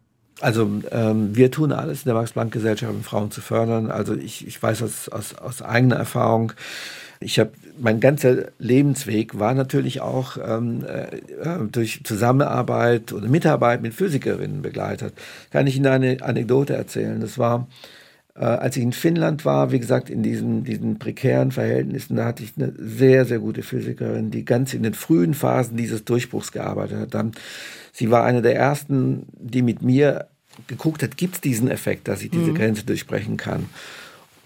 Also 0.40 0.68
ähm, 0.90 1.34
wir 1.34 1.50
tun 1.50 1.72
alles 1.72 2.00
in 2.00 2.06
der 2.06 2.14
Max-Planck-Gesellschaft, 2.14 2.92
um 2.92 3.02
Frauen 3.02 3.30
zu 3.30 3.40
fördern. 3.40 3.90
Also 3.90 4.14
ich, 4.14 4.46
ich 4.46 4.62
weiß 4.62 4.82
aus, 4.82 5.08
aus, 5.08 5.34
aus 5.34 5.62
eigener 5.62 5.96
Erfahrung, 5.96 6.52
ich 7.24 7.38
habe 7.38 7.52
mein 7.80 8.00
ganzer 8.00 8.52
Lebensweg 8.58 9.38
war 9.38 9.54
natürlich 9.54 10.00
auch 10.00 10.36
ähm, 10.36 10.84
äh, 10.84 11.58
durch 11.72 12.02
Zusammenarbeit 12.04 13.12
oder 13.12 13.28
Mitarbeit 13.28 13.82
mit 13.82 13.94
Physikerinnen 13.94 14.62
begleitet. 14.62 15.14
Kann 15.50 15.66
ich 15.66 15.76
Ihnen 15.76 15.86
eine 15.86 16.22
Anekdote 16.22 16.74
erzählen? 16.74 17.20
Das 17.20 17.38
war, 17.38 17.66
äh, 18.36 18.44
als 18.44 18.76
ich 18.76 18.82
in 18.82 18.92
Finnland 18.92 19.44
war, 19.44 19.72
wie 19.72 19.80
gesagt, 19.80 20.10
in 20.10 20.22
diesen, 20.22 20.64
diesen 20.64 20.98
prekären 20.98 21.50
Verhältnissen, 21.50 22.16
da 22.16 22.26
hatte 22.26 22.44
ich 22.44 22.52
eine 22.56 22.74
sehr, 22.78 23.24
sehr 23.24 23.38
gute 23.38 23.62
Physikerin, 23.62 24.30
die 24.30 24.44
ganz 24.44 24.74
in 24.74 24.82
den 24.82 24.94
frühen 24.94 25.34
Phasen 25.34 25.76
dieses 25.76 26.04
Durchbruchs 26.04 26.52
gearbeitet 26.52 26.98
hat. 27.00 27.14
Dann, 27.14 27.32
sie 27.92 28.10
war 28.10 28.24
eine 28.24 28.42
der 28.42 28.54
ersten, 28.54 29.26
die 29.32 29.62
mit 29.62 29.82
mir 29.82 30.28
geguckt 30.68 31.02
hat, 31.02 31.16
gibt 31.16 31.36
es 31.36 31.40
diesen 31.40 31.68
Effekt, 31.68 32.06
dass 32.06 32.22
ich 32.22 32.30
diese 32.30 32.52
mhm. 32.52 32.54
Grenze 32.54 32.84
durchbrechen 32.84 33.36
kann. 33.36 33.66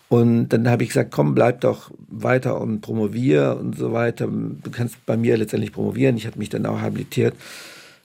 Und 0.08 0.48
dann 0.48 0.68
habe 0.68 0.82
ich 0.82 0.90
gesagt, 0.90 1.10
komm, 1.10 1.34
bleib 1.34 1.60
doch 1.60 1.90
weiter 2.08 2.60
und 2.60 2.80
promovier 2.80 3.58
und 3.60 3.76
so 3.76 3.92
weiter. 3.92 4.26
Du 4.26 4.70
kannst 4.70 5.04
bei 5.04 5.16
mir 5.16 5.36
letztendlich 5.36 5.72
promovieren. 5.72 6.16
Ich 6.16 6.26
habe 6.26 6.38
mich 6.38 6.48
dann 6.48 6.64
auch 6.64 6.80
habilitiert. 6.80 7.34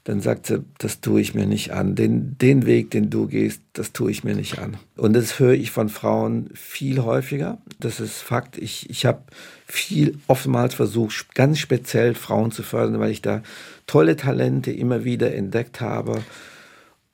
Dann 0.04 0.20
sagt 0.20 0.48
sie, 0.48 0.66
das 0.80 1.00
tue 1.00 1.22
ich 1.22 1.34
mir 1.34 1.46
nicht 1.46 1.72
an. 1.72 1.96
Den, 1.96 2.38
den 2.38 2.66
Weg, 2.66 2.92
den 2.92 3.10
du 3.10 3.28
gehst, 3.28 3.62
das 3.72 3.94
tue 3.94 4.12
ich 4.12 4.26
mir 4.26 4.36
nicht 4.36 4.60
an. 4.60 4.76
Und 4.98 5.14
das 5.14 5.40
höre 5.40 5.54
ich 5.54 5.72
von 5.72 5.88
Frauen 5.88 6.50
viel 6.54 7.02
häufiger. 7.02 7.60
Das 7.80 8.02
ist 8.02 8.18
Fakt. 8.18 8.58
Ich, 8.58 8.90
ich 8.90 9.06
habe 9.06 9.22
viel 9.66 10.18
oftmals 10.28 10.74
versucht, 10.74 11.34
ganz 11.36 11.60
speziell 11.60 12.16
Frauen 12.16 12.52
zu 12.52 12.64
fördern, 12.64 13.00
weil 13.00 13.12
ich 13.12 13.22
da 13.22 13.44
tolle 13.88 14.18
Talente 14.18 14.72
immer 14.72 15.06
wieder 15.06 15.34
entdeckt 15.34 15.80
habe. 15.80 16.22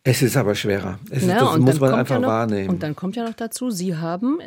Es 0.04 0.24
ist 0.24 0.36
aber 0.36 0.56
schwerer. 0.56 0.98
Es 1.12 1.28
ja, 1.28 1.36
ist, 1.36 1.42
das 1.42 1.60
muss 1.60 1.80
man 1.80 1.94
einfach 1.94 2.16
ja 2.16 2.22
noch, 2.22 2.28
wahrnehmen. 2.28 2.70
Und 2.70 2.82
dann 2.82 2.96
kommt 2.96 3.16
ja 3.16 3.24
noch 3.24 3.36
dazu, 3.36 3.70
Sie 3.70 3.96
haben 3.98 4.40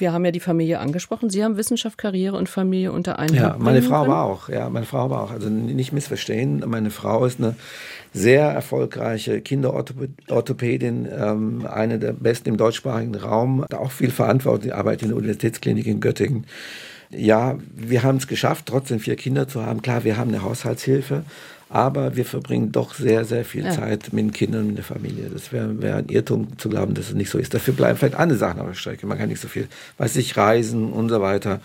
wir 0.00 0.12
haben 0.12 0.24
ja 0.24 0.30
die 0.30 0.40
Familie 0.40 0.78
angesprochen. 0.78 1.30
Sie 1.30 1.44
haben 1.44 1.56
Wissenschaft, 1.56 1.98
Karriere 1.98 2.36
und 2.36 2.48
Familie 2.48 2.92
unter 2.92 3.18
einen 3.18 3.34
Ja, 3.34 3.56
meine 3.58 3.82
Frau 3.82 4.02
können. 4.02 4.12
war 4.12 4.24
auch. 4.24 4.48
Ja, 4.48 4.68
meine 4.70 4.86
Frau 4.86 5.10
war 5.10 5.22
auch. 5.24 5.30
Also 5.30 5.48
nicht 5.48 5.92
missverstehen. 5.92 6.62
Meine 6.66 6.90
Frau 6.90 7.24
ist 7.24 7.38
eine 7.40 7.56
sehr 8.12 8.48
erfolgreiche 8.48 9.40
Kinderorthopädin, 9.40 11.08
ähm, 11.10 11.66
eine 11.66 11.98
der 11.98 12.12
besten 12.12 12.50
im 12.50 12.56
deutschsprachigen 12.56 13.14
Raum. 13.14 13.62
Hat 13.62 13.74
auch 13.74 13.90
viel 13.90 14.10
Verantwortung. 14.10 14.72
Arbeitet 14.72 15.02
in 15.02 15.08
der 15.08 15.16
Universitätsklinik 15.16 15.86
in 15.86 16.00
Göttingen. 16.00 16.46
Ja, 17.10 17.56
wir 17.74 18.02
haben 18.02 18.18
es 18.18 18.26
geschafft, 18.26 18.66
trotzdem 18.66 18.98
vier 18.98 19.16
Kinder 19.16 19.46
zu 19.46 19.64
haben. 19.64 19.82
Klar, 19.82 20.04
wir 20.04 20.16
haben 20.16 20.30
eine 20.30 20.42
Haushaltshilfe. 20.42 21.24
Aber 21.74 22.14
wir 22.14 22.24
verbringen 22.24 22.70
doch 22.70 22.94
sehr, 22.94 23.24
sehr 23.24 23.44
viel 23.44 23.64
ja. 23.64 23.72
Zeit 23.72 24.12
mit 24.12 24.24
den 24.24 24.32
Kindern, 24.32 24.68
mit 24.68 24.76
der 24.76 24.84
Familie. 24.84 25.28
Das 25.28 25.50
wäre 25.50 25.82
wär 25.82 25.96
ein 25.96 26.08
Irrtum 26.08 26.56
zu 26.56 26.68
glauben, 26.68 26.94
dass 26.94 27.08
es 27.08 27.14
nicht 27.14 27.30
so 27.30 27.36
ist. 27.36 27.52
Dafür 27.52 27.74
bleiben 27.74 27.98
vielleicht 27.98 28.14
andere 28.14 28.38
Sachen 28.38 28.60
auf 28.60 28.68
der 28.68 28.74
Strecke. 28.74 29.08
Man 29.08 29.18
kann 29.18 29.28
nicht 29.28 29.40
so 29.40 29.48
viel, 29.48 29.66
weiß 29.98 30.14
ich, 30.14 30.36
reisen 30.36 30.92
und 30.92 31.08
so 31.08 31.20
weiter. 31.20 31.60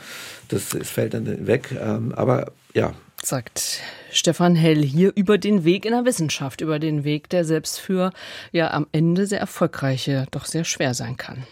Das, 0.48 0.70
das 0.70 0.90
fällt 0.90 1.14
dann 1.14 1.46
weg. 1.46 1.70
Ähm, 1.80 2.12
aber 2.16 2.52
ja. 2.74 2.94
Sagt 3.22 3.82
Stefan 4.12 4.56
Hell 4.56 4.82
hier 4.82 5.12
über 5.14 5.38
den 5.38 5.64
Weg 5.64 5.86
in 5.86 5.92
der 5.92 6.06
Wissenschaft, 6.06 6.62
über 6.62 6.80
den 6.80 7.04
Weg, 7.04 7.30
der 7.30 7.46
selbst 7.46 7.80
für 7.80 8.12
ja 8.52 8.72
am 8.72 8.88
Ende 8.92 9.28
sehr 9.28 9.40
erfolgreiche 9.40 10.26
doch 10.32 10.46
sehr 10.46 10.64
schwer 10.64 10.96
sein 10.96 11.18
kann. 11.18 11.46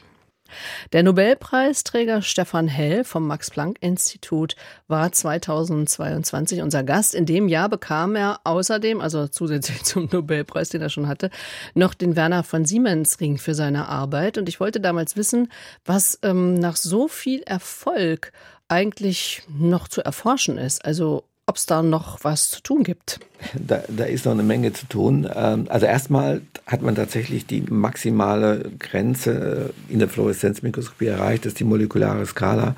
Der 0.93 1.03
Nobelpreisträger 1.03 2.21
Stefan 2.21 2.67
Hell 2.67 3.03
vom 3.03 3.27
Max-Planck-Institut 3.27 4.55
war 4.88 5.12
2022 5.12 6.62
unser 6.62 6.83
Gast. 6.83 7.15
In 7.15 7.25
dem 7.25 7.47
Jahr 7.47 7.69
bekam 7.69 8.15
er 8.15 8.39
außerdem, 8.43 9.01
also 9.01 9.27
zusätzlich 9.27 9.83
zum 9.86 10.10
Nobelpreis, 10.12 10.69
den 10.69 10.81
er 10.81 10.89
schon 10.89 11.07
hatte, 11.07 11.29
noch 11.73 11.93
den 11.93 12.15
Werner 12.15 12.43
von 12.43 12.65
Siemens 12.65 13.19
Ring 13.19 13.38
für 13.38 13.53
seine 13.53 13.88
Arbeit. 13.88 14.38
Und 14.38 14.49
ich 14.49 14.60
wollte 14.60 14.79
damals 14.79 15.15
wissen, 15.17 15.51
was 15.86 16.19
ähm, 16.23 16.55
nach 16.55 16.75
so 16.75 17.07
viel 17.07 17.41
Erfolg 17.43 18.31
eigentlich 18.67 19.43
noch 19.47 19.88
zu 19.88 20.03
erforschen 20.03 20.57
ist. 20.57 20.83
Also 20.83 21.23
ob 21.47 21.55
es 21.55 21.65
da 21.65 21.81
noch 21.81 22.23
was 22.23 22.49
zu 22.49 22.62
tun 22.62 22.83
gibt. 22.83 23.19
Da, 23.57 23.81
da, 23.88 24.03
ist 24.03 24.25
noch 24.25 24.33
eine 24.33 24.43
Menge 24.43 24.73
zu 24.73 24.86
tun. 24.86 25.27
Ähm, 25.33 25.65
also 25.69 25.86
erstmal 25.86 26.41
hat 26.65 26.81
man 26.81 26.95
tatsächlich 26.95 27.45
die 27.45 27.62
maximale 27.62 28.69
Grenze 28.77 29.73
in 29.88 29.99
der 29.99 30.10
Fluoreszenzmikroskopie 30.10 31.07
erreicht, 31.07 31.45
das 31.45 31.53
ist 31.53 31.60
die 31.60 31.63
molekulare 31.63 32.25
Skala. 32.25 32.75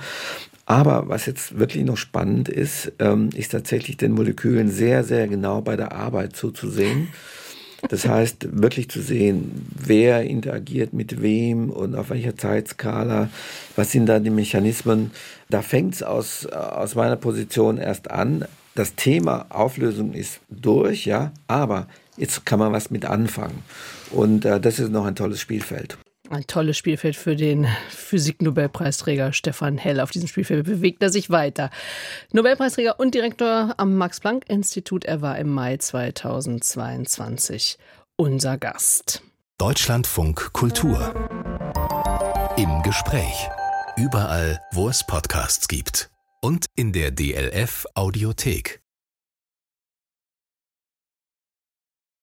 Aber 0.67 1.09
was 1.09 1.25
jetzt 1.25 1.57
wirklich 1.57 1.83
noch 1.83 1.97
spannend 1.97 2.47
ist, 2.47 2.91
ähm, 2.99 3.31
ist 3.35 3.51
tatsächlich 3.53 3.97
den 3.97 4.11
Molekülen 4.11 4.69
sehr, 4.69 5.03
sehr 5.03 5.27
genau 5.27 5.61
bei 5.61 5.75
der 5.75 5.93
Arbeit 5.93 6.35
zuzusehen. 6.35 7.07
Das 7.87 8.07
heißt, 8.07 8.61
wirklich 8.61 8.89
zu 8.89 9.01
sehen, 9.01 9.65
wer 9.73 10.23
interagiert 10.23 10.93
mit 10.93 11.21
wem 11.21 11.69
und 11.69 11.95
auf 11.95 12.09
welcher 12.09 12.35
Zeitskala, 12.35 13.29
was 13.75 13.91
sind 13.91 14.07
da 14.07 14.19
die 14.19 14.29
Mechanismen. 14.29 15.11
Da 15.49 15.61
fängt 15.61 15.95
es 15.95 16.03
aus, 16.03 16.45
aus 16.45 16.95
meiner 16.95 17.15
Position 17.15 17.77
erst 17.77 18.11
an 18.11 18.45
das 18.75 18.95
Thema 18.95 19.45
Auflösung 19.49 20.13
ist 20.13 20.39
durch, 20.49 21.05
ja, 21.05 21.31
aber 21.47 21.87
jetzt 22.17 22.45
kann 22.45 22.59
man 22.59 22.71
was 22.71 22.91
mit 22.91 23.03
anfangen. 23.05 23.63
Und 24.11 24.45
äh, 24.45 24.59
das 24.59 24.79
ist 24.79 24.91
noch 24.91 25.05
ein 25.05 25.15
tolles 25.15 25.41
Spielfeld. 25.41 25.97
Ein 26.29 26.45
tolles 26.45 26.77
Spielfeld 26.77 27.15
für 27.15 27.35
den 27.35 27.67
Physik-Nobelpreisträger 27.89 29.33
Stefan 29.33 29.79
Hell. 29.79 29.99
Auf 29.99 30.11
diesem 30.11 30.27
Spielfeld 30.27 30.63
bewegt 30.63 31.01
er 31.01 31.09
sich 31.09 31.31
weiter. 31.31 31.71
Nobelpreisträger 32.31 32.99
und 32.99 33.15
Direktor 33.15 33.73
am 33.77 33.97
Max-Planck-Institut. 33.97 35.05
Er 35.05 35.23
war 35.23 35.39
im 35.39 35.49
Mai 35.49 35.77
2022 35.77 37.79
unser 38.15 38.59
Gast. 38.59 39.23
Deutschlandfunk 39.57 40.53
Kultur. 40.53 41.15
Im 42.57 42.83
Gespräch. 42.83 43.49
Überall, 43.97 44.59
wo 44.71 44.87
es 44.87 45.05
Podcasts 45.05 45.67
gibt 45.67 46.11
und 46.41 46.67
in 46.75 46.93
der 46.93 47.09
DLF 47.09 47.87
Audiothek. 47.95 48.81